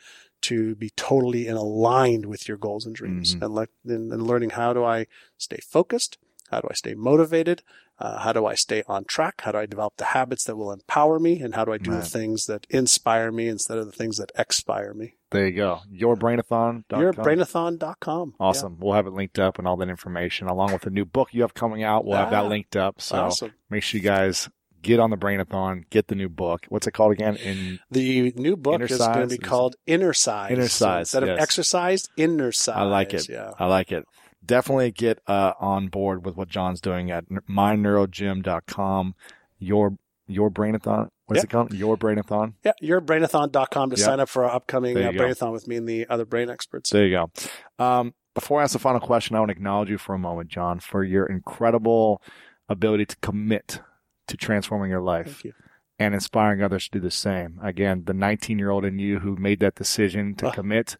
[0.42, 3.42] to be totally and aligned with your goals and dreams Mhm.
[3.42, 5.06] and, let, and, and learning how do I
[5.38, 6.18] stay focused?
[6.50, 7.62] How do I stay motivated?
[7.98, 9.40] Uh, how do I stay on track?
[9.42, 11.40] How do I develop the habits that will empower me?
[11.40, 12.02] And how do I do Right.
[12.02, 15.14] the things that inspire me instead of the things that expire me?
[15.30, 15.80] There you go.
[15.92, 17.00] Yourbrainathon.com.
[17.00, 18.34] You're at brainathon.com.
[18.38, 18.76] Awesome.
[18.80, 21.42] We'll have it linked up and all that information along with the new book you
[21.42, 22.04] have coming out.
[22.04, 23.00] We'll have Ah, that linked up.
[23.00, 23.52] So Awesome.
[23.70, 24.48] make sure you guys
[24.82, 26.66] get on the Brainathon, get the new book.
[26.68, 27.36] What's it called again?
[27.36, 30.50] In The new book is going to be is- call Innercise.
[30.52, 31.40] Inner So Size, instead of yes.
[31.42, 32.76] exercised, innercise.
[32.76, 33.28] I like it.
[33.28, 33.50] Yeah.
[33.58, 34.04] I like it.
[34.46, 37.24] Definitely get uh, on board with what John's doing at
[38.06, 39.14] myneurogym.com.
[39.58, 39.96] Your
[40.28, 41.08] your brainathon.
[41.26, 41.72] What's it called?
[41.72, 42.54] Your brainathon.
[42.64, 42.72] Yeah.
[42.80, 44.04] You're brainathon.com to Yep.
[44.04, 46.90] sign up for our upcoming uh, brainathon with me and the other brain experts.
[46.90, 47.16] There you
[47.78, 47.84] go.
[47.84, 50.48] Um, before I ask the final question, I want to acknowledge you for a moment,
[50.50, 52.20] John, for your incredible
[52.68, 53.80] ability to commit
[54.28, 55.44] to transforming your life.
[55.44, 55.52] You.
[55.98, 57.58] and inspiring others to do the same.
[57.62, 60.96] Again, the 19 year old in you who made that decision to commit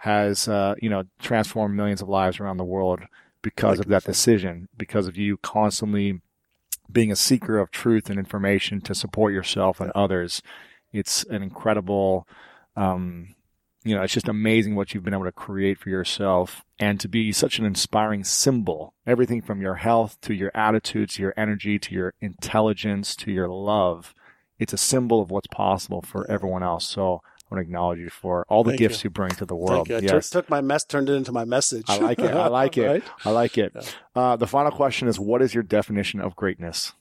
[0.00, 3.00] has, uh, you know, transformed millions of lives around the world
[3.42, 6.20] because Thank of that decision, because of you constantly
[6.90, 10.40] being a seeker of truth and information to support yourself and others.
[10.90, 12.26] It's an incredible,
[12.76, 13.34] um,
[13.84, 17.08] you know, it's just amazing what you've been able to create for yourself and to
[17.08, 18.94] be such an inspiring symbol.
[19.06, 23.48] Everything from your health to your attitude to your energy to your intelligence to your
[23.48, 24.14] love.
[24.58, 26.88] It's a symbol of what's possible for everyone else.
[26.88, 27.20] So
[27.50, 29.08] want to acknowledge you for all the Thank gifts you.
[29.08, 29.10] you.
[29.10, 29.88] bring to the world.
[29.88, 30.08] Thank you.
[30.08, 30.30] I Yes.
[30.30, 31.84] took, took my mess, turned it into my message.
[31.88, 32.30] I like it.
[32.34, 32.86] I like it.
[32.86, 33.04] Right?
[33.24, 33.96] I like it.
[34.14, 36.92] Uh, the final question is what is your definition of greatness?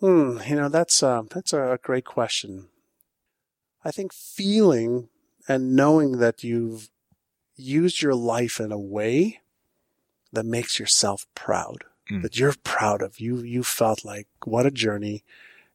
[0.00, 2.68] Hmm, you know, that's uh, that's a great question.
[3.84, 5.08] I think feeling
[5.48, 6.90] and knowing that you've
[7.56, 9.40] used your life in a way
[10.32, 12.22] that makes yourself proud, Mm.
[12.22, 13.20] that you're proud of.
[13.20, 15.22] You you felt like what a journey,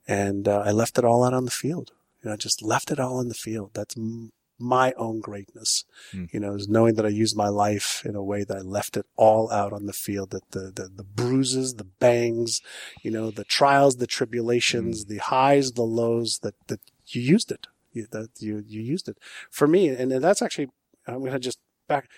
[0.07, 1.91] and uh, I left it all out on the field.
[2.21, 3.71] You know, I just left it all in the field.
[3.73, 5.85] That's m- my own greatness.
[6.13, 6.33] Mm.
[6.33, 8.97] You know, is knowing that I used my life in a way that I left
[8.97, 10.31] it all out on the field.
[10.31, 12.61] That the the, the bruises, the bangs,
[13.03, 16.39] you know, the trials, the tribulations, the highs, the lows.
[16.39, 17.67] That that you used it.
[17.93, 19.17] You, that you you used it
[19.49, 20.69] for me, and, and that's actually
[21.07, 22.09] I'm going to just back.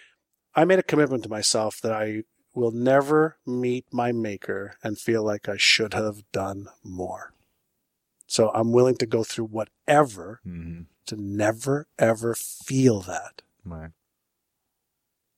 [0.56, 2.24] I made a commitment to myself that I
[2.54, 7.34] will never meet my maker and feel like I should have done more.
[8.30, 10.82] So I'm willing to go through whatever Mm-hmm.
[11.08, 13.42] to never ever feel that.
[13.66, 13.90] Right.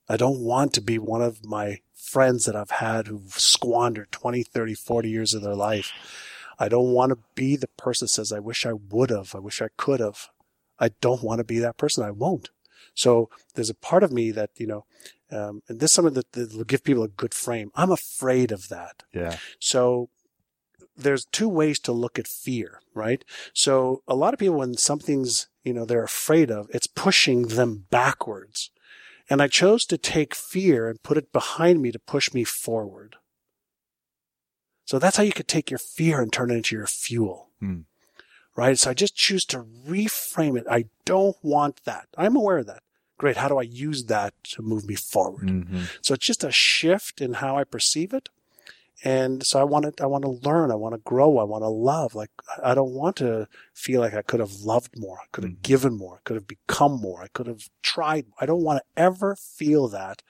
[0.08, 4.42] I don't want to be one of my friends that I've had who've squandered 20,
[4.42, 5.90] 30, 40 years of their life.
[6.58, 9.34] I don't want to be the person that says, I wish I would have.
[9.34, 10.28] I wish I could have.
[10.78, 12.04] I don't want to be that person.
[12.04, 12.50] I won't.
[12.94, 14.84] So there's a part of me that, you know,
[15.30, 17.70] um, and this is something that, that will give people a good frame.
[17.74, 19.04] I'm afraid of that.
[19.14, 19.38] Yeah.
[19.58, 20.10] So
[20.96, 23.24] there's two ways to look at fear, right?
[23.52, 27.86] So a lot of people, when something's, you know, they're afraid of, it's pushing them
[27.90, 28.70] backwards.
[29.30, 33.16] And I chose to take fear and put it behind me to push me forward.
[34.84, 37.48] So that's how you could take your fear and turn it into your fuel.
[37.60, 37.80] Hmm.
[38.54, 38.78] Right.
[38.78, 40.66] So I just choose to reframe it.
[40.70, 42.08] I don't want that.
[42.18, 42.82] I'm aware of that.
[43.16, 43.38] Great.
[43.38, 45.48] How do I use that to move me forward?
[45.48, 45.84] Mm-hmm.
[46.02, 48.28] So it's just a shift in how I perceive it.
[49.04, 50.70] And so I want to, I want to learn.
[50.70, 51.38] I want to grow.
[51.38, 52.14] I want to love.
[52.14, 52.30] Like
[52.62, 55.18] I don't want to feel like I could have loved more.
[55.18, 55.62] I could have Mhm.
[55.62, 56.16] given more.
[56.16, 57.22] I could have become more.
[57.22, 58.26] I could have tried.
[58.40, 60.22] I don't want to ever feel that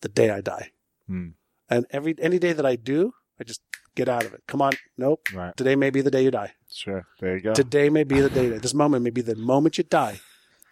[0.00, 0.70] the day I die.
[1.06, 1.28] Hmm.
[1.68, 3.60] And every, any day that I do, I just
[3.94, 4.42] get out of it.
[4.46, 4.72] Come on.
[4.96, 5.28] Nope.
[5.34, 5.56] Right.
[5.56, 6.52] Today may be the day you die.
[6.70, 7.06] Sure.
[7.20, 7.52] There you go.
[7.54, 8.48] Today may be the day.
[8.58, 10.20] This moment may be the moment you die.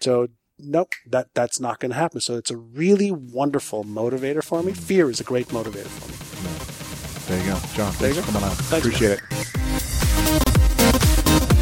[0.00, 2.20] So nope, that that's not going to happen.
[2.20, 4.72] So it's a really wonderful motivator for me.
[4.72, 6.33] Fear is a great motivator for me.
[7.26, 7.92] There you go, John.
[7.94, 8.54] There Thanks for coming on.
[8.56, 9.20] Thanks, Appreciate it.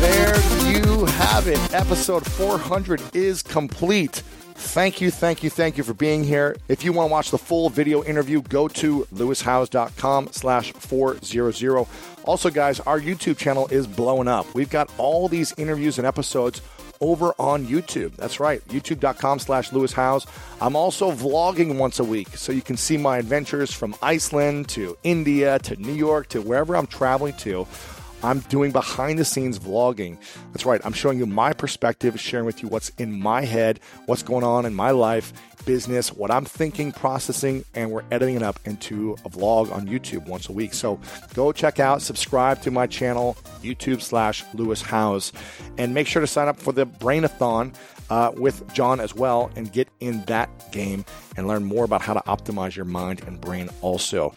[0.01, 0.37] There
[0.73, 1.73] you have it.
[1.73, 4.23] Episode 400 is complete.
[4.55, 6.57] Thank you, thank you, thank you for being here.
[6.69, 11.87] If you want to watch the full video interview, go to lewishowes.com slash 400.
[12.25, 14.53] Also, guys, our YouTube channel is blowing up.
[14.55, 16.61] We've got all these interviews and episodes
[17.03, 18.17] over on YouTube.
[18.17, 20.27] That's right, youtube.com slash Lewis Howes.
[20.61, 24.97] I'm also vlogging once a week, so you can see my adventures from Iceland to
[25.03, 27.67] India to New York to wherever I'm traveling to.
[28.23, 30.17] I'm doing behind the scenes vlogging.
[30.53, 34.23] That's right, I'm showing you my perspective, sharing with you what's in my head, what's
[34.23, 35.33] going on in my life,
[35.65, 40.27] business, what I'm thinking, processing, and we're editing it up into a vlog on YouTube
[40.27, 40.75] once a week.
[40.75, 41.01] So
[41.35, 45.33] go check out, subscribe to my channel, YouTube slash Lewis Howes,
[45.79, 47.75] and make sure to sign up for the Brainathon
[48.11, 51.05] uh, with John as well and get in that game
[51.37, 54.35] and learn more about how to optimize your mind and brain also.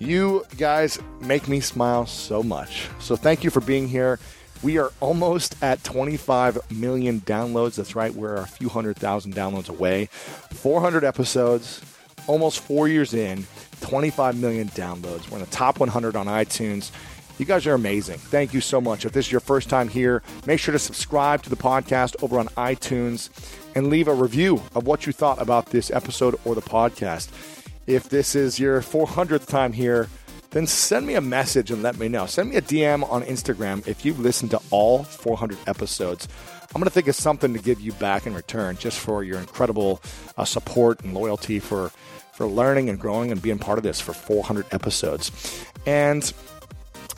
[0.00, 2.88] You guys make me smile so much.
[2.98, 4.18] So thank you for being here.
[4.62, 7.76] We are almost at 25 million downloads.
[7.76, 10.06] That's right, we're a few hundred thousand downloads away.
[10.06, 11.82] 400 episodes,
[12.26, 13.46] almost four years in,
[13.82, 15.30] 25 million downloads.
[15.30, 16.90] We're in the top 100 on iTunes.
[17.38, 18.18] You guys are amazing.
[18.18, 19.04] Thank you so much.
[19.04, 22.38] If this is your first time here, make sure to subscribe to the podcast over
[22.38, 23.28] on iTunes
[23.74, 27.28] and leave a review of what you thought about this episode or the podcast.
[27.86, 30.08] If this is your 400th time here,
[30.50, 32.26] then send me a message and let me know.
[32.26, 36.28] Send me a DM on Instagram if you've listened to all 400 episodes.
[36.74, 39.38] I'm going to think of something to give you back in return just for your
[39.38, 40.00] incredible
[40.36, 41.90] uh, support and loyalty for,
[42.32, 45.30] for learning and growing and being part of this for 400 episodes.
[45.86, 46.32] And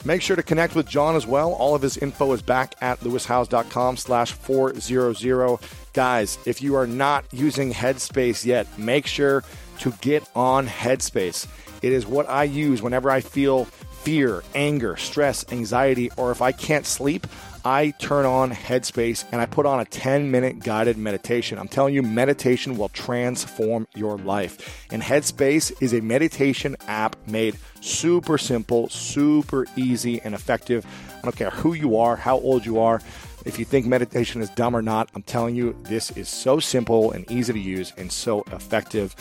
[0.04, 1.52] Make sure to connect with John as well.
[1.54, 5.58] All of his info is back at lewishowes.com slash 400.
[5.94, 9.42] Guys, if you are not using Headspace yet, make sure
[9.80, 11.46] to get on Headspace.
[11.82, 13.66] It is what I use whenever I feel
[14.06, 17.26] fear, anger, stress, anxiety, or if I can't sleep.
[17.64, 21.58] I turn on Headspace and I put on a 10 minute guided meditation.
[21.58, 24.86] I'm telling you, meditation will transform your life.
[24.92, 30.86] And Headspace is a meditation app made super simple, super easy, and effective.
[31.18, 33.00] I don't care who you are, how old you are.
[33.46, 37.12] If you think meditation is dumb or not, I'm telling you, this is so simple
[37.12, 39.14] and easy to use and so effective.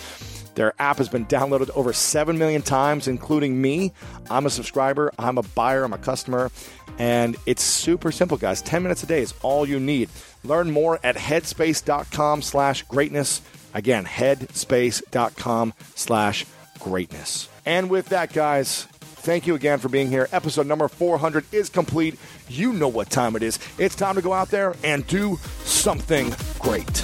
[0.56, 3.93] Their app has been downloaded over 7 million times, including me.
[4.31, 6.49] I'm a subscriber, I'm a buyer, I'm a customer,
[6.97, 8.64] and it's super simple, guys.
[8.64, 10.10] 10 minutes a day is all you need.
[10.43, 13.41] Learn more at headspace.com slash greatness.
[13.76, 16.45] Again, headspace.com slash
[16.80, 17.47] greatness.
[17.64, 18.88] And with that, guys,
[19.26, 20.30] thank you again for being here.
[20.31, 22.18] Episode number 400 is complete.
[22.47, 23.57] You know what time it is.
[23.80, 27.03] It's time to go out there and do something great.